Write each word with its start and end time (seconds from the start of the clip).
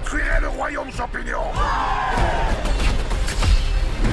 détruirai 0.00 0.40
le 0.40 0.48
royaume 0.48 0.90
champignon 0.90 1.40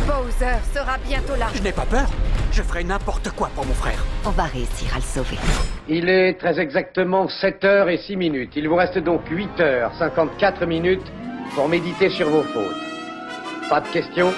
Bowser 0.05 0.57
sera 0.73 0.97
bientôt 1.05 1.35
là. 1.35 1.47
Je 1.53 1.61
n'ai 1.61 1.71
pas 1.71 1.85
peur. 1.85 2.07
Je 2.51 2.61
ferai 2.61 2.83
n'importe 2.83 3.29
quoi 3.31 3.49
pour 3.53 3.65
mon 3.65 3.73
frère. 3.73 4.03
On 4.25 4.29
va 4.31 4.43
réussir 4.43 4.89
à 4.93 4.97
le 4.97 5.01
sauver. 5.01 5.37
Il 5.87 6.09
est 6.09 6.39
très 6.39 6.59
exactement 6.59 7.27
7 7.27 7.63
heures 7.65 7.89
et 7.89 7.97
6 7.97 8.15
minutes. 8.15 8.53
Il 8.55 8.67
vous 8.69 8.75
reste 8.75 8.97
donc 8.97 9.21
8 9.29 9.59
heures 9.59 9.91
54 9.99 10.65
minutes 10.65 11.05
pour 11.55 11.67
méditer 11.67 12.09
sur 12.09 12.29
vos 12.29 12.43
fautes. 12.43 13.69
Pas 13.69 13.81
de 13.81 13.87
questions? 13.89 14.33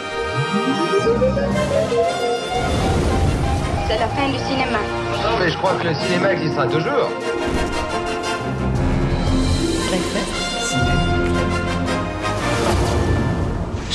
C'est 3.87 3.99
la 3.99 4.07
fin 4.07 4.27
du 4.27 4.37
cinéma. 4.39 4.79
Non, 5.23 5.37
mais 5.39 5.49
je 5.49 5.57
crois 5.57 5.73
que 5.75 5.87
le 5.87 5.93
cinéma 5.93 6.33
existera 6.33 6.67
toujours. 6.67 7.09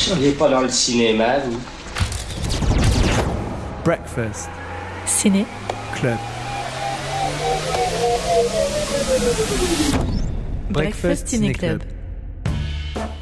Seriez 0.05 0.33
pas 0.33 0.51
dans 0.51 0.61
le 0.61 0.69
cinéma, 0.69 1.39
vous? 1.39 1.59
Breakfast 3.85 4.51
Ciné. 5.07 5.47
Club. 5.95 6.19
Breakfast 10.71 11.29
Ciné 11.29 11.53
Club. 11.53 11.83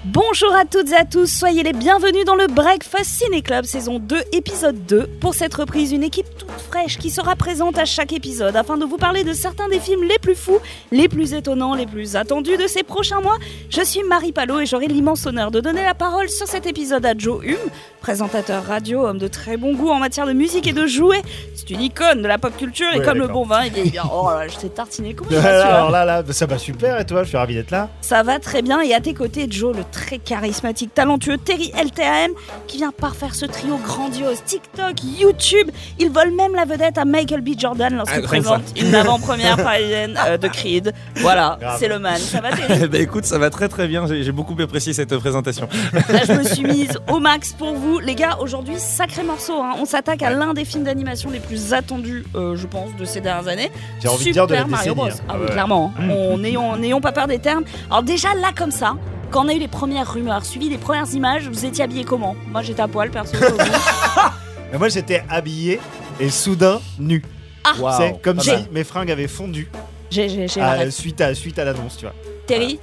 Bonjour 0.04 0.52
à 0.52 0.64
toutes 0.64 0.90
et 0.90 0.96
à 0.96 1.04
tous, 1.04 1.26
soyez 1.26 1.62
les 1.62 1.72
bienvenus 1.72 2.24
dans 2.24 2.34
le 2.34 2.48
Breakfast 2.48 3.04
Ciné 3.04 3.40
Club 3.40 3.64
saison 3.64 4.00
2 4.00 4.16
épisode 4.32 4.84
2. 4.84 5.06
Pour 5.20 5.32
cette 5.34 5.54
reprise, 5.54 5.92
une 5.92 6.02
équipe 6.02 6.26
toute 6.36 6.50
fraîche 6.50 6.98
qui 6.98 7.08
sera 7.08 7.36
présente 7.36 7.78
à 7.78 7.84
chaque 7.84 8.12
épisode 8.12 8.56
afin 8.56 8.76
de 8.76 8.84
vous 8.84 8.96
parler 8.96 9.22
de 9.22 9.32
certains 9.32 9.68
des 9.68 9.78
films 9.78 10.02
les 10.02 10.18
plus 10.18 10.34
fous, 10.34 10.58
les 10.90 11.06
plus 11.06 11.34
étonnants, 11.34 11.76
les 11.76 11.86
plus 11.86 12.16
attendus 12.16 12.56
de 12.56 12.66
ces 12.66 12.82
prochains 12.82 13.20
mois. 13.20 13.38
Je 13.70 13.80
suis 13.84 14.02
Marie 14.02 14.32
Palot 14.32 14.58
et 14.58 14.66
j'aurai 14.66 14.88
l'immense 14.88 15.24
honneur 15.24 15.52
de 15.52 15.60
donner 15.60 15.84
la 15.84 15.94
parole 15.94 16.28
sur 16.28 16.48
cet 16.48 16.66
épisode 16.66 17.06
à 17.06 17.16
Joe 17.16 17.44
Hume, 17.44 17.70
présentateur 18.02 18.64
radio, 18.66 19.06
homme 19.06 19.18
de 19.18 19.28
très 19.28 19.56
bon 19.56 19.74
goût 19.74 19.90
en 19.90 19.98
matière 20.00 20.26
de 20.26 20.32
musique 20.32 20.66
et 20.66 20.72
de 20.72 20.86
jouets. 20.86 21.22
C'est 21.54 21.70
une 21.70 21.80
icône 21.80 22.20
de 22.20 22.26
la 22.28 22.36
pop 22.36 22.54
culture 22.56 22.86
et 22.92 22.98
Ouais, 22.98 23.04
comme 23.04 23.18
le 23.18 23.28
bon 23.28 23.44
vin, 23.46 23.64
il 23.64 23.72
vieillit 23.72 23.90
bien. 23.92 24.02
Oh 24.12 24.28
là, 24.28 24.48
je 24.48 24.56
t'ai 24.56 24.68
tartiné. 24.68 25.14
Comment 25.14 25.30
ça 25.30 25.40
va, 25.40 25.76
Alors 25.76 25.90
là, 25.90 26.04
là, 26.04 26.22
ça 26.30 26.46
va 26.46 26.58
super 26.58 26.98
et 27.00 27.06
toi 27.06 27.22
Je 27.22 27.28
suis 27.28 27.36
ravi 27.38 27.54
d'être 27.54 27.70
là. 27.70 27.88
ça 28.00 28.22
va 28.24 28.38
très 28.40 28.60
bien 28.60 28.80
et 28.82 28.92
à 28.92 29.00
tes 29.00 29.14
côtés 29.14 29.46
Joe, 29.48 29.74
le 29.76 29.84
très 29.90 30.18
charismatique, 30.18 30.92
talentueux 30.94 31.38
Terry 31.38 31.72
LTAM 31.80 32.32
qui 32.66 32.78
vient 32.78 32.90
parfaire 32.92 33.34
ce 33.34 33.46
trio 33.46 33.76
grandiose. 33.78 34.42
TikTok, 34.44 34.94
YouTube, 35.18 35.70
il 36.00 36.10
vole 36.10 36.32
même 36.32 36.54
la 36.56 36.64
vedette 36.64 36.98
à 36.98 37.04
Michael 37.04 37.40
B. 37.40 37.50
Jordan 37.56 37.94
lorsqu'il 37.96 38.18
Ah, 38.18 38.22
ça. 38.22 38.28
présente 38.28 38.62
une 38.76 38.94
avant-première 38.94 39.56
parisienne 39.62 40.18
euh, 40.26 40.36
de 40.36 40.48
Creed. 40.48 40.92
Voilà, 41.16 41.58
c'est 41.78 41.88
le 41.88 41.98
man. 42.00 42.18
Ça 42.18 42.40
va 42.40 42.50
Terry 42.50 42.88
bah 42.88 42.98
écoute, 43.00 43.24
ça 43.24 43.38
va 43.38 43.48
très 43.50 43.68
très 43.68 43.86
bien, 43.86 44.06
j'ai 44.08 44.22
j'ai 44.24 44.32
beaucoup 44.32 44.56
apprécié 44.60 44.92
cette 44.92 45.16
présentation. 45.18 45.68
Là, 45.92 46.20
je 46.26 46.32
me 46.32 46.42
suis 46.42 46.64
mise 46.64 46.98
au 47.08 47.18
max 47.20 47.52
pour 47.52 47.74
vous. 47.74 47.91
Les 48.00 48.14
gars, 48.14 48.38
aujourd'hui, 48.40 48.74
sacré 48.78 49.22
morceau. 49.22 49.60
hein. 49.62 49.74
On 49.78 49.84
s'attaque 49.84 50.22
à 50.22 50.30
l'un 50.30 50.54
des 50.54 50.64
films 50.64 50.84
d'animation 50.84 51.30
les 51.30 51.40
plus 51.40 51.72
attendus, 51.74 52.24
euh, 52.34 52.56
je 52.56 52.66
pense, 52.66 52.94
de 52.96 53.04
ces 53.04 53.20
dernières 53.20 53.48
années. 53.48 53.70
J'ai 54.00 54.08
envie 54.08 54.26
de 54.26 54.32
dire 54.32 54.46
de 54.46 54.54
la 54.54 54.60
Super 54.62 54.70
Mario 54.76 54.94
décennie, 54.94 55.10
Bros. 55.10 55.20
hein. 55.20 55.26
Ah 55.28 55.36
oui, 55.40 55.46
clairement. 55.50 55.92
hein. 55.98 56.08
On 56.10 56.38
n'ayons 56.78 57.00
pas 57.00 57.12
peur 57.12 57.26
des 57.26 57.38
termes. 57.38 57.64
Alors 57.90 58.02
déjà, 58.02 58.34
là, 58.34 58.48
comme 58.56 58.70
ça, 58.72 58.96
quand 59.30 59.44
on 59.46 59.48
a 59.48 59.54
eu 59.54 59.58
les 59.58 59.68
premières 59.68 60.12
rumeurs, 60.12 60.44
suivi 60.44 60.68
les 60.68 60.78
premières 60.78 61.12
images, 61.14 61.48
vous 61.48 61.64
étiez 61.64 61.84
habillés 61.84 62.04
comment? 62.04 62.36
Moi, 62.50 62.62
j'étais 62.62 62.82
à 62.82 62.88
poil, 62.88 63.10
perso. 63.10 63.36
Mais 64.72 64.78
moi 64.78 64.88
j'étais 64.88 65.22
habillé 65.28 65.80
et 66.18 66.30
soudain 66.30 66.80
nu. 66.98 67.22
Ah. 67.64 67.96
C'est 67.98 68.20
comme 68.22 68.40
si 68.40 68.50
mes 68.72 68.84
fringues 68.84 69.10
avaient 69.10 69.28
fondu 69.28 69.68
J'ai 70.10 70.28
j'ai- 70.30 70.48
j'ai 70.48 70.60
à- 70.60 70.76
la 70.76 70.84
ref. 70.84 70.90
suite 70.90 71.20
à, 71.20 71.34
suite 71.34 71.58
à 71.58 71.64
l'annonce, 71.64 71.96
tu 71.98 72.06
vois. 72.06 72.14
Terry 72.46 72.80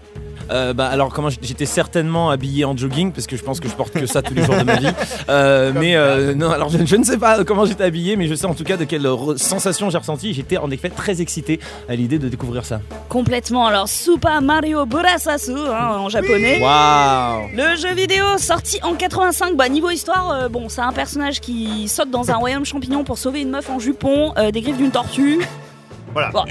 Euh, 0.49 0.73
bah 0.73 0.87
alors 0.87 1.13
comment 1.13 1.29
j'étais 1.29 1.65
certainement 1.65 2.29
habillé 2.29 2.65
en 2.65 2.75
jogging 2.75 3.11
parce 3.11 3.27
que 3.27 3.37
je 3.37 3.43
pense 3.43 3.59
que 3.59 3.69
je 3.69 3.75
porte 3.75 3.93
que 3.93 4.05
ça 4.05 4.21
tous 4.21 4.33
les 4.33 4.43
jours 4.43 4.57
de 4.57 4.63
ma 4.63 4.75
vie. 4.77 4.89
Euh, 5.29 5.71
mais 5.75 5.95
euh, 5.95 6.33
non 6.33 6.49
alors 6.49 6.69
je, 6.69 6.83
je 6.83 6.95
ne 6.95 7.03
sais 7.03 7.17
pas 7.17 7.43
comment 7.43 7.65
j'étais 7.65 7.83
habillé 7.83 8.15
mais 8.15 8.27
je 8.27 8.33
sais 8.33 8.47
en 8.47 8.55
tout 8.55 8.63
cas 8.63 8.77
de 8.77 8.85
quelle 8.85 9.07
sensation 9.37 9.89
j'ai 9.89 9.97
ressenti. 9.97 10.33
J'étais 10.33 10.57
en 10.57 10.71
effet 10.71 10.89
très 10.89 11.21
excité 11.21 11.59
à 11.87 11.95
l'idée 11.95 12.19
de 12.19 12.29
découvrir 12.29 12.65
ça. 12.65 12.81
Complètement. 13.07 13.65
Alors, 13.65 13.87
Super 13.87 14.41
Mario 14.41 14.85
Burasasu, 14.85 15.51
hein, 15.51 15.97
en 15.99 16.09
japonais. 16.09 16.59
Waouh 16.61 17.49
Le 17.55 17.75
jeu 17.75 17.93
vidéo 17.93 18.25
sorti 18.37 18.79
en 18.83 18.93
85, 18.95 19.55
bah 19.55 19.69
niveau 19.69 19.89
histoire, 19.89 20.31
euh, 20.31 20.49
bon 20.49 20.69
c'est 20.69 20.81
un 20.81 20.91
personnage 20.91 21.39
qui 21.39 21.87
saute 21.87 22.09
dans 22.09 22.31
un 22.31 22.35
royaume 22.35 22.65
champignon 22.65 23.03
pour 23.03 23.17
sauver 23.17 23.41
une 23.41 23.49
meuf 23.49 23.69
en 23.69 23.79
jupon 23.79 24.33
euh, 24.37 24.51
des 24.51 24.61
griffes 24.61 24.77
d'une 24.77 24.91
tortue. 24.91 25.39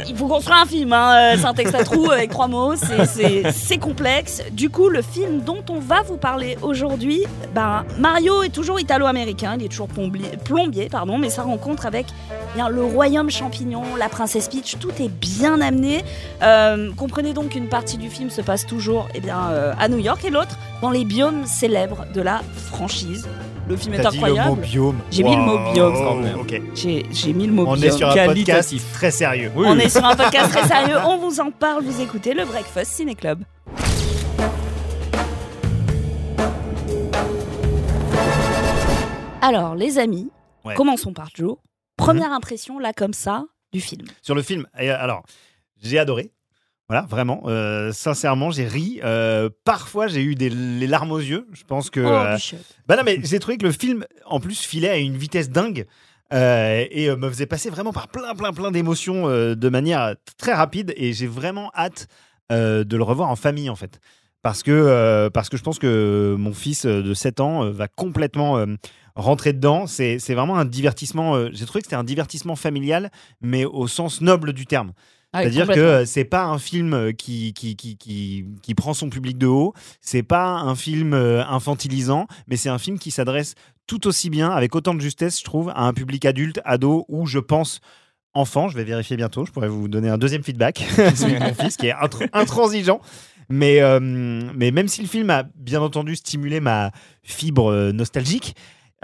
Il 0.09 0.17
faut 0.17 0.27
construire 0.29 0.59
un 0.59 0.67
film, 0.67 0.93
hein, 0.93 1.35
euh, 1.35 1.37
c'est 1.39 1.47
un 1.47 1.55
texte 1.55 1.75
à 1.75 1.85
trous 1.85 2.11
avec 2.11 2.31
trois 2.31 2.49
mots, 2.49 2.75
c'est- 2.77 3.79
complexe. 3.79 4.43
Du 4.53 4.71
coup, 4.71 4.89
le 4.89 5.03
film 5.03 5.41
dont 5.41 5.63
on 5.71 5.79
va 5.79 6.03
vous 6.03 6.17
parler 6.17 6.57
aujourd'hui, 6.63 7.25
ben, 7.55 7.85
Mario 7.99 8.43
est 8.43 8.49
toujours 8.49 8.81
italo-américain, 8.81 9.57
il 9.59 9.65
est 9.65 9.69
toujours 9.69 9.89
plombier, 9.89 10.29
plombier 10.45 10.89
pardon, 10.89 11.17
mais 11.19 11.31
sa 11.31 11.43
rencontre 11.43 11.87
avec 11.87 12.07
bien, 12.55 12.69
le 12.69 12.83
royaume 12.85 13.31
champignon, 13.31 13.83
la 13.99 14.09
princesse 14.09 14.49
Peach, 14.49 14.77
tout 14.81 14.91
est 15.01 15.09
bien 15.09 15.61
amené. 15.61 16.05
Euh, 16.43 16.91
comprenez 16.97 17.33
donc 17.35 17.51
qu'une 17.51 17.69
partie 17.69 17.99
du 17.99 18.11
film 18.11 18.31
se 18.31 18.41
passe 18.41 18.67
toujours 18.67 19.09
eh 19.15 19.21
bien, 19.21 19.39
euh, 19.51 19.73
à 19.79 19.89
New 19.89 19.99
York 19.99 20.25
et 20.25 20.31
l'autre 20.31 20.57
dans 20.83 20.91
les 20.91 21.05
biomes 21.05 21.47
célèbres 21.47 22.05
de 22.15 22.21
la 22.21 22.41
franchise. 22.71 23.27
Le 23.69 23.77
film 23.77 23.95
est 23.95 24.07
incroyable. 24.07 24.49
mot 24.51 24.57
biome. 24.57 25.01
J'ai 25.11 25.23
mis 25.23 25.37
le 25.37 25.43
mot 25.43 25.59
biome. 25.73 25.95
quand 25.95 26.15
même. 26.17 26.39
Ok. 26.41 26.61
J'ai 26.75 27.33
mis 27.35 27.47
le 27.47 27.53
mot 27.53 27.65
On 27.67 27.77
est 27.77 27.81
biome. 27.81 27.97
sur 27.99 28.09
un 28.11 28.27
podcast 28.27 28.75
très 28.95 29.11
sérieux. 29.11 29.53
Oui, 29.55 29.67
On 29.69 29.79
est 29.79 29.89
sur 29.91 30.05
un 30.05 30.17
podcast 30.17 30.51
très 30.51 30.67
sérieux, 30.75 30.97
on 31.05 31.19
vous 31.19 31.39
en 31.41 31.51
parle, 31.51 31.85
vous 31.85 32.01
écoutez 32.01 32.33
le 32.35 32.45
Breakfast 32.47 32.93
Ciné 32.95 33.15
Club. 33.15 33.41
Alors, 39.41 39.75
les 39.75 39.99
amis, 39.99 40.31
Ouais. 40.65 40.75
commençons 40.75 41.13
par 41.13 41.29
Joe. 41.35 41.57
Première 41.97 42.33
impression, 42.33 42.79
là, 42.79 42.93
comme 42.93 43.13
ça, 43.13 43.45
du 43.73 43.81
film. 43.81 44.07
Sur 44.23 44.35
le 44.35 44.43
film, 44.43 44.67
alors, 44.75 45.23
j'ai 45.81 45.99
adoré. 45.99 46.33
Voilà, 46.89 47.07
vraiment. 47.07 47.43
euh, 47.47 47.93
sincèrement, 47.93 48.51
j'ai 48.51 48.67
ri. 48.67 49.01
Euh, 49.05 49.51
parfois, 49.65 50.07
j'ai 50.07 50.23
eu 50.23 50.35
des 50.35 50.49
les 50.49 50.87
larmes 50.87 51.13
aux 51.13 51.19
yeux. 51.19 51.47
Je 51.53 51.63
pense 51.65 51.91
que. 51.91 52.01
Oh, 52.01 52.09
euh, 52.09 52.35
Bichette. 52.37 52.65
Bah 52.87 52.97
non, 52.97 53.03
mais 53.05 53.21
j'ai 53.23 53.39
trouvé 53.39 53.59
que 53.59 53.67
le 53.67 53.73
film, 53.73 54.07
en 54.25 54.41
plus, 54.41 54.61
filait 54.65 54.89
à 54.89 54.97
une 54.97 55.17
vitesse 55.17 55.51
dingue 55.51 55.87
euh, 56.33 56.87
et 56.91 57.09
euh, 57.11 57.17
me 57.17 57.29
faisait 57.29 57.47
passer 57.47 57.69
vraiment 57.69 57.93
par 57.93 58.09
plein, 58.09 58.35
plein, 58.35 58.53
plein 58.53 58.71
d'émotions 58.71 59.29
euh, 59.29 59.55
de 59.55 59.69
manière 59.69 60.15
très 60.39 60.55
rapide. 60.55 60.95
Et 60.97 61.13
j'ai 61.13 61.27
vraiment 61.27 61.71
hâte 61.77 62.09
de 62.51 62.97
le 62.97 63.03
revoir 63.03 63.29
en 63.29 63.37
famille, 63.37 63.69
en 63.69 63.77
fait. 63.77 64.01
Parce 64.41 64.63
que, 64.63 65.29
parce 65.35 65.51
que 65.51 65.59
je 65.59 65.63
pense 65.63 65.79
que 65.79 66.35
mon 66.39 66.55
fils 66.55 66.87
de 66.87 67.13
7 67.13 67.41
ans 67.41 67.71
va 67.71 67.89
complètement 67.89 68.65
rentrer 69.15 69.53
dedans. 69.53 69.87
C'est 69.87 70.19
c'est 70.19 70.33
vraiment 70.33 70.57
un 70.57 70.65
divertissement. 70.65 71.51
j'ai 71.53 71.67
trouvé 71.67 71.81
que 71.83 71.89
c'était 71.89 71.97
un 71.97 72.05
divertissement 72.05 72.57
familial, 72.57 73.11
mais 73.43 73.67
au 73.67 73.87
sens 73.87 74.23
noble 74.23 74.55
du 74.55 74.65
terme. 74.65 74.93
Ah 75.33 75.43
C'est-à-dire 75.43 75.69
que 75.69 75.81
euh, 75.81 76.05
c'est 76.07 76.25
pas 76.25 76.45
un 76.47 76.59
film 76.59 76.95
euh, 76.95 77.13
qui, 77.13 77.53
qui, 77.53 77.77
qui, 77.77 77.97
qui, 77.99 78.47
qui 78.63 78.75
prend 78.75 78.95
son 78.95 79.11
public 79.11 79.37
de 79.37 79.47
haut, 79.47 79.75
c'est 80.01 80.23
pas 80.23 80.47
un 80.47 80.75
film 80.75 81.13
euh, 81.13 81.45
infantilisant, 81.45 82.27
mais 82.47 82.57
c'est 82.57 82.71
un 82.71 82.79
film 82.79 82.99
qui 82.99 83.11
s'adresse 83.11 83.55
tout 83.87 84.07
aussi 84.07 84.31
bien, 84.31 84.51
avec 84.51 84.75
autant 84.75 84.95
de 84.95 85.01
justesse, 85.01 85.39
je 85.39 85.45
trouve, 85.45 85.69
à 85.71 85.83
un 85.83 85.93
public 85.93 86.25
adulte, 86.25 86.61
ado, 86.65 87.05
ou 87.09 87.27
je 87.27 87.39
pense 87.39 87.81
enfant. 88.33 88.69
Je 88.69 88.77
vais 88.77 88.85
vérifier 88.85 89.17
bientôt, 89.17 89.45
je 89.45 89.53
pourrais 89.53 89.69
vous 89.69 89.89
donner 89.89 90.09
un 90.09 90.19
deuxième 90.19 90.43
feedback, 90.43 90.79
celui 91.15 91.35
de 91.35 91.41
mon 91.41 91.55
fils, 91.55 91.77
qui 91.77 91.89
est 91.89 91.95
intr- 91.95 92.29
intransigeant. 92.33 93.01
Mais, 93.51 93.81
euh, 93.81 93.99
mais 94.01 94.71
même 94.71 94.89
si 94.89 95.01
le 95.03 95.09
film 95.09 95.31
a 95.31 95.45
bien 95.55 95.81
entendu 95.81 96.17
stimulé 96.17 96.61
ma 96.61 96.91
fibre 97.23 97.93
nostalgique, 97.93 98.55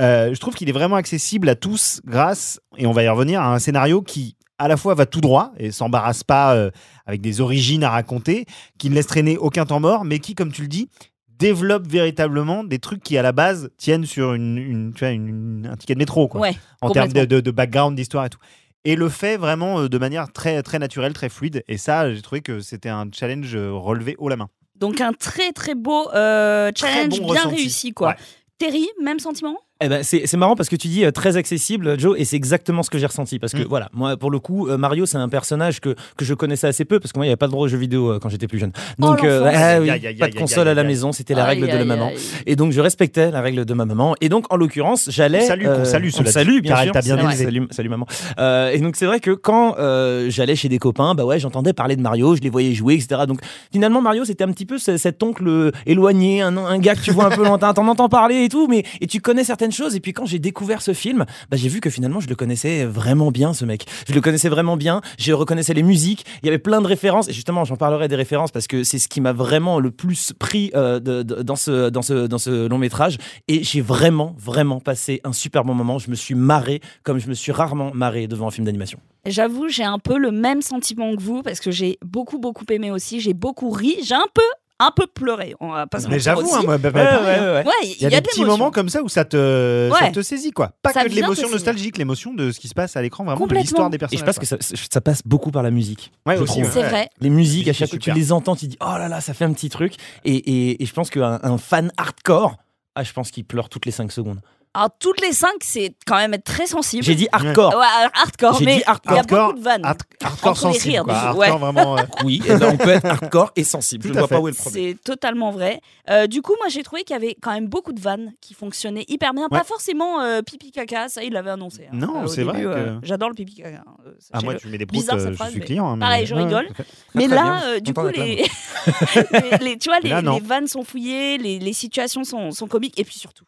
euh, 0.01 0.35
je 0.35 0.41
trouve 0.41 0.55
qu'il 0.55 0.69
est 0.69 0.73
vraiment 0.73 0.97
accessible 0.97 1.49
à 1.49 1.55
tous 1.55 2.01
grâce, 2.05 2.61
et 2.77 2.87
on 2.87 2.93
va 2.93 3.03
y 3.03 3.09
revenir, 3.09 3.41
à 3.41 3.55
un 3.55 3.59
scénario 3.59 4.03
qui 4.03 4.37
à 4.59 4.69
la 4.69 4.77
fois 4.77 4.95
va 4.95 5.07
tout 5.07 5.21
droit 5.21 5.53
et 5.59 5.71
s'embarrasse 5.73 6.23
pas 6.25 6.55
euh, 6.55 6.71
avec 7.07 7.21
des 7.21 7.41
origines 7.41 7.85
à 7.85 7.91
raconter, 7.91 8.47
qui 8.79 8.91
ne 8.91 8.95
laisse 8.95 9.07
traîner 9.07 9.37
aucun 9.37 9.67
temps 9.67 9.81
mort, 9.81 10.05
mais 10.05 10.19
qui, 10.21 10.35
comme 10.35 10.53
tu 10.53 10.63
le 10.63 10.69
dis, 10.69 10.89
développe 11.29 11.87
véritablement 11.89 12.63
des 12.65 12.79
trucs 12.79 13.03
qui 13.03 13.19
à 13.19 13.23
la 13.23 13.33
base 13.33 13.71
tiennent 13.77 14.07
sur 14.07 14.35
une, 14.35 14.57
une- 14.57 14.93
tu 14.93 15.01
vois, 15.01 15.11
une- 15.11 15.69
un 15.71 15.77
ticket 15.77 15.95
de 15.95 15.99
métro, 15.99 16.29
quoi, 16.29 16.41
Ouais, 16.41 16.57
en 16.81 16.91
termes 16.91 17.09
de, 17.09 17.13
complètement. 17.21 17.37
de- 17.37 17.41
de 17.41 17.51
background, 17.51 17.97
d'histoire 17.97 18.25
et 18.27 18.31
tout. 18.31 18.39
Et 18.85 18.97
le 18.97 19.09
fait 19.09 19.37
vraiment 19.37 19.81
euh, 19.81 19.89
de 19.89 19.99
manière 19.99 20.33
très, 20.33 20.63
très 20.63 20.79
naturelle, 20.79 21.13
très 21.15 21.29
fluide. 21.31 21.65
Et 21.69 21.77
ça, 21.79 22.13
j'ai 22.13 22.23
trouvé 22.23 22.41
que 22.43 22.61
c'était 22.61 22.91
un 22.91 23.07
challenge 23.13 23.57
euh, 23.57 23.73
relevé 23.73 24.15
haut 24.19 24.29
la 24.29 24.37
main. 24.37 24.49
Donc 24.77 25.01
un 25.01 25.13
très 25.13 25.53
très 25.53 25.75
beau 25.75 26.09
euh, 26.15 26.71
Très 26.73 26.89
challenge 26.93 27.19
bon 27.21 27.33
bien 27.33 27.43
ressenti. 27.43 27.57
réussi 27.57 27.93
quoi. 27.95 28.09
Ouais. 28.09 28.17
Terry, 28.59 28.87
même 29.03 29.19
sentiment? 29.19 29.57
Eh 29.83 29.89
ben, 29.89 30.05
c'est 30.05 30.23
c'est 30.27 30.37
marrant 30.37 30.55
parce 30.55 30.69
que 30.69 30.77
tu 30.77 30.87
dis 30.87 31.05
euh, 31.05 31.11
très 31.11 31.37
accessible, 31.37 31.99
Joe, 31.99 32.15
et 32.17 32.25
c'est 32.25 32.37
exactement 32.37 32.85
ce 32.85 32.91
que 32.91 32.97
j'ai 32.99 33.07
ressenti. 33.07 33.41
Parce 33.41 33.53
que 33.53 33.63
Mm. 33.63 33.67
voilà, 33.69 33.89
moi, 33.93 34.17
pour 34.17 34.31
le 34.31 34.39
coup, 34.39 34.69
euh, 34.69 34.79
Mario, 34.79 35.05
c'est 35.05 35.17
un 35.19 35.29
personnage 35.29 35.81
que, 35.81 35.97
que 36.17 36.25
je 36.25 36.33
connaissais 36.33 36.69
assez 36.69 36.85
peu 36.85 37.01
parce 37.01 37.13
que 37.13 37.19
moi, 37.19 37.27
il 37.27 37.29
n'y 37.29 37.33
avait 37.33 37.37
pas 37.37 37.47
de 37.49 37.51
droit 37.51 37.65
aux 37.65 37.69
jeux 37.69 37.77
vidéo 37.77 38.13
euh, 38.13 38.19
quand 38.21 38.29
j'étais 38.29 38.47
plus 38.47 38.61
jeune. 38.61 38.71
Donc, 39.01 39.19
Oh, 39.23 39.27
l'enfance. 39.27 39.53
ah 39.57 39.81
oui, 39.81 39.89
pas 40.19 40.29
de 40.29 40.35
console 40.37 40.69
à 40.69 40.75
la 40.75 40.85
maison, 40.85 41.11
c'était 41.11 41.35
la 41.35 41.45
règle 41.45 41.67
de 41.67 41.77
la 41.77 41.85
maman. 41.85 42.13
Et 42.47 42.55
donc, 42.55 42.71
je 42.71 42.81
respectais 42.81 43.33
la 43.33 43.41
règle 43.41 43.65
de 43.65 43.75
ma 43.75 43.85
maman. 43.85 44.15
Et 44.21 44.29
donc, 44.29 44.47
en 44.53 44.57
l'occurrence, 44.57 45.09
j'allais. 45.11 45.43
On 45.43 45.85
cela 45.85 46.25
dit, 46.25 46.33
salue, 46.33 46.61
bien 46.61 46.77
sûr. 46.85 46.93
t'a 46.93 47.01
bien 47.03 47.17
Salut, 47.17 47.29
élevé. 47.33 47.45
Salut, 47.45 47.67
salut, 47.73 47.89
maman. 47.89 48.07
Euh, 48.39 48.71
et 48.71 48.79
donc, 48.79 48.95
c'est 48.95 49.07
vrai 49.07 49.19
que 49.19 49.33
quand 49.33 49.75
euh, 49.79 50.31
j'allais 50.31 50.55
chez 50.55 50.69
des 50.69 50.79
copains, 50.79 51.15
bah 51.17 51.25
ouais, 51.25 51.41
j'entendais 51.41 51.73
parler 51.73 51.97
de 51.97 52.01
Mario, 52.03 52.37
je 52.37 52.41
les 52.43 52.49
voyais 52.51 52.75
jouer, 52.75 52.95
etc. 52.95 53.23
Donc, 53.27 53.41
finalement, 53.73 54.01
Mario, 54.01 54.25
c'était 54.25 54.45
un 54.45 54.53
petit 54.53 54.67
peu 54.67 54.79
ce- 54.79 54.99
cet 54.99 55.21
oncle 55.25 55.49
euh, 55.49 55.73
éloigné, 55.85 56.43
un, 56.43 56.57
un 56.57 56.79
gars 56.79 56.95
que 56.95 57.01
tu 57.03 57.11
vois 57.11 57.27
un 57.27 57.31
peu 57.37 57.43
lointain, 57.45 57.75
t'en 57.75 57.89
entends 57.89 58.09
parler 58.09 58.45
et 58.45 58.49
tout, 58.49 58.69
mais 58.69 58.85
et 59.01 59.09
tu 59.09 59.21
connais 59.21 59.43
certaines 59.45 59.65
Et 59.95 60.01
puis, 60.01 60.13
quand 60.13 60.27
j'ai 60.27 60.39
découvert 60.39 60.83
ce 60.83 60.93
film, 60.93 61.25
bah, 61.51 61.57
j'ai 61.57 61.69
vu 61.69 61.81
que 61.81 61.91
finalement, 61.91 62.21
je 62.21 62.29
le 62.29 62.35
connaissais 62.35 62.85
vraiment 62.85 63.31
bien, 63.31 63.53
ce 63.53 63.65
mec. 63.65 63.87
Je 64.09 64.15
le 64.15 64.21
connaissais 64.21 64.49
vraiment 64.49 64.77
bien. 64.77 65.01
Je 65.19 65.33
reconnaissais 65.33 65.75
les 65.75 65.83
musiques. 65.83 66.25
Il 66.43 66.47
y 66.47 66.49
avait 66.49 66.59
plein 66.59 66.81
de 66.81 66.87
références. 66.87 67.29
Et 67.29 67.33
justement, 67.33 67.65
j'en 67.65 67.77
parlerai 67.77 68.09
des 68.09 68.17
références 68.17 68.51
parce 68.51 68.67
que 68.67 68.85
c'est 68.85 68.99
ce 68.99 69.09
qui 69.09 69.21
m'a 69.21 69.33
vraiment 69.33 69.81
le 69.81 69.91
plus 69.91 70.33
pris 70.39 70.71
euh, 70.75 71.01
dans 71.01 71.57
ce 71.57 72.69
long 72.69 72.79
métrage. 72.79 73.19
Et 73.49 73.63
j'ai 73.63 73.81
vraiment, 73.81 74.35
vraiment 74.39 74.81
passé 74.81 75.21
un 75.25 75.33
super 75.33 75.65
bon 75.65 75.75
moment. 75.75 75.99
Je 75.99 76.11
me 76.11 76.15
suis 76.15 76.35
marré 76.35 76.81
comme 77.03 77.19
je 77.19 77.29
me 77.29 77.35
suis 77.35 77.53
rarement 77.53 77.91
marré 77.95 78.27
devant 78.27 78.49
un 78.49 78.51
film 78.51 78.67
d'animation. 78.67 78.99
J'avoue, 79.27 79.69
j'ai 79.69 79.85
un 79.85 79.99
peu 79.99 80.19
le 80.19 80.31
même 80.31 80.61
sentiment 80.61 81.17
que 81.17 81.23
vous 81.23 81.43
parce 81.43 81.61
que 81.61 81.71
j'ai 81.71 81.99
beaucoup, 82.05 82.39
beaucoup 82.39 82.65
aimé 82.71 82.91
aussi. 82.91 83.21
J'ai 83.21 83.33
beaucoup 83.33 83.71
ri. 83.71 83.97
J'ai 84.03 84.15
un 84.15 84.27
peu, 84.33 84.43
un 84.81 84.91
peu 84.91 85.07
pleuré. 85.07 85.55
On 85.61 85.71
va 85.71 85.87
pas 85.87 86.01
se 86.01 86.09
Mais 86.09 86.19
j'avoue, 86.19 86.43
aussi. 86.43 86.55
hein, 86.57 86.63
moi, 86.65 86.79
bah, 86.79 86.91
bah, 86.91 87.01
Ouais, 87.01 87.07
pareil, 87.07 87.25
ouais, 87.41 87.47
hein. 87.47 87.53
ouais. 87.55 87.65
Ouais, 87.67 87.73
Il 87.97 88.03
y 88.03 88.07
a, 88.07 88.11
des 88.11 88.21
de 88.21 88.23
petits 88.23 88.45
moments 88.45 88.71
comme 88.71 88.89
ça 88.89 89.03
où 89.03 89.09
ça 89.09 89.25
te, 89.25 89.91
ça 89.99 90.11
te 90.11 90.21
saisit, 90.23 90.51
quoi. 90.51 90.73
Pas 90.83 90.93
Ça 90.93 91.05
que 91.05 91.09
de 91.11 91.15
l'émotion 91.15 91.49
nostalgique, 91.49 91.97
l'émotion 91.97 92.35
de 92.35 92.51
ce 92.51 92.59
qui 92.61 92.69
se 92.69 92.75
passe 92.75 92.97
à 92.97 93.03
l'écran, 93.03 93.25
vraiment 93.25 93.37
de 93.37 93.41
Complètement. 93.43 93.63
l'histoire 93.63 93.91
des 93.91 93.97
Et 93.97 93.99
personnages. 93.99 94.21
je 94.21 94.25
pense 94.25 94.39
que 94.39 94.47
ça, 94.47 94.57
ça 94.91 95.01
passe 95.01 95.23
beaucoup 95.25 95.51
par 95.51 95.63
la 95.63 95.71
musique. 95.71 96.13
Ouais, 96.27 96.37
aussi. 96.39 96.63
C'est 96.73 96.83
vrai. 96.83 97.09
Les 97.21 97.31
musiques, 97.31 97.69
à 97.69 97.73
chaque 97.73 97.89
fois 97.91 97.99
que 97.99 98.05
tu 98.05 98.13
les 98.13 98.33
entends, 98.33 98.57
tu 98.57 98.67
dis 98.67 98.77
oh 98.81 98.99
là 98.99 99.09
là, 99.09 99.21
ça 99.21 99.33
fait 99.35 99.45
un 99.45 99.53
petit 99.53 99.69
truc. 99.69 99.95
Et, 100.25 100.35
et, 100.35 100.83
et 100.83 100.87
je 100.87 100.93
pense 100.93 101.09
qu'un 101.11 101.39
un 101.43 101.59
fan 101.59 101.93
hardcore, 101.97 102.57
ah, 102.97 103.03
je 103.05 103.13
pense 103.13 103.31
qu'il 103.31 103.45
pleure 103.45 103.69
toutes 103.69 103.87
les 103.87 103.93
5 103.93 104.11
secondes. 104.13 104.41
Alors, 104.77 104.91
toutes 104.99 105.21
les 105.21 105.33
cinq, 105.33 105.53
c'est 105.61 105.95
quand 106.05 106.17
même 106.17 106.35
être 106.35 106.43
très 106.45 106.67
sensible. 106.67 107.05
J'ai 107.05 107.15
dit 107.15 107.29
hardcore. 107.31 107.75
Ouais, 107.77 107.87
hardcore, 108.13 108.59
J'ai 108.59 108.65
mais 108.65 108.77
dit 108.79 108.83
hardcore. 108.87 109.13
il 109.13 109.17
y 109.17 109.19
a 109.21 109.23
beaucoup 109.23 109.53
de 109.59 109.63
vannes. 109.63 109.85
hard- 109.85 110.03
hardcore 110.23 110.51
Entre 110.51 110.67
les 110.67 110.73
sensible, 110.75 110.93
rires, 110.95 111.05
quoi. 111.05 111.13
du- 111.13 111.19
Hardcore 111.21 111.39
ouais. 111.39 111.59
vraiment. 111.59 111.97
euh, 111.99 112.03
Oui, 112.25 112.43
et 112.45 112.57
ben, 112.57 112.71
on 112.73 112.77
peut 112.77 112.89
être 112.91 113.05
hardcore 113.07 113.53
et 113.55 113.63
sensible. 113.63 114.03
Tout 114.03 114.09
je 114.09 114.13
à 114.13 114.17
ne 114.17 114.19
vois 114.21 114.29
fait. 114.29 114.35
pas 114.35 114.41
où 114.41 114.49
est 114.49 114.51
le 114.51 114.57
problème. 114.57 114.85
C'est 114.97 115.03
totalement 115.05 115.51
vrai. 115.53 115.81
Euh, 116.11 116.27
du 116.27 116.43
coup, 116.43 116.55
moi, 116.59 116.67
j'ai 116.69 116.83
trouvé 116.83 117.05
qu'il 117.05 117.15
y 117.15 117.17
avait 117.17 117.37
quand 117.41 117.53
même 117.53 117.69
beaucoup 117.69 117.93
de 117.93 118.01
vannes 118.01 118.33
qui 118.41 118.53
fonctionnaient 118.55 119.05
hyper 119.07 119.33
bien. 119.33 119.45
Ouais. 119.45 119.49
Pas 119.59 119.63
forcément 119.65 120.21
euh, 120.23 120.43
pipi 120.43 120.73
caca, 120.73 121.09
ça, 121.09 121.23
il 121.23 121.33
l'avait 121.35 121.51
annoncé. 121.51 121.85
hein. 121.87 121.91
Non, 121.95 122.25
au 122.25 122.27
c'est 122.27 122.43
vrai 122.43 122.55
début, 122.59 122.65
que- 122.67 122.73
euh, 122.79 122.99
J'adore 123.05 123.29
le 123.29 123.35
pipi 123.37 123.55
caca. 123.55 123.77
hein, 123.79 123.95
euh, 124.07 124.11
Ah, 124.33 124.41
moi, 124.43 124.55
tu 124.57 124.67
mets 124.67 124.79
des 124.79 124.87
proutes, 124.87 124.99
Bizarre, 125.01 125.17
euh, 125.19 125.21
cette 125.21 125.31
je 125.31 125.37
phrase, 125.37 125.51
suis 125.53 125.61
mais 125.61 125.67
client. 125.67 125.87
hein, 125.89 125.95
mais- 125.97 126.01
pareil, 126.01 126.27
je 126.27 126.35
Ouais, 126.35 126.43
rigole. 126.43 126.69
Mais 127.15 127.27
très 127.27 127.35
là, 127.37 127.43
bien, 127.43 127.63
euh, 127.69 127.79
du 127.81 127.95
content 127.95 128.09
coup, 128.09 128.13
d'être 128.17 128.27
les... 128.27 128.45
les- 129.61 129.65
les- 129.71 129.79
tu 129.79 129.89
vois, 129.89 130.01
les, 130.01 130.11
Là, 130.11 130.21
non. 130.21 130.35
les 130.35 130.41
vannes 130.41 130.67
sont 130.67 130.83
fouillées, 130.83 131.39
les, 131.39 131.61
les 131.61 131.73
situations 131.73 132.25
sont, 132.25 132.51
sont 132.51 132.67
comiques, 132.67 132.99
et 132.99 133.05
puis 133.05 133.15
surtout, 133.19 133.45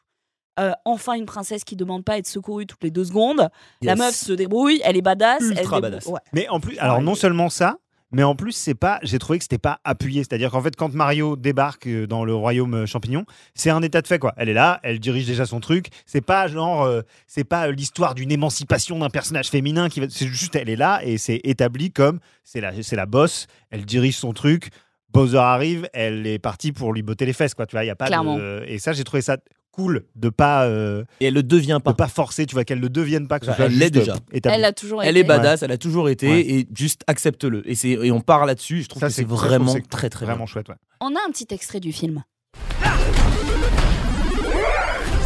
euh, 0.59 0.73
enfin 0.85 1.15
une 1.15 1.27
princesse 1.27 1.65
qui 1.65 1.77
demande 1.77 2.05
pas 2.05 2.15
à 2.15 2.19
être 2.19 2.27
secourue 2.27 2.67
toutes 2.67 2.83
les 2.83 2.91
deux 2.91 3.05
secondes. 3.05 3.49
La 3.83 3.97
meuf 3.97 4.15
se 4.15 4.33
débrouille, 4.33 4.81
elle 4.85 4.97
est 4.97 5.03
badass. 5.03 5.43
Ultra 5.43 5.77
elle 5.77 5.83
badass. 5.83 6.07
Ouais. 6.07 6.21
Mais 6.33 6.49
en 6.49 6.61
plus, 6.61 6.79
alors 6.79 7.03
non 7.03 7.15
seulement 7.15 7.49
ça, 7.49 7.77
mais 8.13 8.23
en 8.23 8.37
plus, 8.37 8.53
c'est 8.53 8.75
pas, 8.75 9.01
j'ai 9.03 9.19
trouvé 9.19 9.39
que 9.39 9.45
c'était 9.45 9.59
pas 9.59 9.81
appuyé. 9.85 10.23
C'est-à-dire 10.23 10.51
qu'en 10.51 10.63
fait, 10.63 10.77
quand 10.77 10.95
Mario 10.95 11.37
débarque 11.37 11.87
euh, 11.89 12.07
dans 12.07 12.25
le 12.25 12.35
royaume 12.35 12.75
euh, 12.75 12.87
champignon, 12.87 13.25
c'est 13.55 13.71
un 13.71 13.83
état 13.83 14.01
de 14.01 14.07
fait, 14.07 14.19
quoi. 14.21 14.33
Elle 14.37 14.49
est 14.49 14.55
là, 14.55 14.79
elle 14.85 15.01
dirige 15.01 15.27
déjà 15.27 15.45
son 15.45 15.59
truc. 15.61 15.89
C'est 16.07 16.21
pas 16.21 16.47
genre, 16.47 16.85
euh, 16.85 17.03
c'est 17.27 17.45
pas 17.45 17.69
l'histoire 17.71 18.15
d'une 18.15 18.31
émancipation 18.31 18.99
d'un 19.01 19.11
personnage 19.11 19.49
féminin 19.49 19.89
qui 19.89 20.01
va. 20.01 20.07
C'est 20.09 20.29
juste, 20.29 20.55
elle 20.55 20.69
est 20.71 20.77
là 20.77 21.01
et 21.05 21.19
c'est 21.19 21.41
établi 21.43 21.91
comme 21.91 22.21
c'est 22.45 22.61
la, 22.61 22.81
c'est 22.81 22.97
la 22.97 23.07
boss. 23.07 23.49
Elle 23.71 23.85
dirige 23.85 24.17
son 24.17 24.33
truc. 24.33 24.69
Bowser 25.13 25.39
arrive, 25.39 25.89
elle 25.93 26.27
est 26.27 26.39
partie 26.39 26.73
pour 26.73 26.93
lui 26.93 27.03
botter 27.03 27.27
les 27.27 27.33
fesses, 27.33 27.55
quoi. 27.55 27.67
Tu 27.67 27.75
vois, 27.75 27.85
il 27.85 27.89
y 27.89 27.91
a 27.91 27.97
pas 27.97 28.07
Clairement. 28.07 28.37
de. 28.37 28.65
Et 28.69 28.79
ça, 28.79 28.93
j'ai 28.93 29.03
trouvé 29.03 29.21
ça 29.21 29.37
cool 29.77 30.05
de 30.17 30.29
pas, 30.31 30.65
euh, 30.65 31.05
Et 31.21 31.27
elle 31.27 31.35
le 31.35 31.43
devient 31.43 31.77
de 31.79 31.83
pas. 31.83 31.93
pas 31.95 32.09
forcer, 32.09 32.47
tu 32.47 32.55
vois, 32.55 32.65
qu'elle 32.65 32.81
ne 32.81 32.89
devienne 32.89 33.29
pas. 33.29 33.39
Que 33.39 33.47
ce 33.47 33.53
soit 33.53 33.67
elle 33.67 33.77
l'est 33.79 33.87
euh, 33.95 34.01
déjà. 34.01 34.15
établi. 34.33 34.57
Elle 34.59 34.65
a 34.65 34.73
toujours 34.73 35.03
Elle 35.03 35.17
été. 35.17 35.21
est 35.21 35.29
badass, 35.29 35.63
elle 35.63 35.73
a 35.73 35.79
toujours 35.79 36.09
été, 36.09 36.29
Ouais. 36.29 36.41
et 36.41 36.67
juste 36.75 37.03
accepte-le. 37.07 37.69
Et, 37.71 37.75
c'est- 37.75 37.91
et 37.91 38.11
on 38.11 38.21
part 38.21 38.47
là-dessus, 38.47 38.83
je 38.83 38.89
trouve 38.89 39.01
Ça, 39.01 39.09
que 39.09 39.13
c'est 39.13 39.27
vraiment 39.29 39.75
que 39.75 39.81
très 39.89 40.09
très 40.11 40.25
vraiment 40.25 40.45
bien. 40.45 40.47
chouette, 40.47 40.69
ouais. 40.71 40.75
On 41.01 41.09
a 41.15 41.19
un 41.27 41.31
petit 41.31 41.47
extrait 41.51 41.81
du 41.81 41.93
film. 41.93 42.25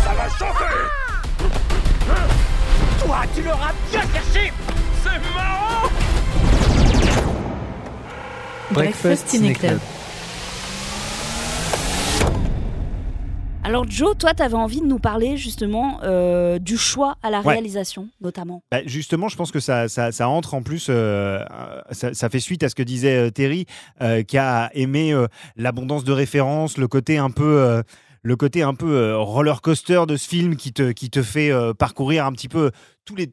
Ça 0.03 0.15
va 0.15 0.29
chauffer 0.29 0.75
Toi, 3.05 3.19
tu 3.35 3.43
l'auras 3.43 3.73
bien 3.91 4.01
caché 4.01 4.53
C'est 5.03 5.35
marrant 5.35 5.89
Breakfast 8.73 9.29
Ciné 9.29 9.53
Club. 9.55 9.79
Alors 13.63 13.89
Joe, 13.89 14.17
toi, 14.17 14.33
tu 14.35 14.43
avais 14.43 14.55
envie 14.55 14.81
de 14.81 14.87
nous 14.87 14.99
parler 14.99 15.37
justement 15.37 16.01
euh, 16.03 16.59
du 16.59 16.77
choix 16.79 17.17
à 17.23 17.31
la 17.31 17.41
Ouais. 17.41 17.53
réalisation, 17.53 18.09
notamment. 18.21 18.63
Bah, 18.73 18.81
justement, 18.87 19.29
je 19.29 19.37
pense 19.37 19.53
que 19.53 19.61
ça, 19.61 19.89
ça, 19.89 20.13
ça 20.13 20.29
entre 20.29 20.55
en 20.55 20.63
plus, 20.63 20.87
euh, 20.89 21.45
ça, 21.91 22.15
ça 22.15 22.31
fait 22.31 22.41
suite 22.41 22.63
à 22.63 22.69
ce 22.71 22.75
que 22.75 22.83
disait 22.83 23.17
euh, 23.27 23.31
Terry, 23.31 23.67
euh, 24.01 24.23
qui 24.23 24.39
a 24.39 24.71
aimé 24.75 25.15
l'abondance 25.57 26.05
de 26.05 26.13
références, 26.13 26.79
le 26.79 26.89
côté 26.89 27.19
un 27.19 27.31
peu, 27.31 27.83
le 28.23 28.37
côté 28.37 28.63
un 28.63 28.75
peu 28.75 29.15
roller 29.17 29.61
coaster 29.61 30.03
de 30.09 30.17
ce 30.17 30.27
film 30.29 30.57
qui 30.57 30.73
te, 30.73 30.91
qui 30.93 31.11
te 31.11 31.23
fait 31.23 31.53
parcourir 31.79 32.25
un 32.27 32.33
petit 32.33 32.49
peu 32.49 32.71
tous 33.05 33.15
les 33.15 33.31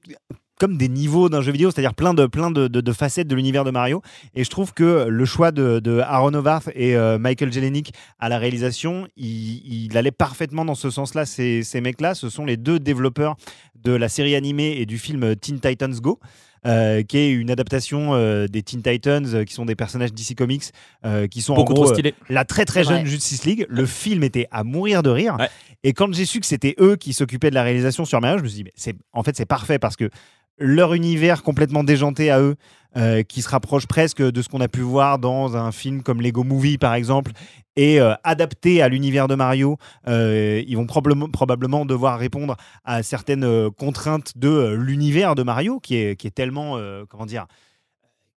comme 0.59 0.77
des 0.77 0.89
niveaux 0.89 1.29
d'un 1.29 1.41
jeu 1.41 1.51
vidéo, 1.51 1.71
c'est-à-dire 1.71 1.93
plein 1.93 2.13
de 2.13 2.25
plein 2.25 2.51
de, 2.51 2.67
de- 2.67 2.81
de 2.81 2.91
facettes 2.93 3.27
de 3.27 3.35
l'univers 3.35 3.63
de 3.63 3.71
Mario. 3.71 4.01
Et 4.35 4.43
je 4.43 4.49
trouve 4.49 4.73
que 4.73 5.05
le 5.07 5.25
choix 5.25 5.51
de, 5.51 5.79
de 5.79 5.99
Aaron 5.99 6.33
Howarth 6.33 6.69
et 6.75 6.95
euh, 6.95 7.17
Michael 7.19 7.53
Jelenic 7.53 7.93
à 8.19 8.29
la 8.29 8.37
réalisation, 8.39 9.07
il, 9.17 9.85
il 9.85 9.97
allait 9.97 10.11
parfaitement 10.11 10.65
dans 10.65 10.75
ce 10.75 10.89
sens-là. 10.89 11.25
Ces, 11.25 11.63
ces 11.63 11.81
mecs-là, 11.81 12.15
ce 12.15 12.29
sont 12.29 12.45
les 12.45 12.57
deux 12.57 12.79
développeurs 12.79 13.35
de 13.83 13.91
la 13.91 14.09
série 14.09 14.35
animée 14.35 14.77
et 14.79 14.85
du 14.85 14.97
film 14.97 15.35
Teen 15.35 15.59
Titans 15.59 15.93
Go. 15.99 16.19
euh, 16.65 17.03
qui 17.03 17.17
est 17.19 17.31
une 17.31 17.51
adaptation 17.51 18.15
euh, 18.15 18.47
des 18.47 18.63
Teen 18.63 18.81
Titans, 18.81 19.25
euh, 19.33 19.43
qui 19.45 19.53
sont 19.53 19.63
des 19.63 19.75
personnages 19.75 20.11
DC 20.11 20.35
Comics, 20.35 20.63
euh, 21.05 21.27
qui 21.27 21.41
sont 21.41 21.53
Beaucoup 21.53 21.73
en 21.73 21.75
gros 21.75 21.91
trop 21.93 21.99
euh, 22.05 22.11
la 22.29 22.43
très 22.45 22.65
très 22.65 22.83
jeune. 22.83 23.05
Justice 23.05 23.45
League. 23.45 23.65
Le 23.69 23.85
film 23.85 24.23
était 24.23 24.47
à 24.51 24.63
mourir 24.63 25.03
de 25.03 25.09
rire. 25.11 25.37
Ouais. 25.39 25.47
Et 25.83 25.93
quand 25.93 26.11
j'ai 26.13 26.25
su 26.25 26.39
que 26.39 26.45
c'était 26.47 26.75
eux 26.79 26.95
qui 26.95 27.13
s'occupaient 27.13 27.51
de 27.51 27.55
la 27.55 27.63
réalisation 27.63 28.03
sur 28.05 28.19
Mario, 28.19 28.39
je 28.39 28.43
me 28.43 28.47
suis 28.49 28.63
dit, 28.63 28.69
mais 28.85 28.95
en 29.13 29.21
fait, 29.23 29.37
c'est 29.37 29.45
parfait 29.45 29.77
parce 29.79 29.95
que 29.95 30.09
leur 30.57 30.93
univers 30.93 31.43
complètement 31.43 31.83
déjanté 31.83 32.31
à 32.31 32.39
eux, 32.41 32.55
euh, 32.95 33.21
qui 33.21 33.43
se 33.43 33.49
rapproche 33.49 33.85
presque 33.85 34.23
de 34.23 34.41
ce 34.41 34.49
qu'on 34.49 34.61
a 34.61 34.67
pu 34.67 34.81
voir 34.81 35.19
dans 35.19 35.55
un 35.55 35.71
film 35.71 36.01
comme 36.01 36.19
Lego 36.19 36.43
Movie, 36.43 36.79
par 36.79 36.95
exemple, 36.95 37.31
et 37.75 38.01
euh, 38.01 38.15
adapté 38.23 38.81
à 38.81 38.89
l'univers 38.89 39.27
de 39.27 39.35
Mario, 39.35 39.77
euh, 40.07 40.63
ils 40.67 40.75
vont 40.75 40.87
probablement, 40.87 41.29
probablement 41.29 41.85
devoir 41.85 42.17
répondre 42.17 42.55
à 42.85 43.03
certaines 43.03 43.69
contraintes 43.71 44.35
de 44.35 44.73
l'univers 44.73 45.35
de 45.35 45.43
Mario, 45.43 45.79
qui 45.79 45.95
est, 45.95 46.15
qui 46.15 46.25
est 46.25 46.31
tellement, 46.31 46.79
comment 47.07 47.27
dire, 47.27 47.45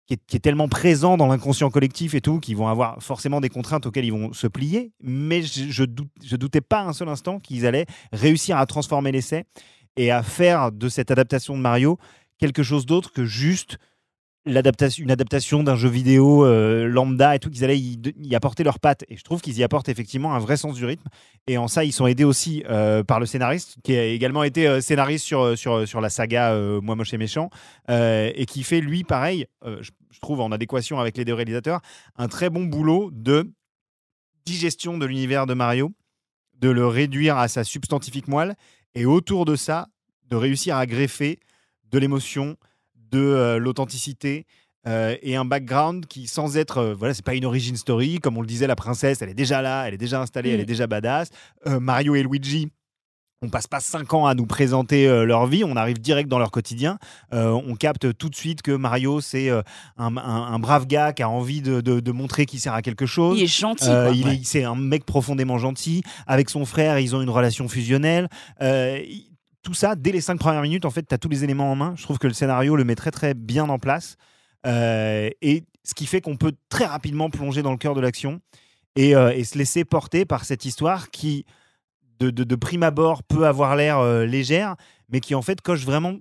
qui 0.06 0.36
est, 0.36 0.40
tellement 0.40 0.68
présent 0.68 1.16
dans 1.16 1.28
l'inconscient 1.28 1.70
collectif 1.70 2.14
et 2.14 2.20
tout, 2.20 2.40
qu'ils 2.40 2.56
vont 2.56 2.68
avoir 2.68 3.02
forcément 3.02 3.40
des 3.40 3.48
contraintes 3.48 3.86
auxquelles 3.86 4.04
ils 4.04 4.12
vont 4.12 4.32
se 4.32 4.48
plier. 4.48 4.92
Mais 5.00 5.42
je, 5.42 5.70
je, 5.70 5.84
doute, 5.84 6.10
je 6.22 6.36
doutais 6.36 6.60
pas 6.60 6.82
un 6.82 6.92
seul 6.92 7.08
instant 7.08 7.38
qu'ils 7.38 7.64
allaient 7.64 7.86
réussir 8.12 8.58
à 8.58 8.66
transformer 8.66 9.12
l'essai 9.12 9.44
et 10.00 10.10
à 10.10 10.22
faire 10.22 10.72
de 10.72 10.88
cette 10.88 11.10
adaptation 11.10 11.54
de 11.56 11.60
Mario 11.60 11.98
quelque 12.38 12.62
chose 12.62 12.86
d'autre 12.86 13.12
que 13.12 13.26
juste 13.26 13.76
une 14.46 14.56
adaptation 14.56 15.62
d'un 15.62 15.76
jeu 15.76 15.90
vidéo 15.90 16.46
euh, 16.46 16.86
lambda 16.86 17.36
et 17.36 17.38
tout, 17.38 17.50
qu'ils 17.50 17.62
allaient 17.62 17.78
y, 17.78 18.34
apporter 18.34 18.64
leurs 18.64 18.80
pattes. 18.80 19.04
Et 19.10 19.18
je 19.18 19.22
trouve 19.22 19.42
qu'ils 19.42 19.58
y 19.58 19.62
apportent 19.62 19.90
effectivement 19.90 20.32
un 20.34 20.38
vrai 20.38 20.56
sens 20.56 20.74
du 20.74 20.86
rythme. 20.86 21.06
Et 21.46 21.58
en 21.58 21.68
ça, 21.68 21.84
ils 21.84 21.92
sont 21.92 22.06
aidés 22.06 22.24
aussi 22.24 22.64
euh, 22.70 23.04
par 23.04 23.20
le 23.20 23.26
scénariste, 23.26 23.76
qui 23.84 23.94
a 23.94 24.06
également 24.06 24.42
été 24.42 24.66
euh, 24.66 24.80
scénariste 24.80 25.26
sur, 25.26 25.58
sur, 25.58 25.86
sur 25.86 26.00
la 26.00 26.08
saga 26.08 26.58
Moi 26.80 26.94
Moche 26.94 27.12
et 27.12 27.18
Méchant, 27.18 27.50
et 27.90 28.46
qui 28.48 28.62
fait, 28.62 28.80
lui, 28.80 29.04
pareil, 29.04 29.46
je 29.66 30.20
trouve 30.22 30.40
en 30.40 30.50
adéquation 30.50 30.98
avec 30.98 31.18
les 31.18 31.26
deux 31.26 31.34
réalisateurs, 31.34 31.82
un 32.16 32.28
très 32.28 32.48
bon 32.48 32.64
boulot 32.64 33.10
de 33.12 33.52
digestion 34.46 34.96
de 34.96 35.04
l'univers 35.04 35.44
de 35.44 35.52
Mario, 35.52 35.92
de 36.60 36.70
le 36.70 36.86
réduire 36.86 37.36
à 37.36 37.48
sa 37.48 37.64
substantifique 37.64 38.28
moelle, 38.28 38.54
et 38.94 39.06
autour 39.06 39.44
de 39.44 39.56
ça, 39.56 39.88
de 40.28 40.36
réussir 40.36 40.76
à 40.76 40.86
greffer 40.86 41.38
de 41.90 41.98
l'émotion, 41.98 42.56
de 42.96 43.18
euh, 43.18 43.58
l'authenticité 43.58 44.46
euh, 44.86 45.16
et 45.22 45.36
un 45.36 45.44
background 45.44 46.06
qui, 46.06 46.26
sans 46.26 46.56
être, 46.56 46.78
euh, 46.78 46.94
voilà, 46.94 47.12
c'est 47.12 47.24
pas 47.24 47.34
une 47.34 47.44
origin 47.44 47.76
story, 47.76 48.18
comme 48.18 48.38
on 48.38 48.40
le 48.40 48.46
disait, 48.46 48.66
la 48.66 48.76
princesse, 48.76 49.20
elle 49.22 49.28
est 49.28 49.34
déjà 49.34 49.60
là, 49.60 49.86
elle 49.86 49.94
est 49.94 49.98
déjà 49.98 50.20
installée, 50.20 50.50
elle 50.50 50.58
Mm. 50.58 50.62
est 50.62 50.66
déjà 50.66 50.86
badass. 50.86 51.30
Euh, 51.66 51.80
Mario 51.80 52.14
et 52.14 52.22
Luigi, 52.22 52.70
on 53.42 53.48
passe 53.48 53.66
pas 53.66 53.80
cinq 53.80 54.12
ans 54.12 54.26
à 54.26 54.34
nous 54.34 54.44
présenter 54.44 55.08
euh, 55.08 55.24
leur 55.24 55.46
vie, 55.46 55.64
on 55.64 55.74
arrive 55.76 55.98
direct 55.98 56.28
dans 56.28 56.38
leur 56.38 56.50
quotidien. 56.50 56.98
Euh, 57.32 57.50
on 57.66 57.74
capte 57.74 58.16
tout 58.18 58.28
de 58.28 58.34
suite 58.36 58.60
que 58.60 58.72
Mario, 58.72 59.22
c'est 59.22 59.48
euh, 59.48 59.62
un, 59.96 60.14
un- 60.18 60.52
un 60.52 60.58
brave 60.58 60.86
gars 60.86 61.14
qui 61.14 61.22
a 61.22 61.28
envie 61.30 61.62
de, 61.62 61.80
de- 61.80 62.00
de 62.00 62.12
montrer 62.12 62.44
qu'il 62.44 62.60
sert 62.60 62.74
à 62.74 62.82
quelque 62.82 63.06
chose. 63.06 63.38
Il 63.38 63.44
est 63.44 63.46
gentil. 63.46 63.88
Euh, 63.88 64.06
quoi. 64.08 64.14
il 64.14 64.26
Ouais. 64.26 64.34
est, 64.36 64.44
c'est 64.44 64.64
un 64.64 64.74
mec 64.74 65.06
profondément 65.06 65.56
gentil. 65.56 66.02
Avec 66.26 66.50
son 66.50 66.66
frère, 66.66 66.98
ils 66.98 67.16
ont 67.16 67.22
une 67.22 67.30
relation 67.30 67.66
fusionnelle. 67.66 68.28
Euh, 68.60 69.00
tout 69.62 69.74
ça, 69.74 69.94
dès 69.94 70.12
les 70.12 70.20
cinq 70.20 70.38
premières 70.38 70.62
minutes, 70.62 70.84
en 70.84 70.90
fait, 70.90 71.06
tu 71.08 71.14
as 71.14 71.18
tous 71.18 71.28
les 71.30 71.42
éléments 71.42 71.72
en 71.72 71.76
main. 71.76 71.94
Je 71.96 72.02
trouve 72.02 72.18
que 72.18 72.26
le 72.26 72.34
scénario 72.34 72.76
le 72.76 72.84
met 72.84 72.94
très 72.94 73.10
très 73.10 73.32
bien 73.32 73.68
en 73.70 73.78
place. 73.78 74.16
Euh, 74.66 75.30
et 75.40 75.64
ce 75.82 75.94
qui 75.94 76.04
fait 76.04 76.20
qu'on 76.20 76.36
peut 76.36 76.52
très 76.68 76.84
rapidement 76.84 77.30
plonger 77.30 77.62
dans 77.62 77.70
le 77.70 77.78
cœur 77.78 77.94
de 77.94 78.02
l'action 78.02 78.40
et, 78.96 79.16
euh, 79.16 79.32
et 79.34 79.44
se 79.44 79.56
laisser 79.56 79.86
porter 79.86 80.26
par 80.26 80.44
cette 80.44 80.66
histoire 80.66 81.08
qui, 81.10 81.46
de, 82.20 82.30
de- 82.30 82.44
de 82.44 82.54
prime 82.56 82.82
abord, 82.82 83.22
peut 83.22 83.46
avoir 83.46 83.74
l'air 83.76 83.98
euh, 83.98 84.24
légère, 84.26 84.76
mais 85.08 85.20
qui 85.20 85.34
en 85.34 85.42
fait 85.42 85.60
coche 85.60 85.84
vraiment 85.84 86.16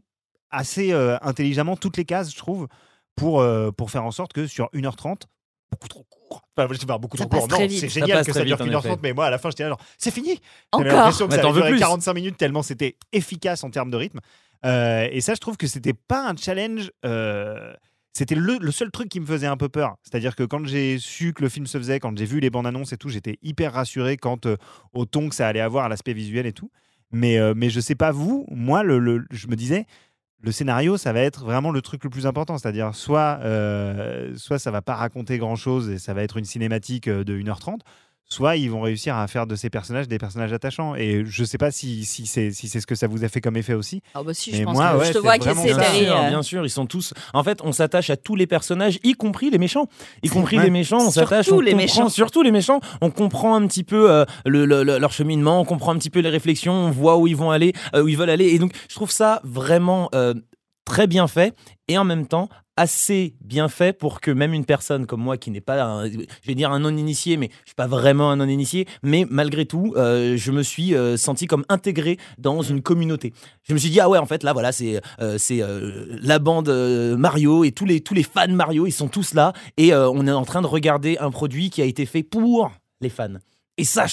assez 0.50 0.92
euh, 0.94 1.18
intelligemment 1.22 1.76
toutes 1.78 1.98
les 1.98 2.06
cases, 2.06 2.32
je 2.32 2.38
trouve, 2.38 2.68
pour, 3.16 3.42
euh, 3.42 3.72
pour 3.72 3.92
faire 3.92 4.04
en 4.06 4.12
sorte 4.12 4.34
que 4.34 4.48
sur 4.48 4.70
1h30, 4.74 5.24
beaucoup 5.72 5.88
trop 5.88 6.04
court. 6.10 6.42
Enfin, 6.58 6.68
je 6.72 6.80
sais 6.80 6.86
pas, 6.86 6.98
beaucoup 6.98 7.18
Ça 7.18 7.26
trop 7.26 7.40
court. 7.40 7.48
Non, 7.50 7.58
c'est 7.70 7.90
génial 7.90 8.26
que 8.26 8.34
ça 8.34 8.44
dure 8.44 8.58
vite, 8.58 8.68
en 8.76 8.80
1h30, 8.80 8.86
effet. 8.88 8.96
mais 9.04 9.14
moi, 9.14 9.26
à 9.26 9.30
la 9.30 9.38
fin, 9.38 9.50
j'étais 9.50 9.64
là, 9.64 9.70
genre, 9.70 9.82
c'est 9.98 10.12
fini. 10.12 10.40
J'avais 10.74 10.90
Encore. 10.90 10.98
l'impression 11.00 11.28
que 11.28 11.36
Mais 11.36 11.42
ça 11.42 11.52
durer 11.52 11.70
plus. 11.72 11.80
45 11.80 12.14
minutes 12.14 12.38
tellement 12.38 12.64
c'était 12.64 12.98
efficace 13.12 13.64
en 13.64 13.70
termes 13.70 13.92
de 13.92 13.98
rythme. 13.98 14.20
Euh, 14.66 15.08
et 15.12 15.22
ça, 15.22 15.36
je 15.36 15.40
trouve 15.40 15.58
que 15.58 15.68
c'était 15.68 15.94
pas 15.94 16.28
un 16.30 16.36
challenge. 16.36 16.92
C'était 18.20 18.36
le, 18.36 18.72
seul 18.72 18.92
truc 18.92 19.08
qui 19.08 19.22
me 19.22 19.26
faisait 19.26 19.48
un 19.48 19.56
peu 19.56 19.70
peur. 19.70 19.96
C'est-à-dire 20.04 20.36
que 20.36 20.44
quand 20.44 20.66
j'ai 20.66 21.00
su 21.00 21.32
que 21.32 21.42
le 21.42 21.48
film 21.48 21.66
se 21.66 21.78
faisait, 21.78 22.02
quand 22.02 22.18
j'ai 22.18 22.26
vu 22.26 22.42
les 22.42 22.50
bandes 22.50 22.68
annonces 22.68 22.92
et 22.92 22.98
tout, 22.98 23.08
j'étais 23.08 23.40
hyper 23.42 23.72
rassuré 23.72 24.18
quant 24.18 24.38
euh, 24.46 24.58
au 24.92 25.06
ton 25.06 25.30
que 25.30 25.36
ça 25.36 25.48
allait 25.48 25.62
avoir, 25.62 25.86
à 25.86 25.90
l'aspect 25.90 26.12
visuel 26.12 26.46
et 26.46 26.52
tout. 26.52 26.70
Mais, 27.14 27.40
euh, 27.40 27.54
mais 27.56 27.70
je 27.70 27.80
sais 27.80 27.96
pas 27.96 28.12
vous, 28.12 28.46
moi, 28.52 28.84
je 28.84 29.48
me 29.48 29.56
disais, 29.56 29.86
le 30.42 30.52
scénario, 30.52 30.98
ça 30.98 31.14
va 31.14 31.22
être 31.22 31.46
vraiment 31.46 31.72
le 31.72 31.82
truc 31.82 32.04
le 32.04 32.10
plus 32.10 32.26
important. 32.26 32.58
C'est-à-dire, 32.58 32.94
soit, 32.94 33.40
euh, 33.44 34.34
soit 34.36 34.60
ça 34.60 34.70
va 34.70 34.82
pas 34.82 34.96
raconter 34.96 35.38
grand-chose 35.38 35.90
et 35.90 35.98
ça 35.98 36.14
va 36.14 36.22
être 36.22 36.36
une 36.36 36.46
cinématique 36.46 37.08
euh, 37.08 37.24
de 37.24 37.38
1h30, 37.38 37.80
soit 38.32 38.56
ils 38.58 38.70
vont 38.70 38.82
réussir 38.82 39.16
à 39.18 39.28
faire 39.28 39.48
de 39.48 39.56
ces 39.56 39.70
personnages 39.70 40.08
des 40.08 40.20
personnages 40.20 40.54
attachants. 40.54 40.96
Et 40.96 41.24
je 41.26 41.44
sais 41.44 41.58
pas 41.58 41.72
si, 41.72 42.06
si 42.06 42.28
c'est 42.28 42.52
si 42.52 42.68
c'est 42.68 42.80
ce 42.80 42.86
que 42.88 42.96
ça 42.96 43.08
vous 43.08 43.24
a 43.24 43.28
fait 43.30 43.42
comme 43.42 43.58
effet 43.58 43.74
aussi. 43.74 44.02
Ah 44.14 44.22
bah 44.24 44.34
si, 44.34 44.52
je 44.52 44.58
Mais 44.60 44.64
pense 44.66 44.76
moi, 44.76 44.92
que 44.92 44.98
ouais, 44.98 45.06
je 45.06 45.10
te 45.10 45.14
c'est 45.18 45.20
vois 45.22 45.38
qui 45.38 45.46
vraiment 45.46 45.64
essaie 45.66 45.74
ça. 45.74 45.80
Bien 45.80 46.06
sûr, 46.06 46.24
bien 46.30 46.42
sûr, 46.44 46.66
ils 46.66 46.70
sont 46.70 46.86
tous. 46.86 47.14
En 47.34 47.44
fait, 47.44 47.60
on 47.64 47.72
s'attache 47.72 48.10
à 48.12 48.18
tous 48.18 48.36
les 48.36 48.46
personnages, 48.48 49.00
y 49.04 49.14
compris 49.14 49.50
les 49.50 49.58
méchants. 49.58 49.88
Y 50.24 50.30
compris 50.30 50.60
les 50.60 50.70
méchants, 50.70 51.00
on 51.08 51.12
s'attache. 51.12 51.46
Surtout 51.48 51.60
on 51.60 51.62
les 51.62 51.72
comprend- 51.72 51.84
méchants. 51.84 52.10
Surtout 52.10 52.42
les 52.44 52.52
méchants. 52.52 52.80
On 53.02 53.10
comprend 53.10 53.56
un 53.56 53.66
petit 53.68 53.84
peu 53.84 54.12
euh, 54.12 54.26
le- 54.46 54.66
le- 54.66 54.84
le- 54.84 55.00
leur 55.00 55.12
cheminement, 55.12 55.60
on 55.60 55.66
comprend 55.66 55.92
un 55.94 55.98
petit 55.98 56.10
peu 56.12 56.20
les 56.20 56.30
réflexions, 56.30 56.74
on 56.74 56.92
voit 56.92 57.18
où 57.18 57.26
ils 57.28 57.36
vont 57.36 57.50
aller, 57.52 57.74
euh, 57.96 58.04
où 58.04 58.08
ils 58.08 58.18
veulent 58.18 58.30
aller. 58.30 58.46
Et 58.50 58.60
donc, 58.60 58.74
je 58.90 58.96
trouve 58.96 59.12
ça 59.12 59.42
vraiment 59.44 60.10
euh, 60.14 60.34
très 60.86 61.08
bien 61.08 61.28
fait 61.28 61.56
et 61.88 61.98
en 61.98 62.04
même 62.04 62.28
temps 62.28 62.50
assez 62.78 63.36
bien 63.42 63.68
fait 63.68 63.92
pour 63.92 64.22
que 64.22 64.32
même 64.32 64.54
une 64.54 64.64
personne 64.64 65.06
comme 65.06 65.20
moi 65.22 65.36
qui 65.38 65.52
n'est 65.52 65.60
pas, 65.60 65.84
un- 65.84 66.10
je 66.10 66.18
vais 66.46 66.56
dire 66.56 66.72
un 66.72 66.80
non-initié, 66.80 67.36
mais 67.36 67.50
je 67.64 67.70
suis 67.72 67.76
pas 67.76 67.88
vraiment 67.88 68.32
un 68.32 68.38
non-initié, 68.38 68.88
mais 69.04 69.26
malgré 69.30 69.66
tout, 69.66 69.94
euh, 69.98 70.38
je 70.38 70.52
me 70.54 70.64
suis 70.64 70.96
euh, 70.96 71.18
senti 71.18 71.46
comme 71.46 71.66
intégré 71.68 72.18
dans 72.38 72.62
une 72.62 72.82
communauté. 72.82 73.34
Je 73.64 73.74
me 73.74 73.78
suis 73.80 73.90
dit 73.90 74.00
ah 74.00 74.08
ouais 74.10 74.18
en 74.18 74.26
fait 74.26 74.44
là 74.44 74.54
voilà 74.54 74.72
c'est 74.72 75.02
euh, 75.20 75.38
c'est 75.38 75.62
la 76.22 76.40
bande 76.40 76.70
Mario 76.70 77.66
et 77.66 77.72
tous 77.74 77.86
les 77.86 78.00
tous 78.00 78.14
les 78.14 78.24
fans 78.24 78.48
Mario 78.48 78.88
ils 78.88 78.92
sont 78.94 79.10
tous 79.10 79.34
là 79.34 79.52
et 79.78 79.94
on 79.94 80.26
est 80.26 80.32
en 80.32 80.46
train 80.46 80.62
de 80.62 80.68
regarder 80.68 81.18
un 81.20 81.32
produit 81.32 81.70
qui 81.70 81.82
a 81.82 81.86
été 81.86 82.06
fait 82.06 82.24
pour 82.24 82.72
les 83.02 83.10
fans. 83.10 83.36
Et 83.78 83.84
ça 83.84 84.06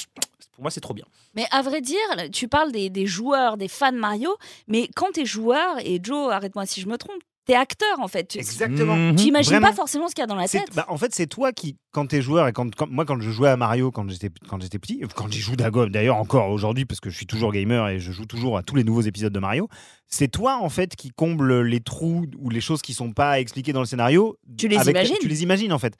pour 0.54 0.62
moi 0.62 0.70
c'est 0.72 0.80
trop 0.80 0.94
bien. 0.94 1.04
Mais 1.36 1.44
à 1.50 1.62
vrai 1.62 1.80
dire, 1.80 1.96
tu 2.32 2.48
parles 2.48 2.72
des, 2.72 2.90
des 2.90 3.06
joueurs, 3.06 3.56
des 3.56 3.68
fans 3.68 3.92
Mario, 3.92 4.30
mais 4.68 4.88
quand 4.96 5.12
t'es 5.12 5.26
joueur, 5.26 5.76
et 5.84 6.00
Joe, 6.02 6.32
arrête-moi 6.32 6.66
si 6.66 6.80
je 6.80 6.88
me 6.88 6.96
trompe, 6.96 7.20
t'es 7.44 7.54
acteur 7.54 8.00
en 8.00 8.08
fait. 8.08 8.26
Tu- 8.26 8.38
Exactement. 8.38 8.96
Mhm. 8.96 9.14
T'imagines 9.14 9.50
Vraiment. 9.52 9.68
pas 9.68 9.72
forcément 9.72 10.08
ce 10.08 10.14
qu'il 10.16 10.22
y 10.22 10.24
a 10.24 10.26
dans 10.26 10.34
la 10.34 10.48
tête. 10.48 10.68
bah, 10.74 10.84
en 10.88 10.96
fait, 10.96 11.14
c'est 11.14 11.28
toi 11.28 11.52
qui, 11.52 11.76
quand 11.92 12.06
tu 12.08 12.16
es 12.16 12.22
joueur, 12.22 12.48
et 12.48 12.52
quand, 12.52 12.74
quand- 12.74 12.88
moi, 12.90 13.04
quand 13.04 13.20
je 13.20 13.30
jouais 13.30 13.50
à 13.50 13.56
Mario, 13.56 13.92
quand 13.92 14.08
j'étais 14.10 14.30
quand 14.48 14.60
j'étais 14.60 14.80
petit, 14.80 15.00
quand 15.14 15.30
j'y 15.30 15.38
joue 15.40 15.54
d'ailleurs 15.54 16.16
encore 16.16 16.50
aujourd'hui, 16.50 16.86
parce 16.86 16.98
que 17.00 17.08
je 17.08 17.16
suis 17.16 17.26
toujours 17.26 17.52
gamer 17.52 17.88
et 17.88 18.00
je 18.00 18.10
joue 18.10 18.24
toujours 18.26 18.56
à 18.58 18.64
tous 18.64 18.74
les 18.74 18.82
nouveaux 18.82 19.02
épisodes 19.02 19.32
de 19.32 19.38
Mario, 19.38 19.68
c'est 20.08 20.26
toi, 20.28 20.58
en 20.60 20.68
fait, 20.70 20.96
qui 20.96 21.10
comble 21.10 21.60
les 21.62 21.78
trous 21.80 22.26
ou 22.38 22.50
les 22.50 22.60
choses 22.60 22.82
qui 22.82 22.94
sont 22.94 23.12
pas 23.12 23.38
expliquées 23.38 23.72
dans 23.72 23.80
le 23.80 23.86
scénario. 23.86 24.36
Tu 24.58 24.66
les 24.66 24.78
avec- 24.78 24.96
imagines 24.96 25.16
Tu 25.20 25.28
les 25.28 25.42
imagines, 25.44 25.72
en 25.72 25.78
fait. 25.78 25.94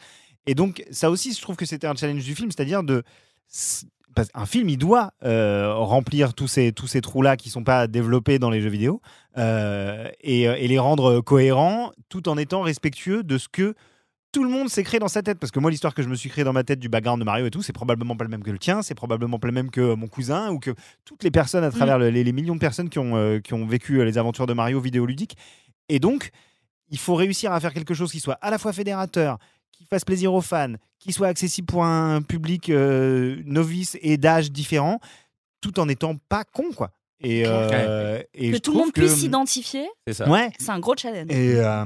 Et 0.46 0.54
donc, 0.56 0.82
ça 0.90 1.10
aussi, 1.10 1.32
je 1.32 1.40
trouve 1.40 1.54
que 1.56 1.66
c'était 1.66 1.86
un 1.86 1.94
challenge 1.94 2.24
du 2.24 2.34
film, 2.34 2.50
c'est-à-dire 2.50 2.82
de. 2.82 3.04
Qu'un 4.30 4.46
film, 4.46 4.68
il 4.68 4.78
doit 4.78 5.12
euh, 5.24 5.74
remplir 5.74 6.34
tous 6.34 6.48
ces, 6.48 6.72
tous 6.72 6.86
ces 6.86 7.00
trous-là 7.00 7.36
qui 7.36 7.50
sont 7.50 7.64
pas 7.64 7.86
développés 7.86 8.38
dans 8.38 8.50
les 8.50 8.60
jeux 8.60 8.70
vidéo 8.70 9.00
euh, 9.38 10.08
et, 10.22 10.48
euh, 10.48 10.56
et 10.58 10.66
les 10.68 10.78
rendre 10.78 11.20
cohérents 11.20 11.92
tout 12.08 12.28
en 12.28 12.36
étant 12.38 12.62
respectueux 12.62 13.22
de 13.22 13.38
ce 13.38 13.48
que 13.48 13.74
tout 14.32 14.42
le 14.44 14.50
monde 14.50 14.68
s'est 14.68 14.82
créé 14.82 14.98
dans 15.00 15.08
sa 15.08 15.22
tête. 15.22 15.38
Parce 15.38 15.50
que 15.50 15.60
moi, 15.60 15.70
l'histoire 15.70 15.94
que 15.94 16.02
je 16.02 16.08
me 16.08 16.14
suis 16.14 16.28
créée 16.28 16.44
dans 16.44 16.52
ma 16.52 16.64
tête 16.64 16.78
du 16.78 16.88
background 16.88 17.20
de 17.20 17.24
Mario 17.24 17.46
et 17.46 17.50
tout, 17.50 17.62
c'est 17.62 17.72
probablement 17.72 18.16
pas 18.16 18.24
le 18.24 18.30
même 18.30 18.42
que 18.42 18.50
le 18.50 18.58
tien, 18.58 18.82
c'est 18.82 18.94
probablement 18.94 19.38
pas 19.38 19.48
le 19.48 19.54
même 19.54 19.70
que 19.70 19.94
mon 19.94 20.08
cousin 20.08 20.50
ou 20.50 20.58
que 20.58 20.72
toutes 21.04 21.22
les 21.22 21.30
personnes 21.30 21.64
à 21.64 21.70
travers 21.70 21.98
le- 21.98 22.10
les, 22.10 22.24
les 22.24 22.32
millions 22.32 22.54
de 22.54 22.60
personnes 22.60 22.88
qui 22.90 22.98
ont, 22.98 23.16
euh, 23.16 23.38
qui 23.40 23.54
ont 23.54 23.66
vécu 23.66 24.04
les 24.04 24.18
aventures 24.18 24.46
de 24.46 24.52
Mario 24.54 24.80
vidéoludiques. 24.80 25.36
Et 25.88 25.98
donc, 26.00 26.30
il 26.90 26.98
faut 26.98 27.14
réussir 27.14 27.52
à 27.52 27.60
faire 27.60 27.72
quelque 27.72 27.94
chose 27.94 28.12
qui 28.12 28.20
soit 28.20 28.38
à 28.42 28.50
la 28.50 28.58
fois 28.58 28.72
fédérateur, 28.72 29.38
qui 29.76 29.84
fasse 29.84 30.04
plaisir 30.04 30.32
aux 30.34 30.40
fans, 30.40 30.74
qui 30.98 31.12
soit 31.12 31.28
accessible 31.28 31.66
pour 31.66 31.84
un 31.84 32.22
public 32.22 32.70
euh, 32.70 33.40
novice 33.44 33.96
et 34.00 34.16
d'âge 34.16 34.50
différent, 34.50 35.00
tout 35.60 35.78
en 35.80 35.86
n'étant 35.86 36.16
pas 36.28 36.44
con, 36.44 36.72
quoi. 36.74 36.90
Et, 37.20 37.44
euh, 37.46 38.22
et 38.34 38.50
que 38.50 38.56
je 38.56 38.60
tout 38.60 38.72
le 38.72 38.78
monde 38.78 38.92
que- 38.92 39.00
puisse 39.00 39.14
s'identifier, 39.16 39.88
C'est 40.06 40.14
ça. 40.14 40.28
Ouais. 40.28 40.50
c'est 40.58 40.70
un 40.70 40.80
gros 40.80 40.94
challenge. 40.96 41.30
Et 41.30 41.56
euh, 41.56 41.84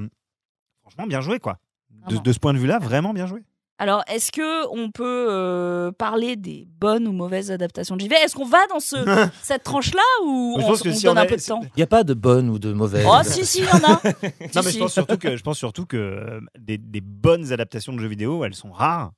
franchement, 0.83 1.07
bien 1.07 1.21
joué, 1.21 1.39
quoi. 1.39 1.59
De, 1.91 2.05
Vraiment. 2.07 2.21
de 2.23 2.33
ce 2.33 2.39
point 2.39 2.53
de 2.55 2.59
vue-là, 2.59 2.79
vraiment 2.79 3.13
bien 3.13 3.27
joué. 3.27 3.43
Alors, 3.81 4.05
est-ce 4.09 4.31
que 4.31 4.67
on 4.77 4.91
peut 4.91 5.27
euh, 5.31 5.91
parler 5.91 6.37
des 6.37 6.69
bonnes 6.79 7.09
ou 7.09 7.13
mauvaises 7.13 7.51
adaptations 7.51 7.97
de 7.97 8.03
JV 8.03 8.15
Est-ce 8.17 8.35
qu'on 8.37 8.45
va 8.45 8.67
dans 8.69 8.79
ce, 8.79 8.97
cette 9.43 9.63
tranche-là 9.63 10.03
ou 10.27 10.57
Je 10.59 10.65
on, 10.65 10.69
pense 10.69 10.83
que 10.83 10.91
on 10.91 10.95
si 10.95 11.05
donne 11.07 11.17
on 11.17 11.21
un 11.21 11.25
a- 11.25 11.27
peu 11.27 11.37
de 11.37 11.43
temps? 11.43 11.61
Il 11.63 11.71
n'y 11.79 11.83
a 11.83 11.87
pas 11.87 12.05
de 12.05 12.13
bonne 12.13 12.51
ou 12.51 12.59
de 12.59 12.73
mauvaise. 12.75 13.07
Oh, 13.09 13.17
si, 13.25 13.47
si, 13.47 13.61
il 13.61 13.65
y 13.65 13.69
en 13.69 13.79
a. 13.93 14.01
Non, 14.55 14.63
mais 14.63 14.63
si. 14.65 14.73
je 14.75 14.79
pense 14.81 14.93
surtout 14.93 15.17
que, 15.17 15.35
je 15.37 15.43
pense 15.43 15.57
surtout 15.57 15.87
que 15.87 15.97
euh, 15.97 16.41
des, 16.59 16.77
des 16.77 17.01
bonnes 17.01 17.53
adaptations 17.53 17.95
de 17.95 17.99
jeux 17.99 18.07
vidéo, 18.09 18.45
elles 18.45 18.55
sont 18.55 18.71
rares. 18.71 19.13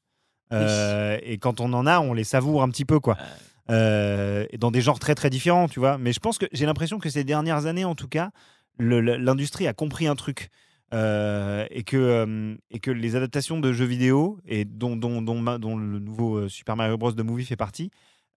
Euh, 0.53 1.19
Et 1.23 1.39
quand 1.39 1.61
on 1.61 1.73
en 1.73 1.85
a, 1.87 1.99
on 1.99 2.13
les 2.15 2.25
savoure 2.25 2.63
un 2.63 2.69
petit 2.69 2.85
peu, 2.85 3.01
quoi. 3.01 3.17
Euh, 3.71 4.47
et 4.51 4.59
dans 4.59 4.71
des 4.71 4.81
genres 4.81 4.99
très 5.01 5.15
très 5.17 5.29
différents, 5.31 5.67
tu 5.67 5.81
vois. 5.81 5.99
Mais 5.99 6.13
je 6.13 6.21
pense 6.21 6.39
que 6.39 6.47
j'ai 6.53 6.67
l'impression 6.67 6.99
que 7.01 7.09
ces 7.11 7.25
dernières 7.25 7.67
années, 7.67 7.85
en 7.85 7.95
tout 7.97 8.07
cas, 8.09 8.31
l'industrie 8.79 9.67
a 9.67 9.73
compris 9.73 10.07
un 10.07 10.15
truc. 10.15 10.51
Euh, 10.93 11.67
et, 11.71 11.85
que, 11.85 12.57
et 12.71 12.79
que 12.79 12.91
les 12.91 13.17
adaptations 13.17 13.59
de 13.61 13.73
jeux 13.73 13.87
vidéo, 13.87 14.39
et 14.47 14.65
dont, 14.65 14.97
dont, 14.97 15.23
dont, 15.23 15.77
le 15.77 15.99
nouveau 15.99 16.49
Super 16.49 16.77
Mario 16.77 16.99
Bros. 16.99 17.13
de 17.13 17.23
Movie 17.23 17.47
fait 17.47 17.57
partie, 17.57 17.91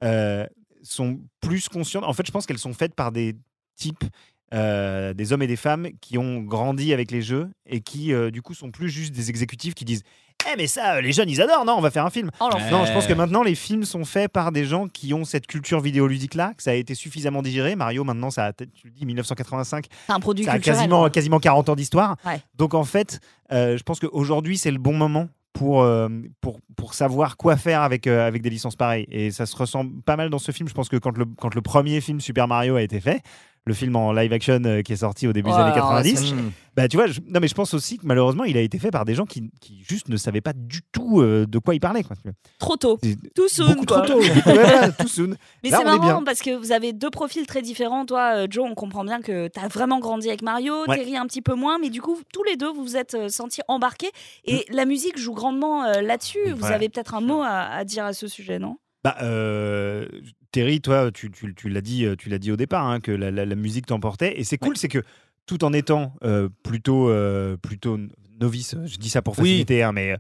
euh, 0.04 0.46
sont 0.82 1.20
plus 1.42 1.68
conscientes. 1.68 2.06
En 2.06 2.14
fait, 2.14 2.26
je 2.26 2.32
pense 2.32 2.46
qu'elles 2.46 2.58
sont 2.58 2.74
faites 2.74 2.96
par 2.96 3.12
des 3.12 3.36
types, 3.76 4.06
euh, 4.54 5.14
des 5.14 5.34
hommes 5.34 5.42
et 5.42 5.48
des 5.48 5.58
femmes 5.58 5.90
qui 6.00 6.18
ont 6.18 6.42
grandi 6.42 6.94
avec 6.94 7.12
les 7.12 7.22
jeux 7.22 7.50
et 7.66 7.82
qui, 7.82 8.14
du 8.32 8.42
coup, 8.42 8.54
sont 8.54 8.72
plus 8.72 8.90
juste 8.90 9.14
des 9.14 9.30
exécutifs 9.30 9.74
qui 9.74 9.84
disent 9.84 10.04
Eh, 10.52 10.56
mais 10.58 10.68
ça, 10.68 10.96
euh, 10.96 11.02
les 11.02 11.12
jeunes, 11.12 11.30
ils 11.30 11.42
adorent, 11.42 11.66
non, 11.66 11.76
on 11.78 11.82
va 11.82 11.92
faire 11.92 12.06
un 12.06 12.10
film. 12.10 12.30
Oh. 12.40 12.50
Non, 12.72 12.86
je 12.86 12.94
pense 12.94 13.08
que 13.08 13.14
maintenant, 13.14 13.44
les 13.44 13.56
films 13.56 13.84
sont 13.84 14.06
faits 14.06 14.32
par 14.32 14.52
des 14.52 14.66
gens 14.66 14.88
qui 14.88 15.14
ont 15.14 15.26
cette 15.26 15.48
culture 15.48 15.80
vidéoludique-là, 15.82 16.54
que 16.56 16.64
ça 16.64 16.72
a 16.72 16.74
été 16.76 16.96
suffisamment 16.96 17.42
digéré. 17.42 17.76
Mario, 17.76 18.04
maintenant, 18.04 18.30
ça 18.30 18.46
a, 18.46 18.54
tu 18.54 18.68
le 18.86 18.92
dis, 18.92 19.06
1985, 19.06 19.86
C'est 20.08 20.14
un 20.14 20.20
produit 20.20 20.46
ça 20.46 20.52
a 20.52 20.54
culturel. 20.56 20.78
quasiment, 20.78 21.10
quasiment 21.10 21.40
40 21.40 21.70
ans 21.70 21.76
d'histoire. 21.76 22.16
Ouais. 22.26 22.40
Donc, 22.56 22.74
en 22.74 22.84
fait, 22.84 23.20
euh, 23.52 23.78
je 23.78 23.84
pense 23.84 24.00
qu'aujourd'hui, 24.00 24.58
c'est 24.58 24.72
le 24.72 24.80
bon 24.80 24.94
moment 24.94 25.28
pour, 25.54 25.82
euh, 25.84 26.10
pour, 26.42 26.60
pour 26.76 26.94
savoir 26.94 27.38
quoi 27.38 27.56
faire 27.56 27.82
avec, 27.82 28.08
euh, 28.08 28.28
avec 28.28 28.42
des 28.42 28.50
licences 28.50 28.76
pareilles. 28.76 29.08
Et 29.10 29.32
ça 29.32 29.46
se 29.46 29.56
ressent 29.56 29.86
pas 30.06 30.18
mal 30.18 30.30
dans 30.30 30.38
ce 30.38 30.52
film. 30.52 30.68
Je 30.68 30.74
pense 30.74 30.90
que 30.90 30.98
quand 30.98 31.18
le, 31.18 31.26
quand 31.40 31.56
le 31.56 31.62
premier 31.62 32.02
film 32.02 32.20
Super 32.20 32.48
Mario 32.48 32.76
a 32.76 32.82
été 32.82 33.00
fait, 33.00 33.22
le 33.66 33.74
film 33.74 33.96
en 33.96 34.14
live 34.14 34.32
action 34.32 34.62
euh, 34.66 34.82
qui 34.82 34.94
est 34.94 34.98
sorti 34.98 35.28
au 35.28 35.34
début 35.34 35.50
des 35.50 35.56
années 35.56 35.72
alors, 35.72 35.90
90, 35.90 36.34
Mmh. 36.34 36.52
bah 36.76 36.88
tu 36.88 36.98
vois, 36.98 37.08
je, 37.08 37.20
non 37.28 37.40
mais 37.40 37.48
je 37.48 37.56
pense 37.56 37.74
aussi 37.74 37.98
que 37.98 38.06
malheureusement 38.06 38.44
il 38.44 38.58
a 38.58 38.62
été 38.62 38.78
fait 38.78 38.92
par 38.92 39.06
des 39.06 39.16
gens 39.16 39.26
qui, 39.26 39.50
qui 39.60 39.84
juste 39.88 40.08
ne 40.10 40.18
savaient 40.18 40.42
pas 40.42 40.54
du 40.54 40.82
tout 40.92 41.20
euh, 41.22 41.46
de 41.48 41.58
quoi 41.58 41.74
il 41.74 41.80
parlait. 41.80 42.04
Quoi. 42.04 42.16
Trop 42.60 42.76
tôt. 42.78 43.00
Tout 43.36 43.48
soon. 43.50 43.74
Quoi. 43.86 44.02
trop 44.02 44.06
tôt. 44.06 44.20
Ouais, 44.22 44.42
voilà, 44.46 44.92
tout 44.92 45.08
soon. 45.08 45.36
Mais 45.64 45.72
c'est 45.72 45.84
marrant 45.84 46.24
parce 46.24 46.42
que 46.42 46.56
vous 46.56 46.72
avez 46.72 46.94
deux 46.94 47.10
profils 47.10 47.46
très 47.48 47.62
différents. 47.64 48.06
Toi, 48.06 48.36
euh, 48.36 48.48
Joe, 48.50 48.68
on 48.70 48.76
comprend 48.76 49.04
bien 49.04 49.22
que 49.22 49.48
tu 49.48 49.60
as 49.60 49.68
vraiment 49.68 50.00
grandi 50.00 50.28
avec 50.28 50.42
Mario, 50.44 50.86
Ouais. 50.88 50.98
Terry 50.98 51.18
un 51.18 51.26
petit 51.26 51.42
peu 51.42 51.56
moins, 51.56 51.80
mais 51.80 51.90
du 51.90 52.02
coup, 52.02 52.18
tous 52.34 52.44
les 52.44 52.58
deux, 52.58 52.72
vous 52.72 52.84
vous 52.84 52.98
êtes 52.98 53.30
sentis 53.30 53.62
embarqués. 53.68 54.12
Et 54.46 54.66
la 54.70 54.86
musique 54.86 55.18
joue 55.18 55.34
grandement 55.34 55.84
euh, 55.86 56.02
là-dessus. 56.02 56.52
Vous 56.56 56.66
Ouais. 56.66 56.72
avez 56.74 56.90
peut-être 56.90 57.16
un 57.16 57.22
mot 57.22 57.42
à, 57.42 57.62
à 57.64 57.84
dire 57.84 58.06
à 58.06 58.14
ce 58.14 58.28
sujet, 58.28 58.60
non? 58.60 58.78
Bah, 59.06 59.16
euh, 59.22 60.08
Terry, 60.52 60.82
toi, 60.82 61.12
tu, 61.12 61.30
tu- 61.30 61.54
tu 61.54 61.70
l'as 61.70 61.82
dit, 61.82 62.06
euh, 62.06 62.16
tu 62.16 62.28
l'as 62.28 62.40
dit 62.40 62.52
au 62.52 62.56
départ, 62.58 62.88
hein, 62.88 63.00
que 63.00 63.12
la, 63.12 63.30
la- 63.30 63.46
la 63.46 63.56
musique 63.56 63.86
t'emportait. 63.86 64.40
Et 64.40 64.44
c'est 64.44 64.58
cool, 64.58 64.78
c'est 64.78 64.88
que 64.88 65.04
tout 65.46 65.64
en 65.64 65.74
étant 65.74 66.16
euh, 66.24 66.50
plutôt, 66.64 67.08
euh, 67.12 67.56
plutôt 67.56 68.00
novice, 68.40 68.76
je 68.88 68.98
dis 68.98 69.10
ça 69.10 69.22
pour 69.22 69.38
Oui. 69.38 69.44
faciliter, 69.50 69.84
hein, 69.84 69.92
mais 69.92 70.18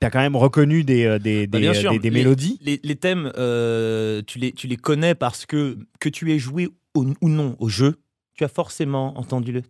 t'as 0.00 0.10
quand 0.10 0.18
même 0.18 0.34
reconnu 0.34 0.82
des, 0.82 1.20
des, 1.20 1.46
Bah, 1.46 1.58
des, 1.58 1.62
bien 1.62 1.72
sûr, 1.72 1.92
des- 1.92 2.00
des 2.00 2.10
les- 2.10 2.18
mélodies. 2.18 2.58
Les, 2.62 2.80
les 2.82 2.96
thèmes, 2.96 3.30
euh, 3.36 4.22
tu, 4.26 4.40
les, 4.40 4.50
tu 4.50 4.66
les 4.66 4.76
connais 4.76 5.14
parce 5.14 5.46
que 5.46 5.78
que 6.00 6.08
tu 6.08 6.32
aies 6.32 6.40
joué 6.40 6.68
au- 6.94 7.06
ou 7.20 7.28
non 7.28 7.54
au 7.60 7.68
jeu, 7.68 7.94
tu 8.34 8.42
as 8.42 8.48
forcément 8.48 9.16
entendu 9.20 9.52
le. 9.52 9.62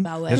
Bah 0.00 0.18
ouais. 0.20 0.30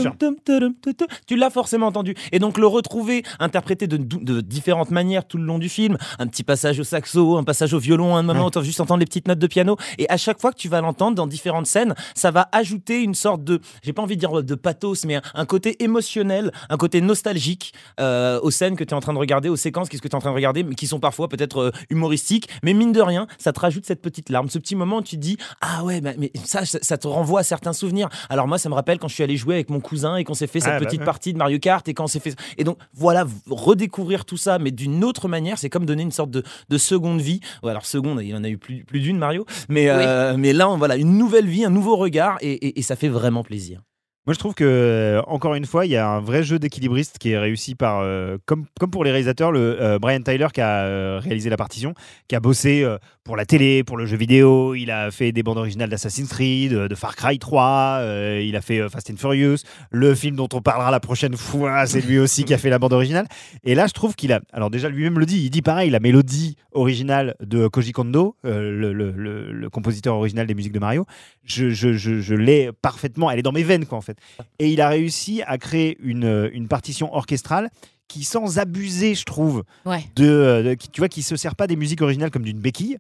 Tu 1.27 1.37
l'as 1.37 1.51
forcément 1.51 1.87
entendu. 1.87 2.15
Et 2.33 2.39
donc 2.39 2.59
le 2.59 2.67
retrouver, 2.67 3.23
interprété 3.39 3.87
de, 3.87 3.97
de 3.97 4.41
différentes 4.41 4.91
manières 4.91 5.27
tout 5.27 5.39
le 5.39 5.45
long 5.45 5.59
du 5.59 5.69
film, 5.69 5.97
un 6.19 6.27
petit 6.27 6.43
passage 6.45 6.79
au 6.81 6.85
saxo, 6.85 7.37
un 7.37 7.45
passage 7.45 7.73
au 7.75 7.79
violon, 7.79 8.17
un 8.17 8.23
moment 8.23 8.41
Ouais. 8.41 8.47
où 8.47 8.51
tu 8.51 8.59
vas 8.59 8.65
juste 8.65 8.81
entendre 8.81 9.01
les 9.01 9.07
petites 9.07 9.29
notes 9.29 9.39
de 9.39 9.47
piano. 9.47 9.77
Et 9.99 10.09
à 10.11 10.17
chaque 10.17 10.41
fois 10.41 10.51
que 10.53 10.57
tu 10.59 10.69
vas 10.69 10.81
l'entendre 10.81 11.15
dans 11.15 11.27
différentes 11.27 11.67
scènes, 11.67 11.95
ça 12.15 12.31
va 12.31 12.49
ajouter 12.53 13.03
une 13.03 13.15
sorte 13.15 13.45
de, 13.45 13.61
j'ai 13.83 13.93
pas 13.93 14.03
envie 14.03 14.17
de 14.17 14.21
dire 14.21 14.43
de 14.43 14.55
pathos, 14.55 15.05
mais 15.05 15.17
un, 15.17 15.23
un 15.35 15.47
côté 15.47 15.83
émotionnel, 15.85 16.51
un 16.69 16.77
côté 16.77 17.01
nostalgique 17.01 17.73
euh, 18.01 18.41
aux 18.43 18.51
scènes 18.51 18.77
que 18.77 18.85
tu 18.85 18.91
es 18.91 18.95
en 18.95 19.01
train 19.01 19.13
de 19.13 19.19
regarder, 19.19 19.49
aux 19.49 19.57
séquences 19.57 19.89
qu'est-ce 19.89 20.03
que 20.03 20.09
tu 20.09 20.13
es 20.13 20.17
en 20.17 20.21
train 20.21 20.31
de 20.31 20.35
regarder, 20.35 20.65
mais 20.65 20.75
qui 20.75 20.87
sont 20.87 21.01
parfois 21.01 21.29
peut-être 21.29 21.59
euh, 21.59 21.71
humoristiques. 21.91 22.49
Mais 22.63 22.73
mine 22.75 22.93
de 22.93 23.01
rien, 23.01 23.27
ça 23.39 23.53
te 23.53 23.61
rajoute 23.61 23.87
cette 23.87 24.03
petite 24.03 24.31
larme, 24.31 24.49
ce 24.49 24.59
petit 24.59 24.75
moment 24.77 24.97
où 24.99 25.03
tu 25.03 25.17
te 25.17 25.21
dis 25.21 25.37
ah 25.61 25.85
ouais, 25.85 26.01
bah, 26.01 26.11
mais 26.19 26.33
ça, 26.45 26.65
ça, 26.65 26.79
ça 26.83 26.99
te 26.99 27.07
renvoie 27.07 27.41
à 27.41 27.45
certains 27.45 27.73
souvenirs. 27.73 28.09
Alors 28.29 28.49
moi, 28.49 28.59
ça 28.59 28.69
me 28.69 28.75
rappelle 28.75 28.99
quand 28.99 29.09
je 29.09 29.15
suis 29.15 29.23
allé 29.23 29.37
jouer 29.37 29.44
avec 29.53 29.71
mon 29.71 29.81
cousin 29.81 30.17
et 30.17 30.25
qu'on 30.25 30.35
s'est 30.35 30.47
fait 30.47 30.61
cette 30.61 30.73
Ah, 30.75 30.79
bah 30.81 30.87
petite 30.87 31.01
ouais. 31.01 31.05
partie 31.07 31.33
de 31.33 31.39
Mario 31.39 31.59
Kart 31.59 31.87
et 31.89 31.95
quand 31.95 32.05
on 32.05 32.09
s'est 32.09 32.21
fait 32.21 32.35
et 32.59 32.65
donc 32.65 32.79
voilà, 32.95 33.27
redécouvrir 33.51 34.25
tout 34.25 34.37
ça, 34.37 34.59
mais 34.59 34.71
d'une 34.71 35.05
autre 35.05 35.29
manière, 35.29 35.59
c'est 35.59 35.71
comme 35.71 35.87
donner 35.87 36.03
une 36.03 36.13
sorte 36.13 36.31
de, 36.31 36.43
de 36.69 36.79
seconde 36.79 37.21
vie. 37.21 37.41
Ouais, 37.63 37.71
alors 37.71 37.87
seconde, 37.87 38.21
il 38.23 38.29
y 38.29 38.35
en 38.35 38.45
a 38.45 38.49
eu 38.49 38.59
plus, 38.59 38.85
plus 38.85 39.01
d'une 39.01 39.19
Mario, 39.19 39.47
mais 39.69 39.89
euh, 39.89 40.37
mais 40.37 40.53
là, 40.53 40.69
on- 40.71 40.77
voilà, 40.79 40.97
une 40.97 41.17
nouvelle 41.19 41.47
vie, 41.47 41.65
un 41.65 41.71
nouveau 41.71 41.97
regard 41.97 42.39
et, 42.41 42.53
et- 42.53 42.79
et 42.79 42.83
ça 42.83 42.97
fait 42.97 43.09
vraiment 43.09 43.43
plaisir. 43.43 43.83
Moi, 44.27 44.33
je 44.33 44.39
trouve 44.39 44.55
que, 44.55 44.65
euh, 44.65 45.21
encore 45.27 45.55
une 45.55 45.67
fois, 45.67 45.85
il 45.85 45.93
y 45.93 45.97
a 45.97 46.09
un 46.09 46.21
vrai 46.21 46.43
jeu 46.43 46.59
d'équilibriste 46.59 47.19
qui 47.19 47.33
est 47.33 47.39
réussi 47.39 47.75
par, 47.75 48.01
euh, 48.01 48.39
comme, 48.47 48.65
comme 48.81 48.91
pour 48.91 49.05
les 49.05 49.11
réalisateurs, 49.11 49.53
le 49.53 49.77
euh, 49.83 49.99
Brian 49.99 50.23
Tyler 50.23 50.47
qui 50.55 50.63
a 50.63 51.19
réalisé 51.21 51.51
la 51.51 51.59
partition, 51.59 51.93
qui 52.27 52.35
a 52.35 52.41
bossé 52.41 52.87
pour 53.23 53.37
la 53.37 53.45
télé, 53.45 53.85
pour 53.85 53.97
le 53.99 54.07
jeu 54.07 54.17
vidéo, 54.17 54.75
il 54.75 54.91
a 54.91 55.11
fait 55.11 55.33
des 55.33 55.43
bandes 55.43 55.59
originales 55.59 55.91
d'Assassin's 55.91 56.29
Creed, 56.29 56.73
de 56.73 56.95
Far 56.95 57.17
Cry 57.17 57.39
3, 57.39 57.99
euh, 58.01 58.43
il 58.43 58.55
a 58.57 58.61
fait 58.63 58.87
Fast 58.89 59.11
and 59.11 59.17
Furious, 59.17 59.59
le 59.91 60.15
film 60.15 60.37
dont 60.37 60.49
on 60.55 60.61
parlera 60.63 60.91
la 60.91 61.01
prochaine 61.01 61.37
fois, 61.37 61.85
c'est 61.87 62.01
lui 62.01 62.19
aussi 62.19 62.45
qui 62.45 62.55
a 62.55 62.59
fait 62.59 62.71
la 62.71 62.79
bande 62.79 62.93
originale. 62.95 63.27
Et 63.65 63.75
là, 63.75 63.87
je 63.87 63.93
trouve 63.93 64.15
qu'il 64.15 64.33
a, 64.33 64.41
alors 64.55 64.71
déjà 64.71 64.89
lui-même 64.89 65.19
le 65.19 65.27
dit, 65.27 65.43
il 65.45 65.51
dit 65.51 65.63
pareil, 65.63 65.91
la 65.91 66.01
mélodie 66.01 66.57
originale 66.73 67.35
de 67.41 67.67
Koji 67.67 67.93
Kondo, 67.93 68.37
le- 68.43 68.93
le- 68.95 69.53
le 69.53 69.71
compositeur 69.71 70.17
original 70.17 70.47
des 70.47 70.55
musiques 70.55 70.73
de 70.73 70.79
Mario, 70.81 71.07
je, 71.45 71.71
je, 71.71 71.93
je, 71.95 72.21
je 72.21 72.35
l'ai 72.35 72.71
parfaitement, 72.83 73.31
elle 73.31 73.39
est 73.39 73.43
dans 73.43 73.53
mes 73.53 73.63
veines 73.63 73.85
quoi 73.87 73.97
en 73.99 74.03
fait. 74.03 74.14
Et 74.59 74.71
il 74.71 74.81
a 74.81 74.89
réussi 74.89 75.43
à 75.47 75.59
créer 75.59 75.97
une, 76.03 76.51
une 76.53 76.69
partition 76.69 77.13
orchestrale 77.15 77.71
qui, 78.09 78.23
sans 78.25 78.59
abuser, 78.59 79.15
je 79.15 79.25
trouve, 79.25 79.65
Ouais. 79.87 80.05
de, 80.17 80.63
de- 80.65 80.75
qui, 80.75 80.89
tu 80.89 81.01
vois, 81.01 81.09
qui 81.09 81.23
se 81.23 81.37
sert 81.37 81.55
pas 81.57 81.67
des 81.67 81.77
musiques 81.77 82.03
originales 82.03 82.31
comme 82.31 82.43
d'une 82.45 82.61
béquille, 82.61 82.99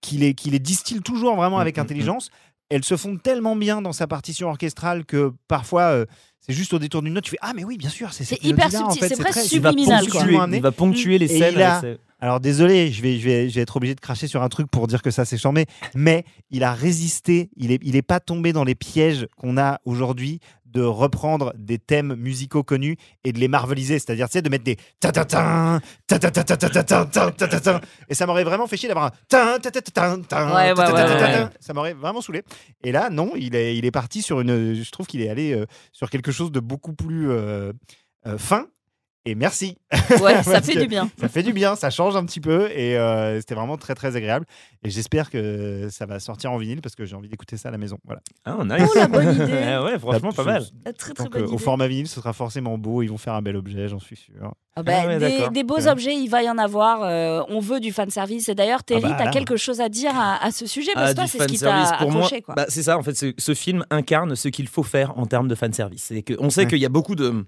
qui 0.00 0.16
les, 0.18 0.34
qui 0.34 0.50
les 0.50 0.58
distille 0.58 1.00
toujours 1.00 1.36
vraiment 1.36 1.58
avec 1.58 1.76
Mm, 1.76 1.80
mm, 1.80 1.82
intelligence. 1.82 2.30
Elles 2.68 2.84
se 2.84 2.96
font 2.96 3.16
tellement 3.16 3.54
bien 3.54 3.80
dans 3.82 3.92
sa 3.92 4.06
partition 4.06 4.48
orchestrale 4.48 5.04
que 5.04 5.32
parfois 5.46 5.82
euh, 5.92 6.04
c'est 6.40 6.52
juste 6.52 6.72
au 6.74 6.78
détour 6.80 7.00
d'une 7.02 7.12
note, 7.14 7.24
tu 7.24 7.30
fais 7.30 7.38
ah 7.40 7.52
mais 7.54 7.64
oui 7.64 7.76
bien 7.78 7.90
sûr 7.90 8.12
c'est 8.12 8.24
C'est 8.24 8.42
hyper 8.42 8.66
en 8.66 8.90
subtil, 8.90 9.00
fait, 9.00 9.08
c'est 9.14 9.22
presque 9.22 9.38
très- 9.46 9.56
Il 9.56 9.60
va 9.60 9.70
Subliminal, 9.70 10.06
ponctuer, 10.06 10.36
amené. 10.36 10.56
il 10.56 10.62
va 10.62 10.72
ponctuer 10.72 11.18
les 11.18 11.32
Et 11.32 11.38
scènes. 11.38 11.54
il 11.54 11.62
a- 11.62 11.76
avec 11.78 11.96
ses- 11.98 12.00
Alors 12.18 12.40
désolé, 12.40 12.90
je 12.90 13.02
vais, 13.02 13.18
je, 13.18 13.24
vais, 13.24 13.48
je 13.48 13.54
vais 13.54 13.60
être 13.60 13.76
obligé 13.76 13.94
de 13.94 14.00
cracher 14.00 14.26
sur 14.26 14.42
un 14.42 14.48
truc 14.48 14.68
pour 14.70 14.86
dire 14.88 15.00
que 15.02 15.10
ça 15.12 15.24
c'est 15.24 15.38
charmé, 15.38 15.66
mais 15.94 16.24
il 16.50 16.64
a 16.64 16.72
résisté, 16.72 17.50
il 17.56 17.68
n'est 17.68 17.78
il 17.82 17.94
est 17.94 18.02
pas 18.02 18.18
tombé 18.20 18.52
dans 18.52 18.64
les 18.64 18.74
pièges 18.74 19.26
qu'on 19.36 19.56
a 19.58 19.80
aujourd'hui 19.84 20.40
de 20.76 20.82
reprendre 20.82 21.54
des 21.56 21.78
thèmes 21.78 22.14
musicaux 22.16 22.62
connus 22.62 22.98
et 23.24 23.32
de 23.32 23.38
les 23.38 23.48
marveliser, 23.48 23.98
c'est-à-dire 23.98 24.28
tu 24.28 24.34
sais, 24.34 24.42
de 24.42 24.50
mettre 24.50 24.64
des 24.64 24.76
ta 25.00 25.10
ta 25.10 25.24
ta 25.24 25.80
ta 26.06 26.18
ta 26.18 26.30
ta 26.30 26.44
ta 26.44 26.56
ta 26.56 26.68
ta 26.68 26.84
ta 26.84 27.04
ta 27.06 27.30
ta 27.30 27.48
ta 27.48 27.60
ta 27.60 27.80
et 28.10 28.14
ça 28.14 28.26
m'aurait 28.26 28.44
vraiment 28.44 28.66
fait 28.66 28.76
chier 28.76 28.88
d'avoir 28.88 29.06
un 29.06 29.10
ta 29.26 29.58
ta 29.58 29.70
ta 29.70 29.80
ta 29.80 30.16
ta 30.20 31.50
ça 31.60 31.72
m'aurait 31.72 31.94
vraiment 31.94 32.20
saoulé. 32.20 32.42
Et 32.84 32.92
là 32.92 33.08
non, 33.08 33.32
il 33.36 33.56
est, 33.56 33.76
il 33.76 33.86
est 33.86 33.90
parti 33.90 34.20
sur 34.20 34.40
une, 34.42 34.74
je 34.74 34.90
trouve 34.90 35.06
qu'il 35.06 35.22
est 35.22 35.30
allé 35.30 35.54
euh, 35.54 35.64
sur 35.92 36.10
quelque 36.10 36.30
chose 36.30 36.52
de 36.52 36.60
beaucoup 36.60 36.92
plus 36.92 37.30
euh, 37.30 37.72
euh, 38.26 38.36
fin. 38.36 38.66
Et 39.28 39.34
merci. 39.34 39.76
Ouais, 40.22 40.40
ça 40.44 40.62
fait 40.62 40.80
du 40.80 40.86
bien. 40.86 41.10
ça 41.20 41.28
fait 41.28 41.42
du 41.42 41.52
bien, 41.52 41.74
ça 41.74 41.90
change 41.90 42.14
un 42.16 42.24
petit 42.24 42.40
peu 42.40 42.70
et 42.70 42.96
euh, 42.96 43.38
c'était 43.40 43.56
vraiment 43.56 43.76
très 43.76 43.94
très 43.96 44.14
agréable. 44.14 44.46
Et 44.84 44.90
j'espère 44.90 45.30
que 45.30 45.88
ça 45.90 46.06
va 46.06 46.20
sortir 46.20 46.52
en 46.52 46.58
vinyle 46.58 46.80
parce 46.80 46.94
que 46.94 47.04
j'ai 47.04 47.16
envie 47.16 47.28
d'écouter 47.28 47.56
ça 47.56 47.70
à 47.70 47.72
la 47.72 47.78
maison. 47.78 47.98
Voilà. 48.04 48.20
Ah, 48.44 48.56
nice. 48.64 48.88
Oh, 48.94 48.98
la 48.98 49.08
bonne 49.08 49.34
idée. 49.34 49.44
Ouais, 49.56 49.78
ouais, 49.78 49.98
franchement, 49.98 50.30
pas 50.32 50.44
mal. 50.44 50.62
Très 50.96 51.12
très 51.12 51.24
Donc, 51.24 51.32
bonne 51.32 51.42
euh, 51.42 51.46
idée. 51.46 51.54
au 51.54 51.58
format 51.58 51.88
vinyle, 51.88 52.06
ce 52.06 52.14
sera 52.20 52.32
forcément 52.32 52.78
beau. 52.78 53.02
Ils 53.02 53.08
vont 53.08 53.18
faire 53.18 53.34
un 53.34 53.42
bel 53.42 53.56
objet, 53.56 53.88
j'en 53.88 53.98
suis 53.98 54.16
sûr. 54.16 54.54
Ah 54.76 54.82
bah, 54.82 54.92
Ah 55.02 55.06
ouais, 55.08 55.50
des, 55.50 55.64
beaux 55.64 55.76
Ouais. 55.76 55.88
objets, 55.88 56.14
il 56.14 56.28
va 56.28 56.42
y 56.44 56.48
en 56.50 56.58
avoir. 56.58 57.02
euh, 57.02 57.42
on 57.48 57.58
veut 57.58 57.80
du 57.80 57.92
fan 57.92 58.08
service. 58.10 58.48
Et 58.48 58.54
d'ailleurs, 58.54 58.84
Terry, 58.84 59.02
bah, 59.02 59.14
t'as 59.18 59.24
là. 59.24 59.30
quelque 59.32 59.56
chose 59.56 59.80
à 59.80 59.88
dire 59.88 60.12
à, 60.14 60.42
à 60.44 60.50
ce 60.52 60.66
sujet 60.66 60.92
parce 60.94 61.10
Ah, 61.10 61.12
que 61.14 61.16
toi, 61.18 61.26
c'est 61.26 61.38
ce 61.42 61.46
qui 61.48 61.58
t'a 61.58 61.82
accroché, 61.96 62.44
bah, 62.54 62.66
c'est 62.68 62.82
ça, 62.84 62.96
en 62.96 63.02
fait, 63.02 63.14
ce, 63.16 63.32
ce 63.36 63.54
film 63.54 63.84
incarne 63.90 64.36
ce 64.36 64.48
qu'il 64.48 64.68
faut 64.68 64.82
faire 64.84 65.18
en 65.18 65.26
termes 65.26 65.48
de 65.48 65.54
fanservice. 65.56 66.04
C'est 66.04 66.22
que 66.22 66.34
on 66.38 66.48
sait 66.50 66.60
Ouais. 66.62 66.66
qu'il 66.68 66.78
y 66.78 66.86
a 66.86 66.90
beaucoup 66.90 67.16
de 67.16 67.44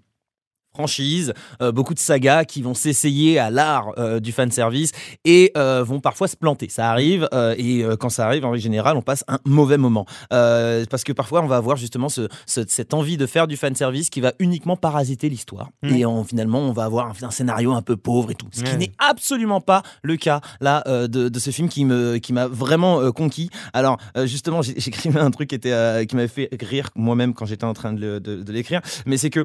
franchises, 0.89 1.35
euh, 1.61 1.73
beaucoup 1.73 1.93
de 1.93 1.99
sagas 1.99 2.45
qui 2.45 2.63
vont 2.63 2.73
s'essayer 2.75 3.39
à 3.41 3.51
l'art 3.51 3.89
euh, 3.99 4.21
du 4.21 4.31
fanservice 4.31 4.93
et 5.25 5.51
euh, 5.57 5.83
vont 5.83 5.99
parfois 5.99 6.29
se 6.29 6.37
planter. 6.37 6.69
Ça 6.69 6.91
arrive 6.91 7.29
et 7.57 7.85
quand 7.99 8.11
ça 8.11 8.27
arrive, 8.27 8.45
en 8.45 8.51
règle 8.53 8.63
générale, 8.63 8.97
on 8.97 9.03
passe 9.03 9.25
un 9.29 9.39
mauvais 9.45 9.77
moment. 9.79 10.07
Parce 10.31 11.03
que 11.05 11.13
parfois, 11.13 11.43
on 11.43 11.47
va 11.47 11.57
avoir 11.57 11.77
justement 11.77 12.09
ce, 12.09 12.29
ce- 12.47 12.65
cette 12.69 12.95
envie 12.95 13.17
de 13.17 13.27
faire 13.27 13.47
du 13.49 13.57
fanservice 13.57 14.09
qui 14.11 14.21
va 14.21 14.33
uniquement 14.39 14.77
parasiter 14.77 15.29
l'histoire. 15.29 15.71
Mhm. 15.83 15.97
Et 15.97 16.05
en- 16.05 16.23
finalement, 16.25 16.61
on 16.61 16.73
va 16.73 16.85
avoir 16.85 17.07
un, 17.09 17.27
un 17.27 17.31
scénario 17.31 17.73
un 17.73 17.83
peu 17.83 17.97
pauvre 17.97 18.31
et 18.31 18.35
tout. 18.35 18.47
Ce 18.53 18.63
qui 18.63 18.77
n'est 18.77 18.93
absolument 18.99 19.61
pas 19.61 19.83
le 20.03 20.17
cas 20.17 20.41
là 20.61 20.83
de, 20.87 21.29
de 21.29 21.39
ce 21.39 21.51
film 21.51 21.69
qui 21.69 21.85
me 21.85 22.19
qui 22.19 22.33
m'a 22.33 22.47
vraiment 22.47 23.11
conquis. 23.13 23.51
Alors 23.73 23.99
justement, 24.25 24.63
j'écrivais 24.63 25.21
un 25.21 25.31
truc 25.31 25.49
qui 25.51 25.57
était 25.57 26.07
qui 26.07 26.15
m'avait 26.17 26.29
fait 26.29 26.49
rire 26.63 26.91
moi-même 26.95 27.35
quand 27.35 27.47
j'étais 27.47 27.65
en 27.65 27.75
train 27.75 27.93
de, 27.93 28.01
le- 28.01 28.21
de- 28.21 28.43
de 28.43 28.53
l'écrire, 28.53 28.81
mais 29.07 29.17
c'est 29.17 29.31
que 29.31 29.45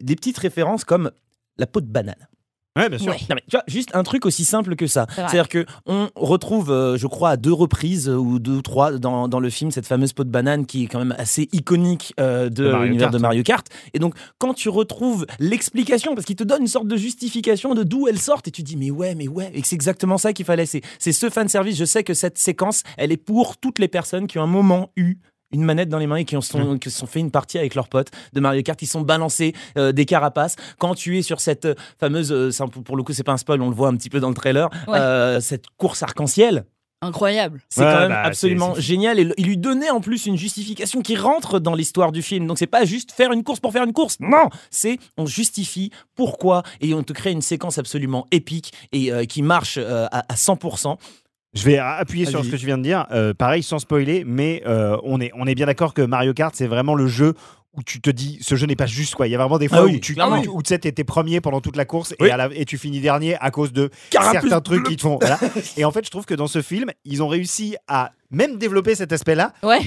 des 0.00 0.16
petites 0.16 0.38
références 0.38 0.69
comme 0.78 1.10
la 1.56 1.66
peau 1.66 1.80
de 1.80 1.86
banane. 1.86 2.26
Ouais, 2.76 2.88
bien 2.88 2.98
sûr. 2.98 3.08
Ouais. 3.08 3.18
Non, 3.28 3.34
mais 3.34 3.42
tu 3.48 3.56
vois, 3.56 3.64
juste 3.66 3.90
un 3.94 4.04
truc 4.04 4.24
aussi 4.24 4.44
simple 4.44 4.76
que 4.76 4.86
ça. 4.86 5.06
C'est-à-dire 5.14 5.48
que 5.48 5.66
on 5.86 6.08
retrouve, 6.14 6.70
euh, 6.70 6.96
je 6.96 7.08
crois, 7.08 7.30
à 7.30 7.36
deux 7.36 7.52
reprises 7.52 8.08
euh, 8.08 8.14
ou 8.14 8.38
deux 8.38 8.58
ou 8.58 8.62
trois 8.62 8.92
dans, 8.92 9.26
dans 9.26 9.40
le 9.40 9.50
film 9.50 9.72
cette 9.72 9.86
fameuse 9.86 10.12
peau 10.12 10.22
de 10.22 10.30
banane 10.30 10.66
qui 10.66 10.84
est 10.84 10.86
quand 10.86 11.00
même 11.00 11.14
assez 11.18 11.48
iconique 11.52 12.14
euh, 12.20 12.48
de, 12.48 12.64
l'univers 12.64 13.08
Kart, 13.08 13.14
de 13.14 13.18
Mario 13.18 13.42
Kart. 13.42 13.66
Et 13.92 13.98
donc, 13.98 14.14
quand 14.38 14.54
tu 14.54 14.68
retrouves 14.68 15.26
l'explication, 15.40 16.14
parce 16.14 16.24
qu'il 16.24 16.36
te 16.36 16.44
donne 16.44 16.62
une 16.62 16.68
sorte 16.68 16.86
de 16.86 16.96
justification 16.96 17.74
de 17.74 17.82
d'où 17.82 18.06
elle 18.06 18.20
sort, 18.20 18.40
et 18.46 18.52
tu 18.52 18.62
dis 18.62 18.76
mais 18.76 18.92
ouais, 18.92 19.16
mais 19.16 19.26
ouais, 19.26 19.50
et 19.52 19.62
que 19.62 19.66
c'est 19.66 19.74
exactement 19.74 20.16
ça 20.16 20.32
qu'il 20.32 20.44
fallait. 20.44 20.66
C'est 20.66 20.82
c'est 21.00 21.12
ce 21.12 21.28
fan 21.28 21.48
service. 21.48 21.76
Je 21.76 21.84
sais 21.84 22.04
que 22.04 22.14
cette 22.14 22.38
séquence, 22.38 22.84
elle 22.96 23.10
est 23.10 23.16
pour 23.16 23.56
toutes 23.56 23.80
les 23.80 23.88
personnes 23.88 24.28
qui 24.28 24.38
ont 24.38 24.44
un 24.44 24.46
moment 24.46 24.92
eu 24.96 25.16
une 25.52 25.62
manette 25.64 25.88
dans 25.88 25.98
les 25.98 26.06
mains 26.06 26.16
et 26.16 26.24
qui 26.24 26.36
ont 26.36 26.40
sont, 26.40 26.78
qui 26.78 26.90
se 26.90 26.98
sont 26.98 27.06
fait 27.06 27.20
une 27.20 27.30
partie 27.30 27.58
avec 27.58 27.74
leurs 27.74 27.88
potes 27.88 28.10
de 28.32 28.40
Mario 28.40 28.62
Kart. 28.62 28.80
Ils 28.82 28.86
sont 28.86 29.00
balancés 29.02 29.54
euh, 29.76 29.92
des 29.92 30.04
carapaces. 30.04 30.56
Quand 30.78 30.94
tu 30.94 31.18
es 31.18 31.22
sur 31.22 31.40
cette 31.40 31.64
euh, 31.64 31.74
fameuse, 31.98 32.32
euh, 32.32 32.50
pour 32.84 32.96
le 32.96 33.02
coup, 33.02 33.12
c'est 33.12 33.24
pas 33.24 33.32
un 33.32 33.36
spoil, 33.36 33.60
on 33.62 33.68
le 33.68 33.74
voit 33.74 33.88
un 33.88 33.96
petit 33.96 34.10
peu 34.10 34.20
dans 34.20 34.28
le 34.28 34.34
trailer, 34.34 34.68
Ouais. 34.86 34.98
euh, 34.98 35.40
cette 35.40 35.64
course 35.76 36.02
arc-en-ciel. 36.02 36.64
Incroyable. 37.02 37.60
C'est 37.70 37.80
Ouais, 37.80 37.92
quand 37.92 37.98
même 38.00 38.08
bah, 38.10 38.22
absolument 38.24 38.74
c'est- 38.74 38.82
c'est- 38.82 38.86
génial 38.86 39.18
et 39.18 39.32
il 39.38 39.46
lui 39.46 39.56
donnait 39.56 39.88
en 39.88 40.02
plus 40.02 40.26
une 40.26 40.36
justification 40.36 41.00
qui 41.00 41.16
rentre 41.16 41.58
dans 41.58 41.74
l'histoire 41.74 42.12
du 42.12 42.20
film. 42.20 42.46
Donc 42.46 42.58
c'est 42.58 42.66
pas 42.66 42.84
juste 42.84 43.10
faire 43.12 43.32
une 43.32 43.42
course 43.42 43.58
pour 43.58 43.72
faire 43.72 43.84
une 43.84 43.94
course. 43.94 44.18
Non, 44.20 44.50
c'est 44.70 44.98
on 45.16 45.24
justifie 45.24 45.90
pourquoi 46.14 46.62
et 46.82 46.92
on 46.92 47.02
te 47.02 47.14
crée 47.14 47.32
une 47.32 47.40
séquence 47.40 47.78
absolument 47.78 48.26
épique 48.32 48.72
et 48.92 49.10
euh, 49.12 49.24
qui 49.24 49.40
marche 49.40 49.78
euh, 49.78 50.08
à, 50.12 50.30
à 50.30 50.36
100%. 50.36 50.98
Je 51.54 51.64
vais 51.64 51.78
appuyer 51.78 52.26
sur 52.26 52.44
ce 52.44 52.50
que 52.50 52.56
je 52.56 52.64
viens 52.66 52.78
de 52.78 52.82
dire. 52.82 53.06
Euh, 53.10 53.34
pareil, 53.34 53.62
sans 53.62 53.78
spoiler, 53.80 54.22
mais 54.26 54.62
euh, 54.66 54.96
on, 55.02 55.20
est, 55.20 55.32
on 55.34 55.46
est 55.46 55.54
bien 55.54 55.66
d'accord 55.66 55.94
que 55.94 56.02
Mario 56.02 56.32
Kart, 56.32 56.54
c'est 56.54 56.68
vraiment 56.68 56.94
le 56.94 57.06
jeu 57.08 57.34
où 57.72 57.82
tu 57.84 58.00
te 58.00 58.10
dis, 58.10 58.38
ce 58.40 58.56
jeu 58.56 58.66
n'est 58.66 58.76
pas 58.76 58.86
juste. 58.86 59.14
quoi. 59.14 59.26
Il 59.28 59.30
y 59.30 59.34
a 59.34 59.38
vraiment 59.38 59.58
des 59.58 59.68
fois 59.68 59.78
Ah 59.80 59.84
oui, 59.84 59.96
où 59.96 60.00
tu 60.00 60.14
clairement. 60.14 60.38
où 60.38 60.42
tu- 60.42 60.48
tu 60.64 60.68
sais, 60.68 60.78
t'étais 60.80 61.04
premier 61.04 61.40
pendant 61.40 61.60
toute 61.60 61.76
la 61.76 61.84
course 61.84 62.14
Oui. 62.20 62.28
et, 62.28 62.30
à 62.32 62.36
la- 62.36 62.48
et 62.52 62.64
tu 62.64 62.78
finis 62.78 63.00
dernier 63.00 63.36
à 63.40 63.50
cause 63.52 63.72
de 63.72 63.90
certains 64.10 64.60
trucs 64.60 64.84
qui 64.86 64.96
te 64.96 65.02
font. 65.02 65.18
voilà. 65.20 65.38
Et 65.76 65.84
en 65.84 65.92
fait, 65.92 66.04
je 66.04 66.10
trouve 66.10 66.24
que 66.26 66.34
dans 66.34 66.48
ce 66.48 66.62
film, 66.62 66.90
ils 67.04 67.22
ont 67.22 67.28
réussi 67.28 67.76
à 67.86 68.10
même 68.32 68.56
développer 68.56 68.94
cet 68.96 69.12
aspect-là 69.12 69.52
Ouais. 69.62 69.80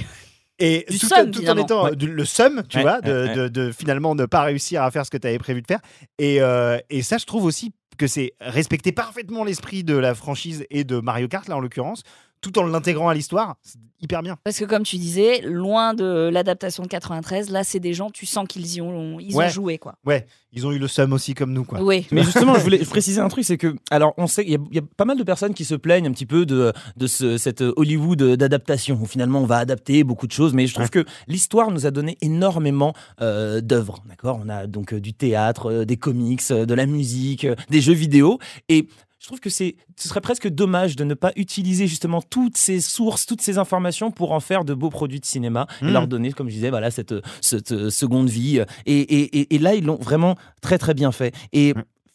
Et 0.59 0.85
Du 0.89 0.99
tout, 0.99 1.07
en 1.13 1.57
étant 1.57 1.85
Ouais. 1.85 1.95
du- 1.95 2.07
le 2.07 2.25
seum, 2.25 2.63
tu 2.69 2.77
Ouais, 2.77 2.83
vois, 2.83 3.01
de, 3.01 3.11
ouais, 3.11 3.27
ouais. 3.29 3.35
de- 3.35 3.47
de 3.47 3.71
finalement 3.71 4.15
ne 4.15 4.25
pas 4.25 4.41
réussir 4.43 4.83
à 4.83 4.91
faire 4.91 5.05
ce 5.05 5.11
que 5.11 5.17
tu 5.17 5.27
avais 5.27 5.39
prévu 5.39 5.61
de 5.61 5.67
faire. 5.67 5.79
Et, 6.19 6.41
euh, 6.41 6.77
et 6.89 7.01
ça, 7.01 7.17
je 7.17 7.25
trouve 7.25 7.43
aussi 7.45 7.73
que 7.97 8.07
c'est 8.07 8.33
respecter 8.39 8.91
parfaitement 8.91 9.43
l'esprit 9.43 9.83
de 9.83 9.95
la 9.95 10.15
franchise 10.15 10.65
et 10.69 10.83
de 10.83 10.99
Mario 10.99 11.27
Kart, 11.27 11.47
là 11.47 11.57
en 11.57 11.59
l'occurrence, 11.59 12.03
tout 12.43 12.59
en 12.59 12.63
l'intégrant 12.67 13.07
à 13.09 13.13
l'histoire, 13.13 13.55
c'est 13.63 13.79
hyper 14.01 14.21
bien. 14.21 14.37
Parce 14.43 14.59
que 14.59 14.65
comme 14.65 14.83
tu 14.83 14.97
disais, 14.97 15.39
loin 15.43 15.93
de 15.93 16.29
l'adaptation 16.31 16.83
de 16.83 16.89
93, 16.89 17.49
là 17.49 17.63
c'est 17.63 17.79
des 17.79 17.93
gens, 17.93 18.09
tu 18.11 18.25
sens 18.25 18.45
qu'ils 18.49 18.75
y 18.75 18.81
ont, 18.81 19.17
ils 19.19 19.33
Ouais. 19.33 19.45
ont 19.45 19.49
joué 19.49 19.77
quoi. 19.77 19.95
Ouais, 20.05 20.25
ils 20.51 20.67
ont 20.67 20.73
eu 20.73 20.77
le 20.77 20.89
seum 20.89 21.13
aussi 21.13 21.33
comme 21.33 21.53
nous, 21.53 21.63
quoi. 21.63 21.81
Oui. 21.81 22.05
Mais 22.11 22.21
justement, 22.21 22.53
je 22.55 22.59
voulais 22.59 22.79
préciser 22.89 23.21
un 23.21 23.29
truc, 23.29 23.45
c'est 23.45 23.57
que, 23.57 23.75
alors, 23.91 24.13
on 24.17 24.27
sait, 24.27 24.43
il 24.43 24.51
y, 24.51 24.55
a- 24.55 24.59
il 24.71 24.75
y 24.75 24.79
a 24.79 24.83
pas 24.97 25.05
mal 25.05 25.17
de 25.17 25.23
personnes 25.23 25.53
qui 25.53 25.63
se 25.63 25.73
plaignent 25.75 26.05
un 26.07 26.11
petit 26.11 26.25
peu 26.25 26.45
de, 26.45 26.73
de 26.97 27.07
ce- 27.07 27.37
cette 27.37 27.61
Hollywood 27.61 28.21
d'adaptation, 28.35 28.99
où 29.01 29.05
finalement 29.05 29.39
on 29.39 29.45
va 29.45 29.57
adapter 29.57 30.03
beaucoup 30.03 30.27
de 30.27 30.33
choses, 30.33 30.53
mais 30.53 30.67
je 30.67 30.73
trouve 30.73 30.89
que 30.89 31.05
l'histoire 31.29 31.71
nous 31.71 31.85
a 31.85 31.91
donné 31.91 32.17
énormément 32.19 32.93
euh, 33.21 33.61
d'œuvres, 33.61 34.03
d'accord? 34.09 34.41
On 34.43 34.49
a 34.49 34.67
donc 34.67 34.93
euh, 34.93 34.99
du 34.99 35.13
théâtre, 35.13 35.71
euh, 35.71 35.85
des 35.85 35.95
comics, 35.97 36.51
de 36.51 36.73
la 36.73 36.85
musique, 36.87 37.47
des 37.69 37.79
jeux 37.79 37.93
vidéo, 37.93 38.37
et 38.67 38.89
je 39.23 39.27
trouve 39.29 39.39
que 39.39 39.49
c'est, 39.49 39.77
ce 39.95 40.09
serait 40.09 40.19
presque 40.19 40.49
dommage 40.49 40.97
de 40.97 41.05
ne 41.05 41.13
pas 41.13 41.31
utiliser 41.37 41.87
justement 41.87 42.21
toutes 42.21 42.57
ces 42.57 42.81
sources, 42.81 43.25
toutes 43.25 43.39
ces 43.41 43.57
informations 43.57 44.11
pour 44.11 44.33
en 44.33 44.41
faire 44.41 44.65
de 44.65 44.73
beaux 44.73 44.89
produits 44.89 45.21
de 45.21 45.25
cinéma 45.25 45.65
et 45.81 45.85
Mm. 45.85 45.91
leur 45.93 46.07
donner, 46.09 46.33
comme 46.33 46.49
je 46.49 46.55
disais, 46.55 46.69
voilà, 46.69 46.91
cette, 46.91 47.15
cette 47.39 47.89
seconde 47.89 48.27
vie. 48.29 48.59
Et, 48.85 48.99
et, 48.99 49.39
et- 49.39 49.55
et 49.55 49.59
là, 49.59 49.75
ils 49.75 49.85
l'ont 49.85 49.95
vraiment 49.95 50.35
très 50.61 50.77
très 50.77 50.93
bien 50.93 51.13
fait. 51.13 51.33
Et 51.53 51.73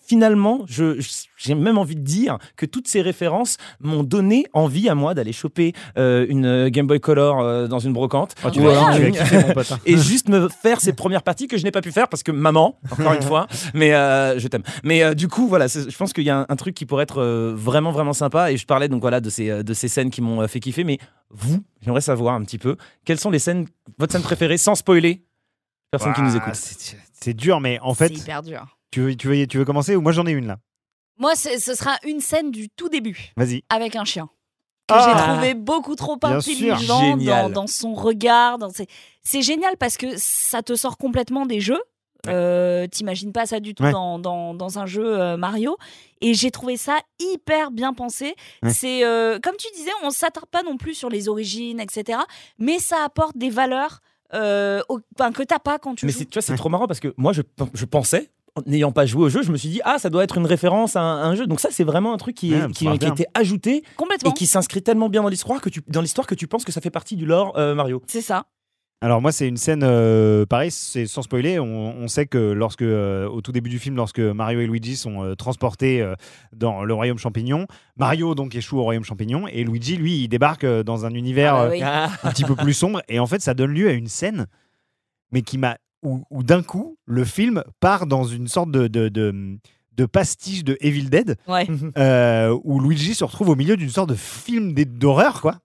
finalement, 0.08 0.62
je, 0.66 0.98
je- 1.00 1.08
j'ai 1.36 1.54
même 1.54 1.78
envie 1.78 1.94
de 1.94 2.00
dire 2.00 2.38
que 2.56 2.66
toutes 2.66 2.88
ces 2.88 3.02
références 3.02 3.58
m'ont 3.80 4.02
donné 4.02 4.46
envie 4.52 4.88
à 4.88 4.94
moi 4.94 5.14
d'aller 5.14 5.32
choper 5.32 5.72
euh, 5.98 6.26
une 6.28 6.46
euh, 6.46 6.70
Game 6.70 6.86
Boy 6.86 6.98
Color 7.00 7.40
euh, 7.40 7.66
dans 7.68 7.78
une 7.78 7.92
brocante. 7.92 8.34
Oh, 8.44 8.50
tu 8.50 8.60
alors 8.60 8.94
tu 8.96 9.10
kiffer, 9.12 9.44
mon 9.46 9.52
pote, 9.52 9.70
hein. 9.72 9.78
et 9.86 9.96
juste 9.98 10.28
me 10.28 10.48
faire 10.48 10.80
ces 10.80 10.92
premières 10.94 11.22
parties 11.22 11.46
que 11.46 11.56
je 11.58 11.64
n'ai 11.64 11.70
pas 11.70 11.82
pu 11.82 11.92
faire 11.92 12.08
parce 12.08 12.22
que 12.22 12.32
maman, 12.32 12.78
encore 12.90 13.12
une 13.12 13.22
fois, 13.22 13.46
mais 13.74 13.92
euh, 13.94 14.38
je 14.38 14.48
t'aime. 14.48 14.62
Mais 14.82 15.02
euh, 15.02 15.14
du 15.14 15.28
coup, 15.28 15.46
voilà, 15.48 15.66
je 15.68 15.96
pense 15.96 16.12
qu'il 16.12 16.24
y 16.24 16.30
a 16.30 16.38
un, 16.40 16.46
un 16.48 16.56
truc 16.56 16.74
qui 16.74 16.86
pourrait 16.86 17.02
être 17.04 17.20
euh, 17.20 17.52
vraiment, 17.54 17.92
vraiment 17.92 18.12
sympa. 18.14 18.50
Et 18.50 18.56
je 18.56 18.66
parlais 18.66 18.88
donc 18.88 19.00
voilà 19.02 19.20
de 19.20 19.30
ces, 19.30 19.62
de 19.62 19.74
ces 19.74 19.88
scènes 19.88 20.10
qui 20.10 20.22
m'ont 20.22 20.40
euh, 20.42 20.46
fait 20.46 20.60
kiffer. 20.60 20.84
Mais 20.84 20.98
vous, 21.30 21.62
j'aimerais 21.82 22.00
savoir 22.00 22.34
un 22.34 22.42
petit 22.42 22.58
peu 22.58 22.76
quelles 23.04 23.20
sont 23.20 23.30
les 23.30 23.38
scènes, 23.38 23.66
votre 23.98 24.12
scène 24.12 24.22
préférée, 24.22 24.56
sans 24.58 24.74
spoiler. 24.74 25.24
Personne 25.90 26.12
qui 26.14 26.22
nous 26.22 26.36
écoute? 26.36 26.54
C'est 26.54 26.96
c'est 27.20 27.34
dur, 27.34 27.60
mais 27.60 27.78
en 27.80 27.94
fait, 27.94 28.08
C'est 28.08 28.22
hyper 28.22 28.42
dur. 28.42 28.77
Tu 28.90 29.00
veux, 29.02 29.14
tu, 29.16 29.28
veux, 29.28 29.46
tu 29.46 29.58
veux 29.58 29.64
commencer 29.64 29.96
ou 29.96 30.00
moi 30.00 30.12
j'en 30.12 30.26
ai 30.26 30.32
une 30.32 30.46
là? 30.46 30.58
Moi, 31.18 31.34
ce 31.34 31.74
sera 31.74 31.96
une 32.06 32.20
scène 32.20 32.50
du 32.52 32.68
tout 32.70 32.88
début 32.88 33.32
Vas-y. 33.36 33.62
avec 33.70 33.96
un 33.96 34.04
chien 34.04 34.26
que 34.86 34.94
Ah 34.94 35.04
j'ai 35.16 35.22
trouvé 35.32 35.54
beaucoup 35.54 35.96
trop 35.96 36.16
intelligent 36.22 37.16
dans, 37.50 37.66
son 37.66 37.92
regard. 37.94 38.56
dans 38.58 38.70
ses- 38.70 38.86
C'est 39.22 39.42
génial 39.42 39.76
parce 39.76 39.96
que 39.98 40.06
ça 40.16 40.62
te 40.62 40.74
sort 40.76 40.96
complètement 40.96 41.44
des 41.44 41.60
jeux. 41.60 41.80
Euh, 42.26 42.86
T'imagines 42.86 43.32
pas 43.32 43.46
ça 43.46 43.60
du 43.60 43.74
tout 43.74 43.82
Ouais. 43.82 43.92
dans, 43.92 44.18
dans, 44.18 44.54
dans 44.54 44.78
un 44.78 44.86
jeu 44.86 45.20
euh, 45.20 45.36
Mario. 45.36 45.76
Et 46.20 46.34
j'ai 46.34 46.50
trouvé 46.50 46.76
ça 46.76 46.98
hyper 47.18 47.70
bien 47.70 47.92
pensé. 47.94 48.34
Ouais. 48.62 48.72
C'est 48.72 49.04
euh, 49.04 49.38
comme 49.42 49.56
tu 49.58 49.66
disais, 49.76 49.90
on 50.02 50.10
s'attarde 50.10 50.48
pas 50.48 50.62
non 50.62 50.76
plus 50.78 50.94
sur 50.94 51.10
les 51.10 51.28
origines, 51.28 51.80
etc. 51.80 52.20
Mais 52.58 52.78
ça 52.78 53.04
apporte 53.04 53.36
des 53.36 53.50
valeurs 53.50 54.00
euh, 54.34 54.80
au- 54.88 55.00
enfin, 55.18 55.32
que 55.32 55.42
t'as 55.42 55.58
pas 55.58 55.78
quand 55.78 55.94
tu 55.96 56.06
Mais 56.06 56.12
joues. 56.12 56.24
tu 56.24 56.34
vois, 56.34 56.42
c'est 56.42 56.56
trop 56.56 56.68
marrant 56.68 56.86
parce 56.86 57.00
que 57.00 57.12
moi, 57.16 57.32
je, 57.32 57.42
je 57.74 57.84
pensais, 57.84 58.30
en 58.30 58.37
n'ayant 58.66 58.92
pas 58.92 59.06
joué 59.06 59.24
au 59.24 59.28
jeu, 59.28 59.42
je 59.42 59.52
me 59.52 59.56
suis 59.56 59.68
dit, 59.68 59.80
ah, 59.84 59.98
ça 59.98 60.10
doit 60.10 60.24
être 60.24 60.36
une 60.38 60.46
référence 60.46 60.96
à 60.96 61.00
un, 61.00 61.22
à 61.22 61.26
un 61.26 61.34
jeu. 61.34 61.46
Donc 61.46 61.60
ça, 61.60 61.68
c'est 61.70 61.84
vraiment 61.84 62.12
un 62.12 62.18
truc 62.18 62.34
qui, 62.36 62.52
est- 62.54 62.70
qui, 62.72 62.88
a 62.88 62.94
été 62.94 63.26
ajouté 63.34 63.82
Complètement. 63.96 64.30
et 64.30 64.34
qui 64.34 64.46
s'inscrit 64.46 64.82
tellement 64.82 65.08
bien 65.08 65.22
dans 65.22 65.28
l'histoire 65.28 65.60
que 65.60 65.68
tu, 65.68 65.82
dans 65.88 66.00
l'histoire 66.00 66.26
que 66.26 66.34
tu 66.34 66.46
penses 66.46 66.64
que 66.64 66.72
ça 66.72 66.80
fait 66.80 66.90
partie 66.90 67.16
du 67.16 67.26
lore 67.26 67.52
euh, 67.58 67.74
Mario. 67.74 68.02
C'est 68.06 68.20
ça. 68.22 68.46
Alors 69.00 69.22
moi 69.22 69.30
c'est 69.30 69.46
une 69.46 69.56
scène 69.58 69.84
euh, 69.84 70.44
pareil, 70.44 70.72
c'est 70.72 71.06
sans 71.06 71.22
spoiler, 71.22 71.60
on, 71.60 71.66
on 71.98 72.08
sait 72.08 72.26
que 72.26 72.50
lorsque 72.50 72.82
euh, 72.82 73.28
au 73.28 73.40
tout 73.40 73.52
début 73.52 73.70
du 73.70 73.78
film, 73.78 73.94
lorsque 73.94 74.18
Mario 74.18 74.58
et 74.58 74.66
Luigi 74.66 74.96
sont 74.96 75.22
euh, 75.22 75.34
transportés 75.36 76.02
euh, 76.02 76.16
dans 76.52 76.82
le 76.82 76.92
royaume 76.94 77.16
champignon, 77.16 77.68
Mario 77.96 78.34
donc 78.34 78.56
échoue 78.56 78.76
au 78.80 78.82
royaume 78.82 79.04
champignon 79.04 79.46
et 79.46 79.62
Luigi 79.62 79.96
lui 79.96 80.24
il 80.24 80.28
débarque 80.28 80.66
dans 80.66 81.06
un 81.06 81.10
univers 81.14 81.54
Ah 81.54 81.58
bah 81.68 81.68
euh, 81.68 81.70
oui. 81.74 81.82
un 81.84 82.30
petit 82.32 82.42
peu 82.42 82.56
plus 82.56 82.72
sombre 82.74 83.00
et 83.08 83.20
en 83.20 83.26
fait 83.28 83.40
ça 83.40 83.54
donne 83.54 83.70
lieu 83.70 83.88
à 83.88 83.92
une 83.92 84.08
scène 84.08 84.46
mais 85.30 85.42
qui 85.42 85.58
m'a 85.58 85.76
où, 86.02 86.22
où 86.30 86.42
d'un 86.42 86.62
coup 86.62 86.96
le 87.06 87.24
film 87.24 87.62
part 87.80 88.06
dans 88.06 88.24
une 88.24 88.48
sorte 88.48 88.70
de, 88.70 88.86
de, 88.88 89.08
de- 89.08 89.58
de 89.96 90.06
pastiche 90.06 90.62
de 90.62 90.76
Evil 90.80 91.10
Dead 91.10 91.36
Ouais. 91.48 91.66
euh, 91.98 92.56
où 92.62 92.78
Luigi 92.80 93.14
se 93.14 93.24
retrouve 93.24 93.48
au 93.48 93.56
milieu 93.56 93.76
d'une 93.76 93.90
sorte 93.90 94.08
de 94.10 94.14
film 94.14 94.72
d'horreur, 94.72 95.40
quoi. 95.40 95.58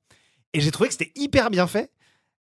Et 0.54 0.60
j'ai 0.62 0.72
trouvé 0.72 0.90
que 0.90 0.96
c'était 0.96 1.12
hyper 1.16 1.52
bien 1.52 1.68
fait. 1.68 1.92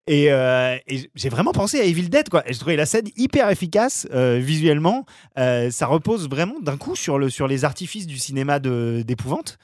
Et, 0.08 0.32
euh, 0.32 0.78
et 0.88 1.10
j'ai 1.16 1.30
vraiment 1.30 1.52
pensé 1.52 1.80
à 1.80 1.84
Evil 1.84 2.08
Dead, 2.10 2.30
quoi. 2.30 2.48
Et 2.50 2.54
j'ai 2.54 2.60
trouvé 2.60 2.76
la 2.78 2.86
scène 2.86 3.08
hyper 3.18 3.50
efficace 3.50 4.08
euh, 4.14 4.40
visuellement. 4.42 5.06
Ça 5.36 5.86
repose 5.86 6.30
vraiment 6.30 6.60
d'un 6.62 6.78
coup 6.78 6.96
sur, 6.96 7.20
le, 7.20 7.30
sur 7.30 7.48
les 7.48 7.66
artifices 7.66 8.08
du 8.08 8.18
cinéma 8.18 8.60
d'épouvante. 8.60 9.58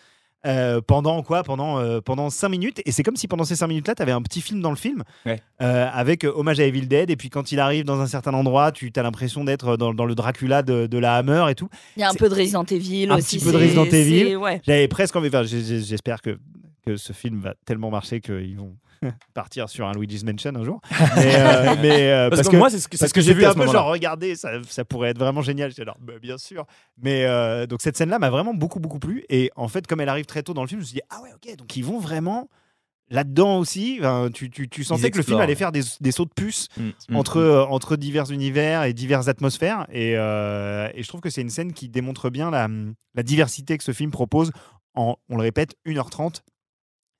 Euh, 0.46 0.82
pendant 0.86 1.24
quoi? 1.24 1.44
Pendant, 1.44 1.80
euh, 1.80 2.00
pendant 2.00 2.30
5 2.30 2.50
minutes. 2.50 2.82
Et 2.86 2.92
c'est 2.92 3.04
comme 3.04 3.16
si 3.16 3.28
pendant 3.28 3.44
ces 3.44 3.56
5 3.56 3.68
minutes-là, 3.68 3.96
tu 3.96 4.02
avais 4.02 4.12
un 4.12 4.22
petit 4.22 4.42
film 4.42 4.62
dans 4.62 4.70
le 4.70 4.76
film 4.76 5.04
Ouais. 5.26 5.42
euh, 5.62 5.88
avec 5.92 6.24
euh, 6.24 6.32
hommage 6.36 6.60
à 6.60 6.66
Evil 6.66 6.88
Dead. 6.88 7.10
Et 7.10 7.16
puis 7.16 7.30
quand 7.30 7.52
il 7.52 7.60
arrive 7.60 7.84
dans 7.86 8.00
un 8.00 8.08
certain 8.08 8.34
endroit, 8.34 8.72
tu 8.72 8.92
as 8.96 9.04
l'impression 9.04 9.44
d'être 9.44 9.78
dans, 9.78 9.94
dans 9.94 10.06
le 10.06 10.16
Dracula 10.16 10.62
de, 10.62 10.88
de 10.88 10.98
la 10.98 11.16
Hammer 11.16 11.46
et 11.50 11.56
tout. 11.56 11.70
Il 11.98 12.02
y 12.02 12.04
a 12.04 12.10
un 12.10 12.14
peu 12.14 12.30
de 12.30 12.36
Resident 12.36 12.64
Evil 12.66 13.08
un 13.10 13.18
aussi. 13.18 13.38
petit 13.38 13.46
peu 13.46 13.52
de 13.52 13.58
Resident 13.58 13.86
Evil. 13.86 14.36
Ouais. 14.36 14.62
J'avais 14.66 14.88
presque 14.88 15.16
envie. 15.16 15.28
Enfin, 15.30 15.44
j'espère 15.44 16.22
que, 16.22 16.38
que 16.86 16.96
ce 16.98 17.14
film 17.14 17.40
va 17.42 17.56
tellement 17.66 17.90
marcher 17.90 18.22
qu'ils 18.22 18.58
vont 18.58 18.76
partir 19.34 19.70
sur 19.70 19.88
un 19.88 19.94
Luigi's 19.94 20.24
Mansion 20.24 20.56
un 20.56 20.64
jour. 20.64 20.82
Mais, 21.16 21.36
euh, 21.36 21.76
mais, 21.82 22.12
euh, 22.12 22.30
Parce, 22.30 22.48
que, 22.48 22.56
moi, 22.56 22.70
c'est 22.70 22.80
ce 22.80 22.88
que, 22.88 22.98
parce 22.98 23.10
ce 23.10 23.14
que 23.14 23.20
que 23.20 23.26
j'ai 23.26 23.34
vu 23.34 23.46
un 23.46 23.54
peu 23.54 23.68
genre 23.68 23.88
regardez 23.88 24.36
ça, 24.36 24.52
ça 24.68 24.86
pourrait 24.86 25.10
être 25.10 25.20
vraiment 25.20 25.42
génial 25.42 25.72
J'étais 25.72 25.86
bah, 25.86 26.14
bien 26.22 26.38
sûr 26.38 26.66
mais 27.02 27.26
euh, 27.26 27.66
donc 27.66 27.82
cette 27.82 27.98
scène 27.98 28.10
là 28.10 28.20
m'a 28.20 28.30
vraiment 28.30 28.54
beaucoup 28.54 28.80
beaucoup 28.80 29.00
plu 29.00 29.26
et 29.30 29.52
en 29.56 29.68
fait 29.68 29.88
comme 29.88 30.02
elle 30.02 30.10
arrive 30.10 30.26
très 30.26 30.44
tôt 30.44 30.54
dans 30.54 30.62
le 30.62 30.68
film 30.68 30.80
je 30.80 30.84
me 30.84 30.88
suis 30.88 30.96
dit 30.96 31.02
ah 31.10 31.22
ouais 31.22 31.30
ok 31.34 31.58
donc 31.58 31.76
ils 31.76 31.84
vont 31.84 32.00
vraiment 32.00 32.50
là-dedans 33.10 33.58
aussi 33.58 34.00
tu, 34.34 34.50
tu, 34.50 34.70
tu 34.70 34.84
sentais 34.84 35.12
que 35.12 35.18
le 35.18 35.24
film 35.24 35.40
allait 35.40 35.54
ouais. 35.54 35.56
faire 35.56 35.72
des, 35.72 35.82
des 36.00 36.12
sauts 36.12 36.26
de 36.26 36.34
puce 36.36 36.58
Mm, 36.78 36.92
mm, 37.10 37.16
entre, 37.16 37.40
mm. 37.40 37.44
euh, 37.44 37.66
entre 37.66 37.96
divers 37.96 38.32
univers 38.32 38.84
et 38.84 38.94
diverses 38.94 39.28
atmosphères. 39.28 39.88
Et, 39.92 40.14
euh, 40.16 40.90
et 40.94 41.04
je 41.04 41.08
trouve 41.08 41.22
que 41.22 41.30
c'est 41.30 41.42
une 41.42 41.50
scène 41.50 41.74
qui 41.74 41.90
démontre 41.90 42.30
bien 42.30 42.52
la, 42.52 42.68
la 43.16 43.24
diversité 43.24 43.78
que 43.78 43.84
ce 43.84 43.94
film 43.94 44.12
propose 44.12 44.52
en, 44.96 45.16
on 45.30 45.36
le 45.36 45.42
répète, 45.42 45.76
1h30. 45.86 46.42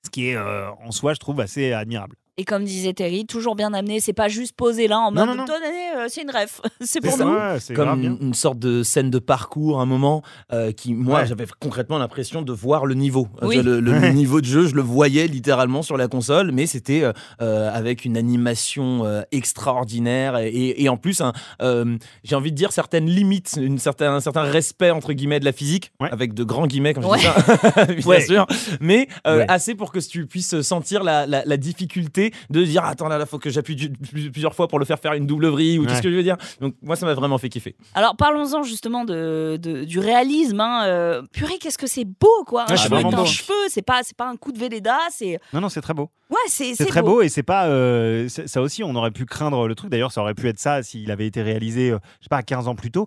Ce 0.08 0.10
qui 0.10 0.28
est 0.28 0.36
euh, 0.36 0.70
en 0.70 0.90
soi, 0.90 1.12
je 1.12 1.18
trouve, 1.18 1.38
assez 1.38 1.74
admirable. 1.74 2.16
Et 2.40 2.44
comme 2.44 2.64
disait 2.64 2.92
Terry, 2.92 3.26
toujours 3.26 3.56
bien 3.56 3.74
amené. 3.74 3.98
C'est 3.98 4.12
pas 4.12 4.28
juste 4.28 4.54
posé 4.56 4.86
là 4.86 5.00
en 5.00 5.10
Non, 5.10 5.26
mode 5.26 5.36
non, 5.36 5.42
non. 5.42 5.44
Tenez, 5.46 5.96
euh, 5.96 6.06
c'est 6.08 6.22
une 6.22 6.30
ref. 6.30 6.60
c'est 6.80 7.00
pour 7.00 7.12
ça. 7.14 7.24
nous. 7.24 7.32
Ouais, 7.34 7.74
comme 7.74 8.00
une, 8.04 8.16
une 8.20 8.34
sorte 8.34 8.60
de 8.60 8.84
scène 8.84 9.10
de 9.10 9.18
parcours, 9.18 9.80
un 9.80 9.86
moment 9.86 10.22
euh, 10.52 10.70
qui, 10.70 10.94
moi, 10.94 11.20
Ouais. 11.20 11.26
j'avais 11.26 11.46
concrètement 11.58 11.98
l'impression 11.98 12.42
de 12.42 12.52
voir 12.52 12.86
le 12.86 12.94
niveau. 12.94 13.26
Oui. 13.42 13.58
Euh, 13.58 13.62
Le, 13.64 13.80
le 13.80 13.92
Ouais. 13.98 14.12
niveau 14.12 14.40
de 14.40 14.46
jeu, 14.46 14.68
je 14.68 14.76
le 14.76 14.82
voyais 14.82 15.26
littéralement 15.26 15.82
sur 15.82 15.96
la 15.96 16.06
console, 16.06 16.52
mais 16.52 16.66
c'était 16.66 17.02
euh, 17.02 17.12
euh, 17.42 17.70
avec 17.74 18.04
une 18.04 18.16
animation 18.16 19.04
euh, 19.04 19.22
extraordinaire 19.32 20.36
et, 20.38 20.80
et 20.80 20.88
en 20.88 20.96
plus, 20.96 21.20
euh, 21.62 21.96
j'ai 22.22 22.36
envie 22.36 22.52
de 22.52 22.56
dire 22.56 22.70
certaines 22.70 23.06
limites, 23.10 23.58
une 23.60 23.78
certain, 23.78 24.14
un 24.14 24.20
certain 24.20 24.42
respect 24.42 24.92
entre 24.92 25.12
guillemets 25.12 25.40
de 25.40 25.44
la 25.44 25.52
physique, 25.52 25.90
Ouais. 26.00 26.08
avec 26.12 26.34
de 26.34 26.44
grands 26.44 26.68
guillemets 26.68 26.94
quand 26.94 27.02
je 27.02 27.18
dis 27.18 27.24
ça, 27.24 27.84
bien 27.92 28.06
Ouais. 28.06 28.20
sûr, 28.20 28.46
mais 28.80 29.08
euh, 29.26 29.38
Ouais. 29.38 29.46
assez 29.48 29.74
pour 29.74 29.90
que 29.90 29.98
tu 29.98 30.26
puisses 30.26 30.60
sentir 30.60 31.02
la, 31.02 31.26
la- 31.26 31.42
la 31.44 31.56
difficulté 31.56 32.27
de 32.50 32.64
dire 32.64 32.84
attends 32.84 33.08
là, 33.08 33.18
là, 33.18 33.26
faut 33.26 33.38
que 33.38 33.50
j'appuie 33.50 33.90
plusieurs 34.32 34.54
fois 34.54 34.68
pour 34.68 34.78
le 34.78 34.84
faire 34.84 34.98
faire 34.98 35.12
une 35.14 35.26
double 35.26 35.46
vrille 35.48 35.78
ou 35.78 35.86
tout 35.86 35.94
ce 35.94 36.02
que 36.02 36.10
je 36.10 36.16
veux 36.16 36.22
dire. 36.22 36.36
Donc 36.60 36.74
moi, 36.82 36.96
ça 36.96 37.06
m'a 37.06 37.14
vraiment 37.14 37.38
fait 37.38 37.48
kiffer. 37.48 37.76
Alors 37.94 38.16
parlons-en 38.16 38.62
justement 38.62 39.04
de, 39.04 39.58
de- 39.60 39.84
du 39.84 39.98
réalisme. 39.98 40.60
Hein. 40.60 40.84
euh, 40.86 41.22
purée, 41.32 41.58
qu'est-ce 41.60 41.78
que 41.78 41.86
c'est 41.86 42.04
beau 42.04 42.44
quoi. 42.46 42.62
Un 42.62 42.66
Ouais, 42.66 42.76
c'est 42.76 42.84
cheveu 42.84 42.96
vraiment 42.96 43.10
est 43.10 43.14
un 43.14 43.18
beau. 43.18 43.26
cheveu. 43.26 43.54
C'est 43.68 43.82
pas, 43.82 44.00
c'est 44.02 44.16
pas 44.16 44.28
un 44.28 44.36
coup 44.36 44.52
de 44.52 44.58
Véleda. 44.58 44.98
C'est 45.10 45.38
Non, 45.52 45.60
non, 45.60 45.68
c'est 45.68 45.80
très 45.80 45.94
beau. 45.94 46.10
ouais, 46.30 46.36
c'est, 46.48 46.74
C'est 46.74 46.86
très 46.86 47.02
beau. 47.02 47.22
et 47.22 47.28
c'est 47.28 47.42
pas. 47.42 47.66
euh, 47.66 48.28
c'est- 48.28 48.46
ça 48.46 48.60
aussi, 48.62 48.82
on 48.84 48.94
aurait 48.94 49.10
pu 49.10 49.24
craindre 49.26 49.66
le 49.68 49.74
truc. 49.74 49.90
D'ailleurs, 49.90 50.12
ça 50.12 50.20
aurait 50.20 50.34
pu 50.34 50.48
être 50.48 50.58
ça 50.58 50.82
s'il 50.82 51.10
avait 51.10 51.26
été 51.26 51.42
réalisé, 51.42 51.90
euh, 51.90 51.98
je 52.20 52.24
sais 52.24 52.28
pas, 52.30 52.42
15 52.42 52.68
ans 52.68 52.74
plus 52.74 52.90
tôt. 52.90 53.06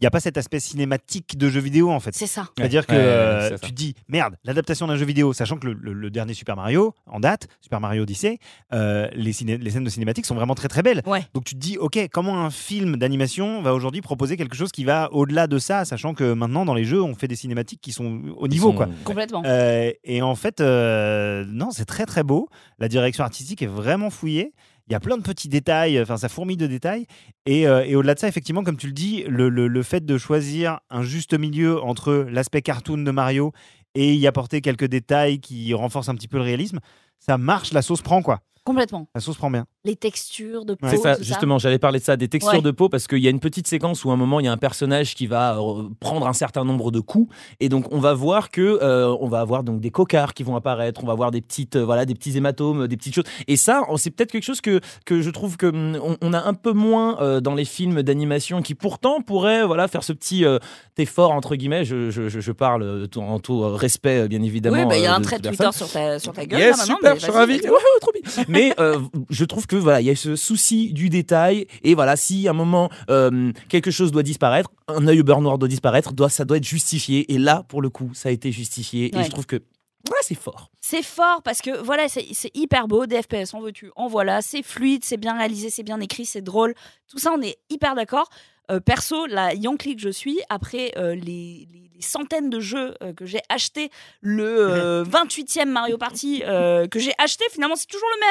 Il 0.00 0.04
n'y 0.04 0.06
a 0.06 0.10
pas 0.10 0.20
cet 0.20 0.38
aspect 0.38 0.60
cinématique 0.60 1.36
de 1.36 1.50
jeu 1.50 1.60
vidéo 1.60 1.90
en 1.90 2.00
fait. 2.00 2.14
C'est 2.14 2.26
ça. 2.26 2.48
C'est-à-dire 2.56 2.86
que 2.86 2.92
Ouais, 2.92 2.98
euh, 2.98 3.48
ça. 3.50 3.58
tu 3.58 3.70
te 3.70 3.74
dis, 3.76 3.94
merde, 4.08 4.36
l'adaptation 4.44 4.86
d'un 4.86 4.96
jeu 4.96 5.04
vidéo, 5.04 5.32
sachant 5.34 5.56
que 5.58 5.66
le, 5.66 5.74
le- 5.74 5.92
le 5.92 6.10
dernier 6.10 6.32
Super 6.32 6.56
Mario, 6.56 6.94
en 7.06 7.20
date, 7.20 7.48
Super 7.60 7.80
Mario 7.80 8.04
Odyssey, 8.04 8.38
euh, 8.72 9.08
les, 9.12 9.32
ciné- 9.32 9.58
les 9.58 9.70
scènes 9.70 9.84
de 9.84 9.90
cinématiques 9.90 10.24
sont 10.24 10.34
vraiment 10.34 10.54
très 10.54 10.68
très 10.68 10.82
belles. 10.82 11.02
Ouais. 11.06 11.24
Donc 11.34 11.44
tu 11.44 11.54
te 11.54 11.60
dis, 11.60 11.76
ok, 11.76 11.98
comment 12.12 12.44
un 12.44 12.50
film 12.50 12.96
d'animation 12.96 13.60
va 13.62 13.74
aujourd'hui 13.74 14.00
proposer 14.00 14.36
quelque 14.38 14.56
chose 14.56 14.72
qui 14.72 14.84
va 14.84 15.12
au-delà 15.12 15.46
de 15.46 15.58
ça, 15.58 15.84
sachant 15.84 16.14
que 16.14 16.32
maintenant 16.32 16.64
dans 16.64 16.74
les 16.74 16.84
jeux, 16.84 17.02
on 17.02 17.14
fait 17.14 17.28
des 17.28 17.36
cinématiques 17.36 17.80
qui 17.82 17.92
sont 17.92 18.22
au 18.38 18.48
niveau, 18.48 18.70
sont- 18.70 18.76
quoi. 18.76 18.88
Complètement. 19.04 19.42
Euh, 19.44 19.92
et 20.04 20.22
en 20.22 20.34
fait, 20.34 20.60
euh, 20.62 21.44
non, 21.48 21.70
c'est 21.72 21.84
très 21.84 22.06
très 22.06 22.22
beau. 22.22 22.48
La 22.78 22.88
direction 22.88 23.22
artistique 23.24 23.60
est 23.62 23.66
vraiment 23.66 24.08
fouillée. 24.10 24.54
Il 24.90 24.92
y 24.92 24.96
a 24.96 25.00
plein 25.00 25.16
de 25.16 25.22
petits 25.22 25.48
détails, 25.48 26.00
enfin 26.02 26.16
ça 26.16 26.28
fourmille 26.28 26.56
de 26.56 26.66
détails. 26.66 27.06
Et, 27.46 27.68
euh, 27.68 27.84
et 27.86 27.94
au-delà 27.94 28.14
de 28.14 28.18
ça, 28.18 28.26
effectivement, 28.26 28.64
comme 28.64 28.76
tu 28.76 28.88
le 28.88 28.92
dis, 28.92 29.22
le, 29.28 29.48
le- 29.48 29.68
le 29.68 29.82
fait 29.84 30.04
de 30.04 30.18
choisir 30.18 30.80
un 30.90 31.04
juste 31.04 31.32
milieu 31.38 31.80
entre 31.80 32.26
l'aspect 32.28 32.60
cartoon 32.60 32.98
de 32.98 33.10
Mario 33.12 33.52
et 33.94 34.14
y 34.14 34.26
apporter 34.26 34.60
quelques 34.60 34.86
détails 34.86 35.38
qui 35.38 35.72
renforcent 35.74 36.08
un 36.08 36.16
petit 36.16 36.26
peu 36.26 36.38
le 36.38 36.42
réalisme, 36.42 36.80
ça 37.20 37.38
marche, 37.38 37.72
la 37.72 37.82
sauce 37.82 38.02
prend 38.02 38.20
quoi. 38.20 38.40
Complètement. 38.70 39.08
La 39.14 39.20
sauce 39.20 39.36
prend 39.36 39.50
bien. 39.50 39.66
Les 39.84 39.96
textures 39.96 40.64
de 40.64 40.74
peau. 40.74 40.86
Ouais. 40.86 40.92
C'est 40.96 41.02
ça, 41.02 41.16
tout 41.16 41.22
justement, 41.24 41.58
j'allais 41.58 41.78
parler 41.78 41.98
de 41.98 42.04
ça, 42.04 42.16
des 42.16 42.28
textures 42.28 42.54
Ouais. 42.54 42.62
de 42.62 42.70
peau, 42.70 42.88
parce 42.88 43.06
qu'il 43.06 43.18
y 43.18 43.26
a 43.26 43.30
une 43.30 43.40
petite 43.40 43.66
séquence 43.66 44.04
où 44.04 44.10
à 44.10 44.14
un 44.14 44.16
moment, 44.16 44.38
il 44.40 44.44
y 44.46 44.48
a 44.48 44.52
un 44.52 44.56
personnage 44.56 45.14
qui 45.14 45.26
va 45.26 45.58
euh, 45.58 45.84
prendre 46.00 46.26
un 46.26 46.32
certain 46.32 46.64
nombre 46.64 46.90
de 46.90 47.00
coups, 47.00 47.34
et 47.60 47.68
donc 47.68 47.86
on 47.92 47.98
va 47.98 48.14
voir 48.14 48.50
que 48.50 48.78
euh, 48.82 49.14
on 49.20 49.28
va 49.28 49.40
avoir 49.40 49.64
donc 49.64 49.80
des 49.80 49.90
cocards 49.90 50.34
qui 50.34 50.42
vont 50.42 50.54
apparaître, 50.56 51.02
on 51.02 51.06
va 51.06 51.12
avoir 51.12 51.30
des 51.30 51.40
petites, 51.40 51.76
euh, 51.76 51.84
voilà, 51.84 52.04
des 52.04 52.14
petits 52.14 52.36
hématomes, 52.36 52.86
des 52.88 52.96
petites 52.96 53.14
choses. 53.14 53.24
Et 53.48 53.56
ça, 53.56 53.82
c'est 53.96 54.10
peut-être 54.10 54.30
quelque 54.32 54.44
chose 54.44 54.60
que, 54.60 54.80
que 55.04 55.20
je 55.22 55.30
trouve 55.30 55.56
que 55.56 55.66
hum, 55.66 55.98
on, 56.02 56.16
on 56.20 56.32
a 56.32 56.40
un 56.42 56.54
peu 56.54 56.72
moins 56.72 57.20
euh, 57.20 57.40
dans 57.40 57.54
les 57.54 57.64
films 57.64 58.02
d'animation, 58.02 58.62
qui 58.62 58.74
pourtant 58.74 59.20
pourraient, 59.22 59.66
voilà, 59.66 59.88
faire 59.88 60.04
ce 60.04 60.12
petit 60.12 60.44
euh, 60.44 60.58
effort 60.98 61.32
entre 61.32 61.56
guillemets. 61.56 61.84
Je, 61.84 62.10
je, 62.10 62.28
je- 62.28 62.40
je 62.40 62.52
parle 62.52 63.08
tout- 63.08 63.20
en 63.20 63.38
tout 63.40 63.60
respect, 63.74 64.28
bien 64.28 64.42
évidemment. 64.42 64.76
Oui, 64.76 64.84
bah, 64.86 64.96
il 64.98 65.02
y 65.02 65.06
a 65.06 65.12
euh, 65.14 65.16
un 65.16 65.20
trait 65.22 65.38
Twitter 65.38 65.68
sur 65.72 65.90
ta, 65.90 66.18
sur 66.18 66.32
ta 66.32 66.44
gueule. 66.46 66.60
Yes, 66.60 66.76
là, 66.76 66.82
maintenant, 66.82 66.96
super, 66.96 67.12
mais 67.14 67.18
je 67.18 67.22
suis 67.24 67.32
ravi. 67.32 67.54
ouais, 67.54 68.00
trop 68.00 68.12
bien. 68.12 68.44
Mais 68.48 68.59
euh, 68.78 68.98
je 69.30 69.44
trouve 69.44 69.66
que 69.66 69.76
voilà, 69.76 70.00
il 70.00 70.06
y 70.06 70.10
a 70.10 70.16
ce 70.16 70.36
souci 70.36 70.92
du 70.92 71.08
détail 71.08 71.66
et 71.82 71.94
voilà, 71.94 72.16
si 72.16 72.48
à 72.48 72.50
un 72.50 72.54
moment 72.54 72.90
euh, 73.08 73.52
quelque 73.68 73.90
chose 73.90 74.12
doit 74.12 74.22
disparaître, 74.22 74.70
un 74.88 75.06
œil 75.06 75.20
au 75.20 75.24
beurre 75.24 75.40
noir 75.40 75.58
doit 75.58 75.68
disparaître, 75.68 76.12
doit 76.12 76.30
ça 76.30 76.44
doit 76.44 76.56
être 76.56 76.64
justifié. 76.64 77.32
Et 77.32 77.38
là, 77.38 77.64
pour 77.68 77.82
le 77.82 77.90
coup, 77.90 78.10
ça 78.14 78.28
a 78.28 78.32
été 78.32 78.52
justifié. 78.52 79.10
Ouais. 79.14 79.20
Et 79.20 79.24
je 79.24 79.30
trouve 79.30 79.46
que 79.46 79.56
ouais, 79.56 80.18
c'est 80.22 80.34
fort. 80.34 80.70
C'est 80.80 81.02
fort 81.02 81.42
parce 81.42 81.60
que 81.60 81.82
voilà, 81.82 82.08
c'est 82.08 82.26
c'est 82.32 82.50
hyper 82.56 82.88
beau, 82.88 83.06
des 83.06 83.22
FPS, 83.22 83.54
en 83.54 83.60
veux-tu, 83.60 83.90
en 83.96 84.08
voilà, 84.08 84.42
c'est 84.42 84.62
fluide, 84.62 85.04
c'est 85.04 85.16
bien 85.16 85.36
réalisé, 85.36 85.70
c'est 85.70 85.82
bien 85.82 86.00
écrit, 86.00 86.26
c'est 86.26 86.42
drôle. 86.42 86.74
Tout 87.08 87.18
ça, 87.18 87.32
on 87.36 87.42
est 87.42 87.58
hyper 87.70 87.94
d'accord. 87.94 88.28
Euh, 88.70 88.78
perso, 88.80 89.26
la 89.26 89.52
Yankee 89.54 89.96
que 89.96 90.02
je 90.02 90.08
suis, 90.10 90.38
après 90.48 90.92
euh, 90.96 91.14
les, 91.14 91.66
les- 91.72 91.90
les 92.00 92.06
centaines 92.06 92.48
de 92.48 92.60
jeux 92.60 92.94
euh, 93.02 93.12
que 93.12 93.26
j'ai 93.26 93.40
achetés, 93.50 93.90
le 94.22 94.42
euh, 94.44 95.04
28e 95.10 95.66
Mario 95.68 95.98
Party 95.98 96.40
que 96.40 96.98
j'ai 96.98 97.12
acheté, 97.18 97.44
finalement, 97.52 97.76
c'est 97.76 97.86
toujours 97.88 98.08
le 98.14 98.26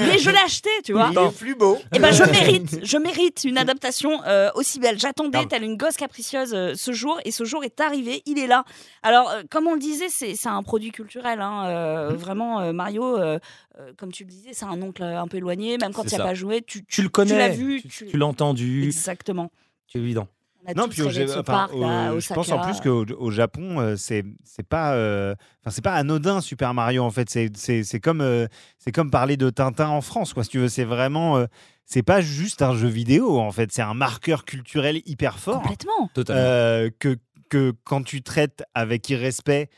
même. 0.00 0.06
Mais 0.08 0.18
je 0.18 0.30
l'ai 0.30 0.38
acheté, 0.38 0.70
tu 0.84 0.92
vois. 0.94 1.10
Il 1.12 1.18
est 1.18 1.36
plus 1.36 1.54
beau. 1.54 1.78
Et 1.94 1.98
ben 1.98 2.12
je 2.12 2.22
mérite, 2.24 2.78
je 2.82 2.96
mérite 2.96 3.44
une 3.44 3.58
adaptation 3.58 4.20
aussi 4.54 4.80
belle. 4.80 4.98
J'attendais 4.98 5.44
telle 5.46 5.64
une 5.64 5.76
gosse 5.76 5.96
capricieuse 5.96 6.56
ce 6.74 6.92
jour 6.92 7.20
et 7.26 7.30
ce 7.30 7.44
jour 7.44 7.62
est 7.62 7.78
arrivé, 7.80 8.22
il 8.24 8.38
est 8.38 8.46
là. 8.46 8.64
Alors 9.02 9.30
comme 9.50 9.66
on 9.66 9.74
le 9.74 9.80
disait, 9.80 10.08
c'est 10.08 10.34
un 10.48 10.62
produit 10.62 10.90
culturel. 10.92 11.40
hein, 11.42 11.66
euh, 11.66 12.14
vraiment 12.16 12.72
Mario, 12.72 13.18
comme 13.98 14.12
tu 14.12 14.24
le 14.24 14.30
disais, 14.30 14.50
c'est 14.52 14.64
un 14.66 14.80
oncle 14.80 15.02
un 15.02 15.28
peu 15.28 15.36
éloigné. 15.38 15.76
Même 15.78 15.92
quand 15.92 16.04
il 16.04 16.08
n'y 16.08 16.14
a 16.14 16.18
ça. 16.18 16.24
pas 16.24 16.34
joué, 16.34 16.62
tu, 16.62 16.84
Tu 16.86 17.02
le 17.02 17.08
connais, 17.10 17.36
l'as 17.36 17.48
vu, 17.48 17.82
tu, 17.82 17.88
tu- 17.88 18.06
tu 18.06 18.16
l'as 18.16 18.26
entendu, 18.26 18.84
exactement. 18.84 19.50
C'est 19.92 19.98
évident. 19.98 20.28
On 20.66 20.70
a 20.70 20.74
Non, 20.74 20.88
puis 20.88 21.00
au, 21.02 21.06
rêvé 21.08 21.22
de 21.24 21.28
ce 21.28 21.38
enfin, 21.38 21.42
parc, 21.42 21.72
au- 21.74 21.80
là, 21.80 22.18
je 22.18 22.34
pense 22.34 22.52
en 22.52 22.60
plus 22.60 22.80
qu'au 22.80 23.06
au 23.18 23.30
Japon, 23.30 23.80
euh, 23.80 23.96
c'est 23.96 24.24
c'est 24.44 24.62
pas, 24.66 24.92
euh, 24.92 25.34
enfin 25.62 25.70
c'est 25.70 25.82
pas 25.82 25.94
anodin 25.94 26.40
Super 26.42 26.74
Mario 26.74 27.02
en 27.02 27.10
fait. 27.10 27.30
C'est 27.30 27.50
c'est 27.56 27.82
c'est 27.82 27.98
comme 27.98 28.20
euh, 28.20 28.46
c'est 28.78 28.92
comme 28.92 29.10
parler 29.10 29.36
de 29.38 29.48
Tintin 29.48 29.88
en 29.88 30.02
France 30.02 30.34
quoi. 30.34 30.44
Si 30.44 30.50
tu 30.50 30.58
veux, 30.58 30.68
c'est 30.68 30.84
vraiment, 30.84 31.38
euh, 31.38 31.46
c'est 31.86 32.02
pas 32.02 32.20
juste 32.20 32.60
un 32.60 32.74
jeu 32.74 32.88
vidéo 32.88 33.40
en 33.40 33.50
fait. 33.52 33.72
C'est 33.72 33.80
un 33.82 33.94
marqueur 33.94 34.44
culturel 34.44 35.00
hyper 35.06 35.38
fort 35.38 35.62
complètement. 35.62 36.10
Totalement. 36.12 36.42
euh, 36.42 36.90
que 36.98 37.16
que 37.48 37.72
quand 37.84 38.02
tu 38.02 38.22
traites 38.22 38.62
avec 38.74 39.08
irrespect. 39.08 39.70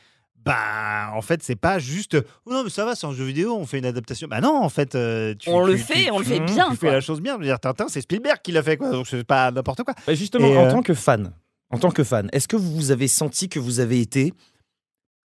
Bah, 0.45 1.11
en 1.13 1.21
fait, 1.21 1.41
c'est 1.41 1.55
pas 1.55 1.79
juste. 1.79 2.17
Oh 2.45 2.51
non, 2.51 2.63
mais 2.63 2.69
ça 2.69 2.83
va, 2.85 2.95
c'est 2.95 3.07
un 3.07 3.13
jeu 3.13 3.23
vidéo, 3.23 3.55
on 3.55 3.65
fait 3.65 3.79
une 3.79 3.85
adaptation. 3.85 4.27
Bah 4.27 4.41
non, 4.41 4.55
en 4.61 4.69
fait, 4.69 4.93
euh, 4.95 5.33
tu, 5.39 5.49
On 5.49 5.65
le 5.65 5.77
fait, 5.77 6.05
tu- 6.05 6.11
on 6.11 6.19
le 6.19 6.25
fait 6.25 6.39
bien. 6.41 6.65
Tu 6.69 6.75
fais 6.75 6.87
quoi. 6.87 6.91
la 6.91 7.01
chose 7.01 7.21
bien. 7.21 7.33
Je 7.35 7.39
veux 7.39 7.45
dire, 7.45 7.59
Tintin, 7.59 7.85
c'est 7.87 8.01
Spielberg 8.01 8.39
qui 8.43 8.51
l'a 8.51 8.61
fait, 8.63 8.75
quoi. 8.77 8.89
Donc 8.91 9.07
c'est 9.07 9.23
pas 9.23 9.51
n'importe 9.51 9.83
quoi. 9.83 9.93
Bah, 10.05 10.13
justement, 10.13 10.47
Et, 10.47 10.57
en 10.57 10.65
euh, 10.65 10.71
tant 10.71 10.81
que 10.81 10.93
fan, 10.93 11.31
en 11.69 11.77
tant 11.79 11.91
que 11.91 12.03
fan, 12.03 12.29
est-ce 12.33 12.47
que 12.47 12.55
vous 12.57 12.91
avez 12.91 13.07
senti 13.07 13.47
que 13.47 13.59
vous 13.59 13.79
avez 13.79 14.01
été 14.01 14.33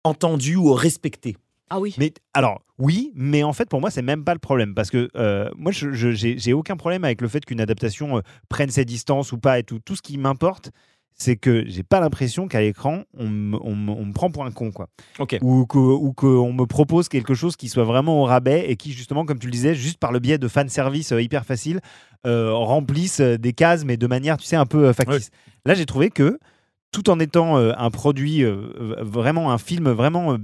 entendu 0.03 0.55
ou 0.55 0.73
respecté? 0.73 1.37
Ah 1.69 1.79
oui. 1.79 1.95
Mais 1.97 2.13
alors, 2.33 2.61
oui, 2.77 3.11
mais 3.15 3.41
en 3.43 3.53
fait, 3.53 3.67
pour 3.69 3.81
moi, 3.81 3.89
c'est 3.89 4.01
même 4.01 4.23
pas 4.23 4.33
le 4.33 4.39
problème. 4.39 4.75
Parce 4.75 4.89
que 4.91 5.09
euh, 5.15 5.49
moi, 5.57 5.71
je 5.71 5.91
j'ai 6.11 6.53
aucun 6.53 6.75
problème 6.75 7.03
avec 7.03 7.21
le 7.21 7.27
fait 7.27 7.43
qu'une 7.45 7.61
adaptation 7.61 8.17
euh, 8.17 8.21
prenne 8.49 8.69
ses 8.69 8.85
distances 8.85 9.31
ou 9.31 9.37
pas 9.37 9.59
et 9.59 9.63
tout. 9.63 9.79
Tout 9.79 9.95
ce 9.95 10.01
qui 10.01 10.17
m'importe, 10.17 10.71
c'est 11.15 11.35
que 11.35 11.63
j'ai 11.67 11.83
pas 11.83 11.99
l'impression 11.99 12.47
qu'à 12.47 12.61
l'écran, 12.61 13.03
on, 13.17 13.29
me- 13.29 14.11
prend 14.13 14.29
pour 14.31 14.45
un 14.45 14.51
con, 14.51 14.71
quoi. 14.71 14.87
Ok. 15.19 15.37
Ou 15.41 15.65
que- 15.65 15.77
ou 15.77 16.13
qu'on 16.13 16.53
me 16.53 16.65
propose 16.65 17.07
quelque 17.09 17.33
chose 17.33 17.55
qui 17.55 17.69
soit 17.69 17.83
vraiment 17.83 18.21
au 18.21 18.25
rabais 18.25 18.69
et 18.69 18.75
qui, 18.75 18.91
justement, 18.91 19.25
comme 19.25 19.39
tu 19.39 19.47
le 19.47 19.51
disais, 19.51 19.75
juste 19.75 19.97
par 19.99 20.11
le 20.11 20.19
biais 20.19 20.37
de 20.37 20.47
fan 20.47 20.69
service 20.69 21.11
euh, 21.11 21.21
hyper 21.21 21.45
facile, 21.45 21.79
euh, 22.25 22.51
remplissent 22.53 23.19
euh, 23.21 23.37
des 23.37 23.53
cases, 23.53 23.85
mais 23.85 23.97
de 23.97 24.07
manière, 24.07 24.37
tu 24.37 24.45
sais, 24.45 24.55
un 24.55 24.65
peu 24.65 24.91
factice. 24.93 25.29
Là, 25.65 25.73
j'ai 25.75 25.85
trouvé 25.85 26.09
que, 26.09 26.39
tout 26.91 27.09
en 27.09 27.19
étant 27.19 27.57
euh, 27.57 27.73
un 27.77 27.89
produit, 27.91 28.43
euh, 28.43 28.95
vraiment 29.01 29.51
un 29.51 29.57
film 29.57 29.89
vraiment 29.91 30.37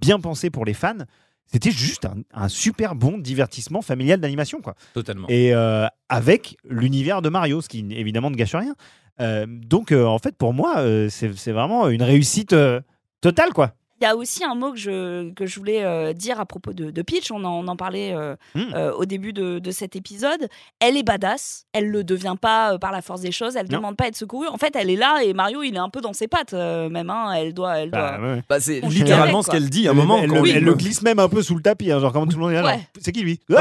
bien 0.00 0.18
pensé 0.18 0.48
pour 0.48 0.64
les 0.64 0.72
fans, 0.74 0.96
c'était 1.52 1.70
juste 1.72 2.04
un, 2.04 2.16
un 2.32 2.48
super 2.48 2.94
bon 2.94 3.18
divertissement 3.18 3.82
familial 3.82 4.20
d'animation, 4.20 4.60
quoi. 4.60 4.74
Totalement. 4.94 5.26
Et 5.28 5.52
euh, 5.54 5.86
avec 6.08 6.56
l'univers 6.68 7.22
de 7.22 7.28
Mario, 7.28 7.60
ce 7.60 7.68
qui 7.68 7.84
évidemment 7.90 8.30
ne 8.30 8.36
gâche 8.36 8.54
rien. 8.54 8.74
Euh, 9.20 9.46
donc, 9.48 9.90
euh, 9.92 10.04
en 10.04 10.18
fait, 10.18 10.36
pour 10.36 10.54
moi, 10.54 10.84
c'est 11.10 11.52
vraiment 11.52 11.88
une 11.88 12.02
réussite 12.02 12.54
totale, 13.20 13.52
quoi. 13.52 13.74
Il 14.00 14.04
y 14.04 14.06
a 14.06 14.16
aussi 14.16 14.44
un 14.44 14.54
mot 14.54 14.72
que 14.72 14.78
je, 14.78 15.30
que 15.34 15.44
je 15.46 15.58
voulais 15.58 15.84
euh, 15.84 16.12
dire 16.14 16.40
à 16.40 16.46
propos 16.46 16.72
de, 16.72 16.90
de 16.90 17.02
Peach, 17.02 17.30
on 17.30 17.44
en, 17.44 17.64
on 17.64 17.68
en 17.68 17.76
parlait 17.76 18.12
euh, 18.14 18.34
Mm. 18.54 18.60
euh, 18.74 18.92
au 18.94 19.04
début 19.04 19.32
de, 19.32 19.58
de 19.58 19.70
cet 19.70 19.94
épisode. 19.96 20.48
Elle 20.80 20.96
est 20.96 21.02
badass, 21.02 21.66
elle 21.72 21.88
le 21.90 22.02
devient 22.04 22.34
pas 22.40 22.72
euh, 22.74 22.78
par 22.78 22.92
la 22.92 23.02
force 23.02 23.20
des 23.20 23.32
choses, 23.32 23.56
elle 23.56 23.66
ne 23.66 23.72
demande 23.72 23.96
pas 23.96 24.04
à 24.04 24.08
être 24.08 24.16
secourue. 24.16 24.46
En 24.48 24.56
fait, 24.56 24.74
elle 24.76 24.88
est 24.90 24.96
là 24.96 25.20
et 25.22 25.34
Mario, 25.34 25.62
il 25.62 25.74
est 25.74 25.78
un 25.78 25.88
peu 25.90 26.00
dans 26.00 26.12
ses 26.14 26.28
pattes 26.28 26.54
euh, 26.54 26.88
même. 26.88 27.10
hein. 27.10 27.32
Elle 27.36 27.52
doit, 27.54 27.78
elle 27.78 27.90
Bah, 27.90 28.16
doit. 28.18 28.28
ouais. 28.34 28.42
Bah, 28.48 28.60
c'est 28.60 28.80
littéralement 28.80 29.40
avec, 29.40 29.46
ce 29.46 29.50
qu'elle 29.50 29.68
dit 29.70 29.86
à 29.86 29.90
un 29.90 29.94
moment. 29.94 30.18
elle, 30.22 30.30
quand 30.30 30.42
le- 30.42 30.48
elle 30.50 30.64
glisse 30.74 31.02
même 31.02 31.18
un 31.18 31.28
peu 31.28 31.42
sous 31.42 31.54
le 31.54 31.62
tapis, 31.62 31.92
hein, 31.92 32.00
genre 32.00 32.12
comme 32.12 32.28
tout 32.28 32.36
le 32.38 32.42
monde 32.42 32.52
est 32.52 32.62
là, 32.62 32.64
Ouais. 32.64 32.80
C'est 33.00 33.12
qui 33.12 33.20
lui? 33.22 33.38
Let's 33.48 33.58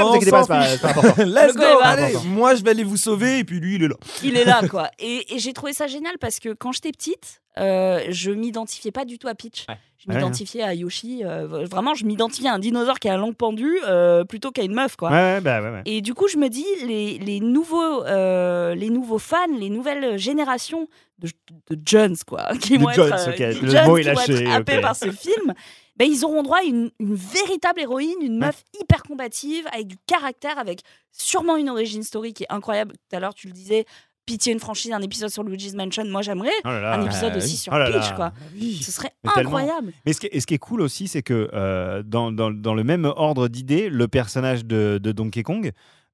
Le 1.17 1.53
go, 1.53 1.79
allez, 1.83 2.13
moi 2.27 2.55
je 2.55 2.63
vais 2.63 2.71
aller 2.71 2.83
vous 2.83 2.97
sauver 2.97 3.39
et 3.39 3.43
puis 3.43 3.59
lui 3.59 3.75
il 3.75 3.83
est 3.83 3.87
là. 3.87 3.95
Il 4.23 4.37
est 4.37 4.45
là, 4.45 4.61
quoi. 4.69 4.89
Et, 4.99 5.35
et 5.35 5.39
j'ai 5.39 5.53
trouvé 5.53 5.73
ça 5.73 5.87
génial 5.87 6.17
parce 6.19 6.39
que 6.39 6.53
quand 6.53 6.71
j'étais 6.71 6.91
petite, 6.91 7.41
euh, 7.59 7.99
je 8.09 8.31
m'identifiais 8.31 8.91
pas 8.91 9.05
du 9.05 9.19
tout 9.19 9.27
à 9.27 9.35
Peach. 9.35 9.65
Ouais. 9.69 9.75
Je 9.97 10.11
m'identifiais 10.13 10.63
à 10.63 10.73
Yoshi. 10.73 11.23
euh, 11.25 11.45
vraiment, 11.65 11.93
je 11.93 12.05
m'identifiais 12.05 12.47
à 12.49 12.53
un 12.53 12.59
dinosaure 12.59 12.99
qui 12.99 13.09
a 13.09 13.11
la 13.11 13.17
langue 13.17 13.35
pendue 13.35 13.79
euh, 13.85 14.23
plutôt 14.23 14.49
qu'à 14.51 14.63
une 14.63 14.73
meuf, 14.73 14.95
quoi. 14.95 15.11
Ouais, 15.11 15.41
bah. 15.41 15.81
Et 15.85 15.99
du 16.01 16.13
coup, 16.13 16.27
je 16.29 16.37
me 16.37 16.47
dis, 16.47 16.65
les, 16.85 17.17
les 17.17 17.39
nouveaux, 17.41 18.03
les 18.05 18.89
nouveaux 18.89 19.19
fans, 19.19 19.37
les 19.57 19.69
nouvelles 19.69 20.17
générations 20.17 20.87
de, 21.19 21.27
de 21.69 21.79
Jones, 21.85 22.15
quoi, 22.25 22.47
qui 22.61 22.77
De 22.77 22.83
vont 22.83 22.91
Jones, 22.91 23.11
être, 23.13 23.29
ok. 23.29 23.35
qui- 23.59 23.65
Le 23.65 23.71
Jones 23.71 23.87
mot 23.87 23.97
est 23.97 24.01
qui 24.03 24.09
vont 24.09 24.15
lâché, 24.15 24.43
être 24.45 24.51
happés 24.51 24.79
par 24.81 24.95
ce 24.95 25.11
film, 25.11 25.53
ben, 25.97 26.07
ils 26.09 26.23
auront 26.23 26.43
droit 26.43 26.59
à 26.59 26.63
une, 26.63 26.91
une 27.01 27.15
véritable 27.15 27.81
héroïne, 27.81 28.15
une 28.21 28.37
meuf 28.37 28.63
hyper 28.79 29.03
combative, 29.03 29.67
avec 29.73 29.87
du 29.87 29.97
caractère, 30.07 30.57
avec 30.57 30.79
sûrement 31.11 31.57
une 31.57 31.69
origin 31.69 32.03
story 32.03 32.33
qui 32.33 32.43
est 32.43 32.51
incroyable. 32.53 32.93
Tout 33.09 33.17
à 33.17 33.19
l'heure, 33.19 33.33
tu 33.33 33.47
le 33.47 33.53
disais, 33.53 33.83
pitié 34.29 34.53
une 34.53 34.59
franchise, 34.59 34.91
un 34.91 35.01
épisode 35.01 35.29
sur 35.29 35.43
Luigi's 35.43 35.73
Mansion, 35.73 36.05
moi 36.05 36.21
j'aimerais. 36.21 36.51
Oh 36.63 36.67
là 36.67 36.79
là. 36.81 36.93
un 36.93 37.03
épisode 37.05 37.31
bah 37.31 37.37
aussi 37.37 37.51
oui. 37.51 37.57
sur 37.57 37.73
Oh 37.73 37.77
là 37.79 37.85
Peach, 37.91 38.09
là. 38.11 38.15
quoi. 38.15 38.33
Ce 38.81 38.91
serait 38.91 39.09
Mais 39.23 39.31
tellement. 39.33 39.57
incroyable. 39.57 39.91
Mais 40.05 40.13
ce 40.13 40.19
qui, 40.19 40.27
est, 40.27 40.35
et 40.35 40.39
ce 40.39 40.45
qui 40.45 40.53
est 40.53 40.59
cool 40.59 40.81
aussi, 40.81 41.07
c'est 41.07 41.23
que 41.23 41.49
euh, 41.53 42.03
dans, 42.05 42.31
dans- 42.31 42.51
dans 42.51 42.75
le 42.75 42.83
même 42.83 43.05
ordre 43.05 43.47
d'idées, 43.47 43.89
le 43.89 44.07
personnage 44.07 44.65
de, 44.65 44.99
de 45.01 45.11
Donkey 45.11 45.41
Kong 45.43 45.71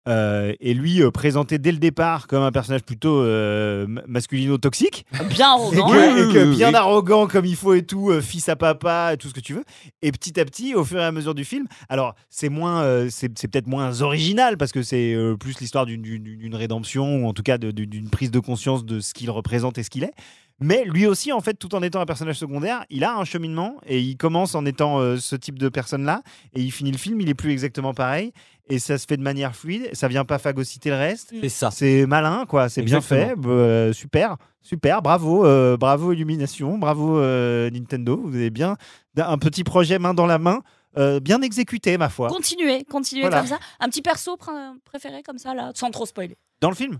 euh, 0.07 0.53
est 0.59 0.73
lui 0.73 1.01
euh, 1.01 1.11
présenté 1.11 1.57
dès 1.57 1.71
le 1.71 1.77
départ 1.79 2.27
comme 2.27 2.43
un 2.43 2.51
personnage 2.51 2.83
plutôt 2.83 3.21
euh, 3.21 3.85
ma- 3.87 4.03
masculino-toxique. 4.07 5.05
Bien 5.29 5.37
Et 5.37 5.77
arrogant. 5.79 5.89
que, 5.89 6.29
et 6.29 6.33
que 6.33 6.55
bien 6.55 6.73
arrogant 6.73 7.27
comme 7.27 7.45
il 7.45 7.55
faut 7.55 7.73
et 7.73 7.83
tout, 7.83 8.11
euh, 8.11 8.21
fils 8.21 8.47
à 8.49 8.55
papa 8.55 9.11
et 9.13 9.17
tout 9.17 9.27
ce 9.29 9.33
que 9.33 9.39
tu 9.39 9.53
veux. 9.53 9.63
Et 10.01 10.11
petit 10.11 10.39
à 10.39 10.45
petit, 10.45 10.75
au 10.75 10.83
fur 10.83 10.99
et 10.99 11.03
à 11.05 11.11
mesure 11.11 11.33
du 11.35 11.43
film, 11.45 11.65
alors 11.89 12.15
c'est 12.29 12.49
moins, 12.49 12.81
euh, 12.83 13.07
c'est 13.09 13.37
c'est 13.37 13.47
peut-être 13.47 13.67
moins 13.67 14.01
original 14.01 14.57
parce 14.57 14.71
que 14.71 14.83
c'est 14.83 15.13
euh, 15.13 15.35
plus 15.35 15.59
l'histoire 15.59 15.85
d'une- 15.85 16.55
rédemption 16.55 17.17
ou 17.23 17.27
en 17.27 17.33
tout 17.33 17.43
cas 17.43 17.57
d'une 17.57 18.09
prise 18.09 18.31
de 18.31 18.39
conscience 18.39 18.85
de 18.85 18.99
ce 18.99 19.13
qu'il 19.13 19.29
représente 19.31 19.77
et 19.77 19.83
ce 19.83 19.89
qu'il 19.89 20.03
est. 20.03 20.13
Mais 20.61 20.85
lui 20.85 21.05
aussi, 21.05 21.33
en 21.33 21.41
fait, 21.41 21.55
tout 21.55 21.75
en 21.75 21.81
étant 21.83 21.99
un 21.99 22.05
personnage 22.05 22.37
secondaire, 22.37 22.85
il 22.89 23.03
a 23.03 23.13
un 23.17 23.25
cheminement 23.25 23.75
et 23.85 23.99
il 23.99 24.15
commence 24.15 24.55
en 24.55 24.65
étant 24.65 24.99
euh, 24.99 25.17
ce 25.17 25.35
type 25.35 25.59
de 25.59 25.67
personne-là 25.67 26.21
et 26.53 26.61
il 26.61 26.71
finit 26.71 26.91
le 26.93 26.97
film, 26.97 27.19
il 27.19 27.27
est 27.29 27.33
plus 27.33 27.51
exactement 27.51 27.93
pareil 27.93 28.31
et 28.69 28.79
ça 28.79 28.97
se 28.97 29.05
fait 29.05 29.17
de 29.17 29.21
manière 29.21 29.53
fluide. 29.55 29.89
Ça 29.93 30.07
vient 30.07 30.23
pas 30.23 30.37
phagocyter 30.39 30.89
le 30.91 30.95
reste. 30.95 31.33
C'est 31.41 31.49
ça. 31.49 31.71
C'est 31.71 32.05
malin, 32.05 32.45
quoi. 32.47 32.69
C'est 32.69 32.83
bien 32.83 33.01
fait. 33.01 33.21
Exactement. 33.23 33.53
Euh, 33.53 33.91
super, 33.93 34.37
super. 34.61 35.01
Bravo, 35.01 35.45
euh, 35.45 35.75
bravo 35.75 36.13
Illumination, 36.13 36.77
bravo 36.77 37.19
euh, 37.19 37.69
Nintendo. 37.69 38.21
Vous 38.23 38.35
avez 38.35 38.49
bien 38.49 38.77
un 39.17 39.37
petit 39.37 39.65
projet 39.65 39.99
main 39.99 40.13
dans 40.13 40.25
la 40.25 40.37
main, 40.39 40.61
euh, 40.97 41.19
bien 41.19 41.41
exécuté, 41.41 41.97
ma 41.97 42.07
foi. 42.07 42.29
Continuez, 42.29 42.85
continuez 42.85 43.23
Voilà. 43.23 43.39
comme 43.39 43.47
ça. 43.47 43.59
Un 43.81 43.89
petit 43.89 44.01
perso 44.01 44.37
pr- 44.37 44.79
préféré 44.85 45.21
comme 45.21 45.37
ça, 45.37 45.53
là, 45.53 45.71
sans 45.75 45.91
trop 45.91 46.05
spoiler. 46.05 46.37
Dans 46.61 46.69
le 46.69 46.75
film? 46.75 46.99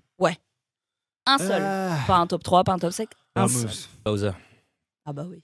Un 1.26 1.38
seul. 1.38 1.62
Ah. 1.64 1.98
Pas 2.08 2.18
un 2.18 2.28
top 2.28 2.44
3, 2.44 2.64
pas 2.64 2.74
un 2.74 2.80
top 2.80 2.92
5. 2.92 3.10
Un 3.36 3.44
Ah, 3.44 3.48
seul. 3.48 3.70
Bowser. 4.06 4.32
Ah 5.06 5.14
bah 5.14 5.26
oui. 5.30 5.42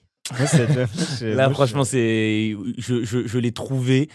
Là, 1.22 1.50
franchement, 1.50 1.84
c'est. 1.84 2.56
Je, 2.78 3.04
je, 3.04 3.28
je 3.28 3.38
l'ai 3.38 3.52
trouvé 3.52 4.10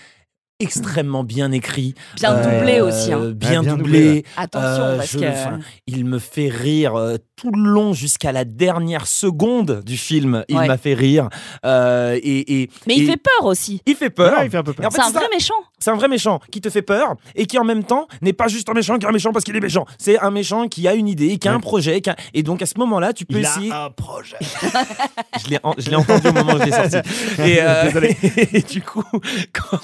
extrêmement 0.58 1.24
bien 1.24 1.52
écrit. 1.52 1.94
Bien 2.16 2.34
doublé 2.40 2.80
aussi, 2.80 3.12
hein. 3.12 3.30
Bien, 3.34 3.60
Ouais, 3.60 3.66
bien 3.66 3.76
doublé. 3.76 4.24
Attention, 4.36 4.82
Euh, 4.84 4.96
parce 4.96 5.10
je- 5.12 5.18
que. 5.18 5.24
enfin, 5.28 5.58
il 5.86 6.04
me 6.04 6.18
fait 6.18 6.48
rire 6.48 6.94
euh, 6.96 7.16
tout 7.36 7.50
le 7.50 7.62
long 7.70 7.92
jusqu'à 7.92 8.32
la 8.32 8.44
dernière 8.44 9.06
seconde 9.06 9.82
du 9.84 9.96
film. 9.98 10.44
Il 10.48 10.56
Ouais. 10.56 10.66
m'a 10.66 10.78
fait 10.78 10.94
rire. 10.94 11.28
Euh, 11.64 12.18
et, 12.22 12.62
et- 12.62 12.70
Mais 12.86 12.94
il 12.96 13.06
fait 13.06 13.16
peur 13.18 13.44
aussi. 13.44 13.82
il 13.86 13.94
fait 13.96 14.08
peur. 14.10 14.38
Ouais, 14.38 14.46
il 14.46 14.50
fait 14.50 14.56
un 14.56 14.62
peu 14.62 14.72
peur. 14.72 14.84
Et 14.84 14.86
en 14.86 14.90
fait, 14.90 15.00
C'est 15.02 15.08
un 15.08 15.10
vrai 15.10 15.28
méchant. 15.30 15.54
C'est 15.78 15.90
un 15.90 15.94
vrai 15.96 16.08
méchant 16.08 16.40
qui 16.50 16.60
te 16.62 16.70
fait 16.70 16.80
peur 16.82 17.16
et 17.34 17.44
qui 17.46 17.58
en 17.58 17.64
même 17.64 17.84
temps 17.84 18.06
n'est 18.22 18.32
pas 18.32 18.48
juste 18.48 18.68
un 18.70 18.72
méchant 18.72 18.96
qui 18.98 19.04
est 19.04 19.08
un 19.08 19.12
méchant 19.12 19.32
parce 19.32 19.44
qu'il 19.44 19.54
est 19.56 19.60
méchant. 19.60 19.84
C'est 19.98 20.18
un 20.18 20.30
méchant 20.30 20.68
qui 20.68 20.88
a 20.88 20.94
une 20.94 21.06
idée, 21.08 21.36
qui 21.38 21.48
a 21.48 21.52
un 21.52 21.60
projet. 21.60 22.00
qui 22.00 22.08
a- 22.10 22.16
Et 22.32 22.42
donc 22.42 22.62
à 22.62 22.66
ce 22.66 22.78
moment-là, 22.78 23.12
tu 23.12 23.26
peux 23.26 23.36
Il 23.38 23.42
essayer. 23.44 23.70
a 23.70 23.84
un 23.84 23.90
projet. 23.90 24.36
Je 25.44 25.50
l'ai 25.50 25.58
en- 25.62 25.74
je 25.76 25.90
l'ai 25.90 25.96
entendu 25.96 26.28
au 26.28 26.32
moment 26.32 26.54
où 26.54 26.58
je 26.58 26.64
l'ai 26.64 26.72
sorti. 26.72 26.96
Et, 27.42 27.58
euh, 27.60 27.84
Désolé. 27.84 28.16
et 28.52 28.62
du 28.62 28.80
coup, 28.82 29.04
quand- 29.52 29.80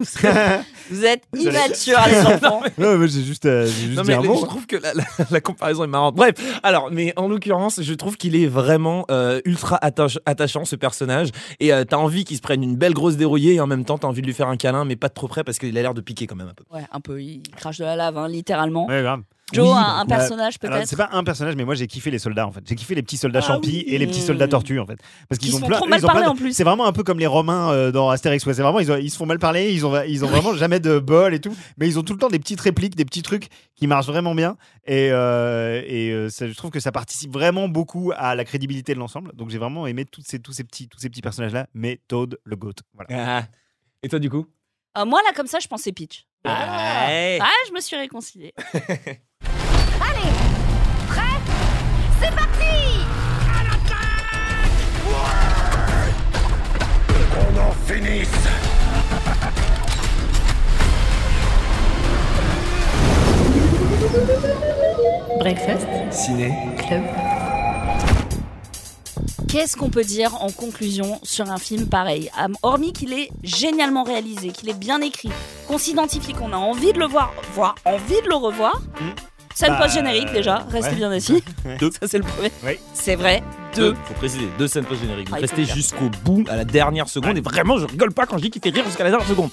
Vous 0.90 1.04
êtes 1.04 1.22
immature, 1.38 1.98
les 2.08 2.20
enfants. 2.26 2.62
non, 2.78 2.96
mais 2.98 3.06
j'ai 3.08 3.22
juste, 3.22 3.46
euh, 3.46 3.66
j'ai 3.66 3.86
juste 3.88 3.96
Non, 3.96 4.02
dit 4.02 4.08
mais 4.08 4.14
un 4.14 4.22
je 4.22 4.26
mot. 4.28 4.46
trouve 4.46 4.66
que 4.66 4.76
la, 4.76 4.94
la- 4.94 5.04
la 5.30 5.40
comparaison 5.40 5.84
est 5.84 5.88
marrante. 5.88 6.14
Bref, 6.16 6.34
alors, 6.62 6.90
mais 6.90 7.12
en 7.16 7.28
l'occurrence, 7.28 7.80
je 7.82 7.94
trouve 7.94 8.16
qu'il 8.16 8.34
est 8.34 8.46
vraiment 8.46 9.04
euh, 9.10 9.40
ultra 9.44 9.78
attach- 9.82 10.18
attachant 10.26 10.64
ce 10.64 10.74
personnage. 10.76 11.28
Et 11.60 11.72
euh, 11.72 11.84
t'as 11.84 11.96
envie 11.96 12.24
qu'il 12.24 12.36
se 12.36 12.42
prenne 12.42 12.62
une 12.62 12.76
belle 12.76 12.94
grosse 12.94 13.16
dérouillée 13.16 13.54
et 13.54 13.60
en 13.60 13.66
même 13.66 13.84
temps 13.84 13.98
t'as 13.98 14.08
envie 14.08 14.22
de 14.22 14.26
lui 14.26 14.34
faire 14.34 14.48
un 14.48 14.56
câlin, 14.56 14.84
mais 14.84 14.96
pas 14.96 15.08
de 15.08 15.14
trop 15.14 15.28
près 15.28 15.44
parce 15.44 15.58
qu'il 15.58 15.76
a 15.76 15.82
l'air 15.82 15.94
de 15.94 16.00
piquer 16.00 16.26
quand 16.26 16.36
même 16.36 16.48
un 16.48 16.54
peu. 16.54 16.64
Ouais, 16.74 16.84
un 16.90 17.00
peu. 17.00 17.22
Il 17.22 17.42
crache 17.56 17.78
de 17.78 17.84
la 17.84 17.94
lave, 17.96 18.16
hein, 18.18 18.28
littéralement. 18.28 18.86
Ouais, 18.86 19.02
grave. 19.02 19.20
Joe, 19.52 19.66
Oui, 19.68 19.72
un, 19.74 19.80
bah, 19.80 19.98
un 20.00 20.06
personnage 20.06 20.58
peut-être 20.58 20.86
c'est 20.86 20.96
pas 20.96 21.08
un 21.12 21.24
personnage, 21.24 21.56
mais 21.56 21.64
moi 21.64 21.74
j'ai 21.74 21.86
kiffé 21.86 22.10
les 22.10 22.18
soldats 22.18 22.46
en 22.46 22.52
fait. 22.52 22.62
J'ai 22.68 22.74
kiffé 22.74 22.94
les 22.94 23.02
petits 23.02 23.16
soldats 23.16 23.40
Ah 23.42 23.46
champis 23.46 23.84
oui. 23.86 23.94
et 23.94 23.98
les 23.98 24.06
petits 24.06 24.20
soldats 24.20 24.48
tortues 24.48 24.78
en 24.78 24.86
fait. 24.86 24.98
Parce 25.28 25.38
Qui 25.38 25.46
qu'ils 25.46 25.56
ont 25.56 25.60
font 25.60 25.66
plein, 25.66 25.76
trop 25.78 25.86
mal 25.86 25.98
ils 25.98 26.04
ont 26.04 26.06
parler, 26.06 26.22
plein 26.22 26.28
de- 26.30 26.34
en 26.34 26.36
plus. 26.36 26.52
C'est 26.52 26.64
vraiment 26.64 26.86
un 26.86 26.92
peu 26.92 27.02
comme 27.02 27.18
les 27.18 27.26
Romains 27.26 27.70
euh, 27.72 27.90
dans 27.92 28.10
Astérix. 28.10 28.44
Ouais. 28.46 28.54
C'est 28.54 28.62
vraiment 28.62 28.80
ils, 28.80 28.90
ont- 28.92 28.96
ils 28.96 29.10
se 29.10 29.16
font 29.16 29.26
mal 29.26 29.38
parler, 29.38 29.72
ils 29.72 29.84
ont 29.86 30.00
ils 30.02 30.24
ont 30.24 30.28
vraiment 30.28 30.54
jamais 30.54 30.80
de 30.80 30.98
bol 30.98 31.34
et 31.34 31.40
tout, 31.40 31.54
mais 31.78 31.88
ils 31.88 31.98
ont 31.98 32.02
tout 32.02 32.12
le 32.12 32.18
temps 32.18 32.28
des 32.28 32.38
petites 32.38 32.60
répliques, 32.60 32.94
des 32.96 33.04
petits 33.04 33.22
trucs 33.22 33.48
qui 33.76 33.86
marchent 33.86 34.06
vraiment 34.06 34.34
bien. 34.34 34.56
Et, 34.86 35.10
euh, 35.12 35.82
et 35.86 36.10
euh, 36.10 36.28
ça- 36.30 36.46
je 36.48 36.54
trouve 36.54 36.70
que 36.70 36.80
ça 36.80 36.92
participe 36.92 37.32
vraiment 37.32 37.68
beaucoup 37.68 38.12
à 38.16 38.34
la 38.34 38.44
crédibilité 38.44 38.94
de 38.94 38.98
l'ensemble. 38.98 39.32
Donc 39.34 39.50
j'ai 39.50 39.58
vraiment 39.58 39.86
aimé 39.86 40.04
tous 40.04 40.22
ces 40.24 40.38
tous 40.38 40.52
ces 40.52 40.64
petits 40.64 40.88
tous 40.88 40.98
ces 40.98 41.08
petits 41.10 41.22
personnages 41.22 41.52
là. 41.52 41.66
Mais 41.74 42.00
Toad 42.08 42.38
le 42.44 42.56
goat. 42.56 42.72
Voilà. 42.94 43.44
Et 44.02 44.08
toi 44.08 44.18
du 44.18 44.30
coup? 44.30 44.46
Euh, 44.98 45.04
Moi, 45.04 45.20
là, 45.24 45.30
comme 45.36 45.46
ça, 45.46 45.60
je 45.60 45.68
pensais 45.68 45.92
Peach. 45.92 46.26
Ouais. 46.44 47.38
Ah, 47.40 47.48
je 47.68 47.72
me 47.72 47.80
suis 47.80 47.94
réconciliée. 47.96 48.52
C'est 52.20 52.34
parti 52.34 53.04
Qu'on 57.32 57.60
en 57.60 57.72
finisse 57.86 58.28
Breakfast 65.38 65.86
Ciné. 66.10 66.52
Club. 66.78 67.02
Qu'est-ce 69.48 69.76
qu'on 69.76 69.90
peut 69.90 70.04
dire 70.04 70.40
en 70.42 70.50
conclusion 70.50 71.18
sur 71.22 71.50
un 71.50 71.58
film 71.58 71.86
pareil? 71.86 72.30
Hormis 72.62 72.92
qu'il 72.92 73.12
est 73.12 73.30
génialement 73.42 74.04
réalisé, 74.04 74.50
qu'il 74.50 74.68
est 74.68 74.78
bien 74.78 75.00
écrit, 75.00 75.30
qu'on 75.66 75.78
s'identifie, 75.78 76.34
qu'on 76.34 76.52
a 76.52 76.56
envie 76.56 76.92
de 76.92 76.98
le 76.98 77.06
voir, 77.06 77.32
voire 77.54 77.74
envie 77.84 78.20
de 78.22 78.28
le 78.28 78.36
revoir. 78.36 78.80
Scène 79.60 79.70
Bah, 79.72 79.80
post-générique 79.82 80.32
déjà, 80.32 80.64
restez 80.70 80.90
ouais. 80.92 80.96
bien 80.96 81.10
assis. 81.10 81.42
Deux. 81.78 81.90
Ça 82.00 82.08
c'est 82.08 82.16
le 82.18 82.24
premier. 82.24 82.50
Oui. 82.64 82.78
C'est 82.94 83.14
vrai. 83.16 83.42
Deux, 83.76 83.90
Deux. 83.92 83.96
faut 84.06 84.14
préciser, 84.14 84.48
deux 84.58 84.66
scènes 84.66 84.84
post-génériques. 84.84 85.28
Ah, 85.32 85.36
Restez 85.38 85.64
jusqu'au 85.66 86.08
bout, 86.24 86.44
à 86.48 86.56
la 86.56 86.64
dernière 86.64 87.08
seconde. 87.08 87.36
Et 87.36 87.42
vraiment, 87.42 87.78
je 87.78 87.84
rigole 87.86 88.12
pas 88.12 88.24
quand 88.26 88.38
je 88.38 88.42
dis 88.44 88.50
qu'il 88.50 88.62
fait 88.62 88.70
rire 88.70 88.84
jusqu'à 88.86 89.04
la 89.04 89.10
dernière 89.10 89.28
seconde. 89.28 89.50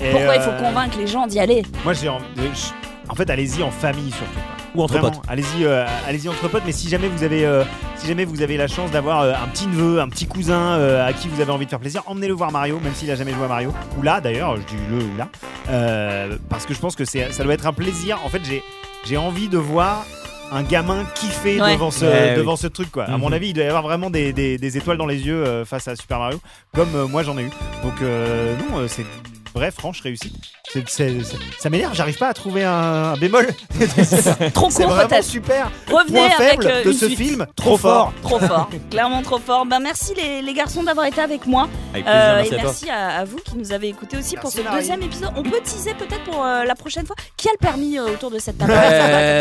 Et, 0.00 0.10
Pourquoi 0.10 0.36
il 0.36 0.42
faut 0.42 0.50
euh, 0.50 0.60
convaincre 0.60 0.98
les 0.98 1.06
gens 1.06 1.26
d'y 1.26 1.40
aller? 1.40 1.62
Moi 1.84 1.94
j'ai 1.94 2.08
en... 2.10 2.18
je- 2.36 3.08
en 3.10 3.14
fait 3.14 3.28
allez-y 3.30 3.62
en 3.62 3.70
famille 3.70 4.10
surtout. 4.10 4.38
Ou 4.74 4.82
entre 4.82 4.94
Vraiment, 4.98 5.10
potes. 5.10 5.22
Allez-y, 5.28 5.64
euh, 5.64 5.86
allez-y 6.06 6.28
entre 6.28 6.48
potes. 6.48 6.62
Mais 6.66 6.72
si 6.72 6.88
jamais 6.88 7.08
vous 7.08 7.22
avez, 7.24 7.44
euh, 7.46 7.62
si 7.96 8.06
jamais 8.06 8.24
vous 8.24 8.42
avez 8.42 8.56
la 8.56 8.68
chance 8.68 8.90
d'avoir 8.90 9.20
euh, 9.22 9.32
un 9.34 9.48
petit 9.48 9.66
neveu, 9.66 10.00
un 10.00 10.08
petit 10.08 10.26
cousin 10.26 10.76
euh, 10.78 11.06
à 11.06 11.12
qui 11.12 11.28
vous 11.28 11.40
avez 11.40 11.52
envie 11.52 11.64
de 11.66 11.70
faire 11.70 11.80
plaisir, 11.80 12.02
emmenez-le 12.06 12.34
voir 12.34 12.52
Mario, 12.52 12.80
même 12.80 12.94
s'il 12.94 13.10
a 13.10 13.14
jamais 13.14 13.32
joué 13.32 13.44
à 13.44 13.48
Mario. 13.48 13.72
Ou 13.98 14.02
là, 14.02 14.20
d'ailleurs, 14.20 14.56
je 14.56 14.62
dis 14.62 14.76
le 14.90 14.96
ou 15.04 15.16
là, 15.16 15.28
Euh, 15.70 16.36
parce 16.48 16.64
que 16.66 16.74
je 16.74 16.78
pense 16.80 16.96
que 16.96 17.04
c'est, 17.04 17.32
ça 17.32 17.44
doit 17.44 17.54
être 17.54 17.66
un 17.66 17.72
plaisir. 17.72 18.18
En 18.24 18.28
fait, 18.28 18.40
j'ai, 18.44 18.62
j'ai 19.04 19.16
envie 19.16 19.48
de 19.48 19.58
voir 19.58 20.04
un 20.50 20.62
gamin 20.62 21.04
kiffer 21.14 21.60
Ouais. 21.60 21.72
devant 21.74 21.90
ce, 21.90 22.04
Ouais, 22.04 22.30
oui. 22.32 22.36
devant 22.36 22.56
ce 22.56 22.66
truc 22.66 22.90
quoi. 22.90 23.04
À 23.04 23.16
mon 23.16 23.28
Mhm. 23.28 23.32
avis, 23.32 23.48
il 23.48 23.52
doit 23.54 23.64
y 23.64 23.68
avoir 23.68 23.82
vraiment 23.82 24.10
des, 24.10 24.32
des- 24.34 24.58
des 24.58 24.76
étoiles 24.76 24.98
dans 24.98 25.06
les 25.06 25.26
yeux 25.26 25.42
euh, 25.46 25.64
face 25.64 25.88
à 25.88 25.96
Super 25.96 26.18
Mario, 26.18 26.40
comme 26.74 26.94
euh, 26.94 27.06
moi 27.06 27.22
j'en 27.22 27.38
ai 27.38 27.42
eu. 27.44 27.50
Donc 27.82 27.94
euh, 28.02 28.54
non, 28.58 28.78
euh, 28.80 28.86
c'est 28.88 29.06
vraie 29.54 29.70
franche 29.70 30.00
réussite. 30.00 30.34
C'est- 30.72 30.88
c'est- 30.88 31.22
c'est- 31.22 31.36
ça 31.58 31.68
m'énerve, 31.70 31.94
j'arrive 31.94 32.16
pas 32.16 32.28
à 32.28 32.34
trouver 32.34 32.64
un, 32.64 32.72
un 33.12 33.16
bémol. 33.16 33.46
Trop 34.54 34.70
C'est 34.70 34.84
court 34.84 34.92
vraiment 34.92 35.08
peut-être. 35.08 35.24
super. 35.24 35.70
Revenez 35.90 36.18
Point 36.20 36.28
avec 36.38 36.50
faible 36.62 36.66
euh, 36.66 36.84
de 36.84 36.90
une 36.90 36.96
ce 36.96 37.06
suite. 37.06 37.18
film, 37.18 37.46
trop 37.56 37.76
fort. 37.76 38.12
Trop 38.22 38.38
fort, 38.38 38.68
clairement 38.90 39.22
trop 39.22 39.38
fort. 39.38 39.66
Ben 39.66 39.80
merci 39.80 40.14
les, 40.16 40.40
les 40.42 40.54
garçons 40.54 40.82
d'avoir 40.82 41.06
été 41.06 41.20
avec 41.20 41.46
moi. 41.46 41.68
Avec 41.92 42.04
plaisir, 42.04 42.20
Euh, 42.22 42.34
merci 42.36 42.52
et 42.52 42.54
à 42.56 42.60
toi. 42.60 42.70
merci 42.70 42.90
à, 42.90 43.08
à 43.18 43.24
vous 43.24 43.38
qui 43.44 43.56
nous 43.58 43.72
avez 43.72 43.88
écoutés 43.88 44.16
aussi 44.16 44.34
pour 44.36 44.44
Merci, 44.44 44.58
ce 44.58 44.62
Marie. 44.62 44.76
deuxième 44.78 45.02
épisode. 45.02 45.30
On 45.36 45.42
peut 45.42 45.60
teaser 45.62 45.94
peut-être 45.94 46.24
pour 46.24 46.42
euh, 46.44 46.64
la 46.64 46.74
prochaine 46.74 47.06
fois. 47.06 47.16
Qui 47.36 47.48
a 47.48 47.52
le 47.52 47.58
permis 47.58 47.98
euh, 47.98 48.06
autour 48.12 48.30
de 48.30 48.38
cette 48.38 48.56
table? 48.58 48.72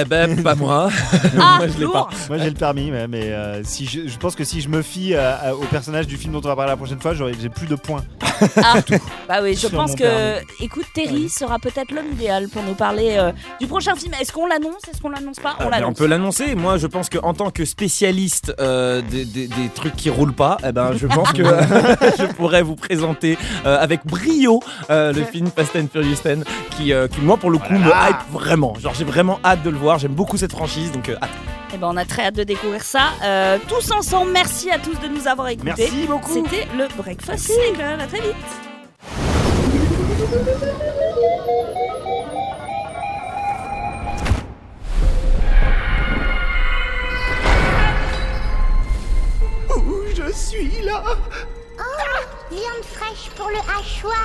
Ben, 0.09 0.41
pas 0.43 0.55
moi. 0.55 0.89
Ah, 1.39 1.57
moi, 1.59 1.67
je 1.67 1.73
l'ai 1.77 1.85
lourd. 1.85 2.09
Moi 2.29 2.37
j'ai 2.39 2.49
le 2.49 2.55
permis, 2.55 2.91
mais, 2.91 3.07
mais, 3.07 3.31
euh, 3.31 3.61
si 3.63 3.85
je, 3.85 4.07
je 4.07 4.17
pense 4.17 4.35
que 4.35 4.43
si 4.43 4.59
je 4.61 4.67
me 4.69 4.81
fie 4.81 5.13
euh, 5.13 5.33
à- 5.41 5.55
au 5.55 5.63
personnage 5.65 6.07
du 6.07 6.17
film 6.17 6.33
dont 6.33 6.39
on 6.43 6.47
va 6.49 6.55
parler 6.55 6.71
la 6.71 6.77
prochaine 6.77 6.99
fois, 6.99 7.13
j'aurai- 7.13 7.33
j'ai 7.39 7.49
plus 7.49 7.67
de 7.67 7.75
points. 7.75 8.03
Ah, 8.57 8.75
bah 9.27 9.39
oui, 9.43 9.53
je 9.53 9.59
Sur 9.59 9.71
pense 9.71 9.91
mon 9.91 9.95
que, 9.95 10.00
écoute, 10.59 10.85
Terry 10.93 11.29
sera 11.29 11.59
peut-être 11.59 11.91
l'homme 11.91 12.11
idéal 12.13 12.47
pour 12.49 12.63
nous 12.63 12.73
parler 12.75 13.15
euh, 13.17 13.31
du 13.59 13.67
prochain 13.67 13.95
film. 13.95 14.13
Est-ce 14.19 14.31
qu'on 14.31 14.45
l'annonce? 14.47 14.81
Est-ce 14.91 15.01
qu'on 15.01 15.09
l'annonce 15.09 15.39
pas? 15.39 15.55
Ah, 15.59 15.63
On 15.65 15.69
l'annonce. 15.69 15.89
on 15.89 15.93
peut 15.93 16.05
l'annoncer. 16.07 16.55
Moi, 16.55 16.77
je 16.77 16.87
pense 16.87 17.09
qu'en 17.09 17.33
tant 17.33 17.51
que 17.51 17.65
spécialiste 17.65 18.53
euh, 18.59 19.01
des, 19.01 19.25
des- 19.25 19.47
des 19.47 19.69
trucs 19.73 19.95
qui 19.95 20.09
roulent 20.09 20.33
pas, 20.33 20.57
eh 20.67 20.71
ben, 20.71 20.91
je 20.95 21.07
pense 21.07 21.31
que 21.33 21.43
je 22.19 22.25
pourrais 22.33 22.61
vous 22.61 22.75
présenter 22.75 23.37
euh, 23.65 23.77
avec 23.79 24.05
brio 24.05 24.61
euh, 24.89 25.11
le 25.13 25.23
film 25.23 25.49
Fast 25.55 25.75
and 25.75 25.87
Furious 25.91 26.15
10 26.23 26.43
qui, 26.77 26.93
euh, 26.93 27.07
qui 27.07 27.21
moi, 27.21 27.37
pour 27.37 27.49
le 27.51 27.57
coup, 27.57 27.73
me 27.73 27.89
hype 27.89 28.31
vraiment. 28.31 28.73
Genre, 28.79 28.93
j'ai 28.93 29.05
vraiment 29.05 29.39
hâte 29.45 29.63
de 29.63 29.69
le 29.69 29.77
voir. 29.77 29.99
J'aime 29.99 30.13
beaucoup 30.13 30.37
cette 30.37 30.51
franchise, 30.51 30.91
donc 30.91 31.09
euh, 31.09 31.15
hâte. 31.21 31.29
Eh 31.73 31.77
ben, 31.77 31.87
on 31.89 31.95
a 31.97 32.03
très 32.05 32.23
hâte 32.25 32.35
de 32.35 32.43
découvrir 32.43 32.83
ça. 32.83 33.11
Euh, 33.23 33.57
tous 33.67 33.91
ensemble, 33.91 34.31
merci 34.31 34.69
à 34.71 34.77
tous 34.77 34.99
de 34.99 35.07
nous 35.07 35.27
avoir 35.27 35.47
écoutés. 35.47 35.73
Merci 35.77 36.05
beaucoup. 36.07 36.33
C'était 36.33 36.67
le 36.77 36.87
Breakfast 37.01 37.47
Club. 37.75 37.99
À 38.01 38.07
très 38.07 38.19
vite. 38.21 38.70
Je 40.31 40.37
suis 50.33 50.81
là. 50.83 51.03
Viande 52.49 52.85
fraîche 52.93 53.29
pour 53.35 53.49
le 53.49 53.57
hachoir. 53.57 54.15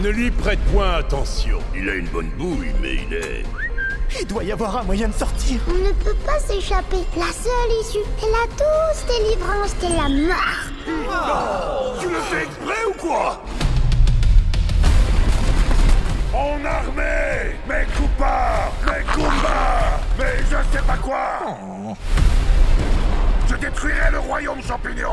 Ne 0.00 0.08
lui 0.08 0.30
prête 0.30 0.58
point 0.72 0.94
attention. 0.94 1.58
Il 1.74 1.90
a 1.90 1.94
une 1.94 2.08
bonne 2.08 2.30
bouille, 2.30 2.72
mais 2.80 2.94
il 2.94 3.12
est... 3.12 3.44
Il 4.18 4.26
doit 4.26 4.44
y 4.44 4.52
avoir 4.52 4.78
un 4.78 4.84
moyen 4.84 5.08
de 5.08 5.14
sortir. 5.14 5.60
On 5.68 5.74
ne 5.74 5.92
peut 5.92 6.16
pas 6.24 6.38
s'échapper. 6.38 7.04
La 7.18 7.26
seule 7.26 7.72
issue 7.82 7.98
est 7.98 8.30
la 8.30 8.46
douce 8.56 9.04
délivrance 9.06 9.76
de 9.76 9.88
la 9.94 10.08
mort. 10.08 11.98
Tu 12.00 12.08
le 12.08 12.20
fais 12.20 12.44
exprès 12.44 12.84
ou 12.88 12.94
quoi? 12.94 13.42
En 16.32 16.64
armée 16.64 17.56
Mes 17.68 17.84
coupards 17.96 18.72
Mes 18.86 19.04
combats 19.12 20.00
Mais 20.18 20.36
je 20.50 20.76
sais 20.76 20.84
pas 20.86 20.96
quoi 20.96 21.40
Je 23.48 23.54
détruirai 23.56 24.10
le 24.12 24.18
royaume 24.18 24.62
champignon 24.62 25.12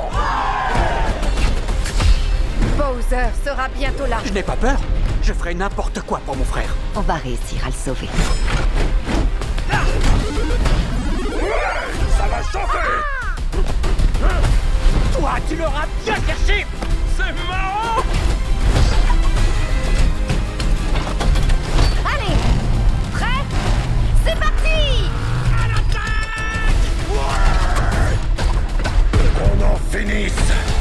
Bowser 2.78 3.28
sera 3.46 3.70
bientôt 3.70 4.06
là. 4.06 4.18
Je 4.26 4.34
n'ai 4.34 4.44
pas 4.44 4.58
peur. 4.58 4.78
Je 5.22 5.32
ferai 5.32 5.54
n'importe 5.54 6.02
quoi 6.02 6.20
pour 6.26 6.36
mon 6.36 6.44
frère. 6.44 6.76
On 6.96 7.02
va 7.02 7.14
réussir 7.16 7.64
à 7.64 7.68
le 7.68 7.74
sauver. 7.74 8.10
Ça 12.18 12.28
va 12.28 12.42
chauffer 12.44 12.88
Toi, 15.18 15.32
tu 15.48 15.56
l'auras 15.56 15.86
bien 16.04 16.16
caché 16.16 16.66
finis! 29.96 30.75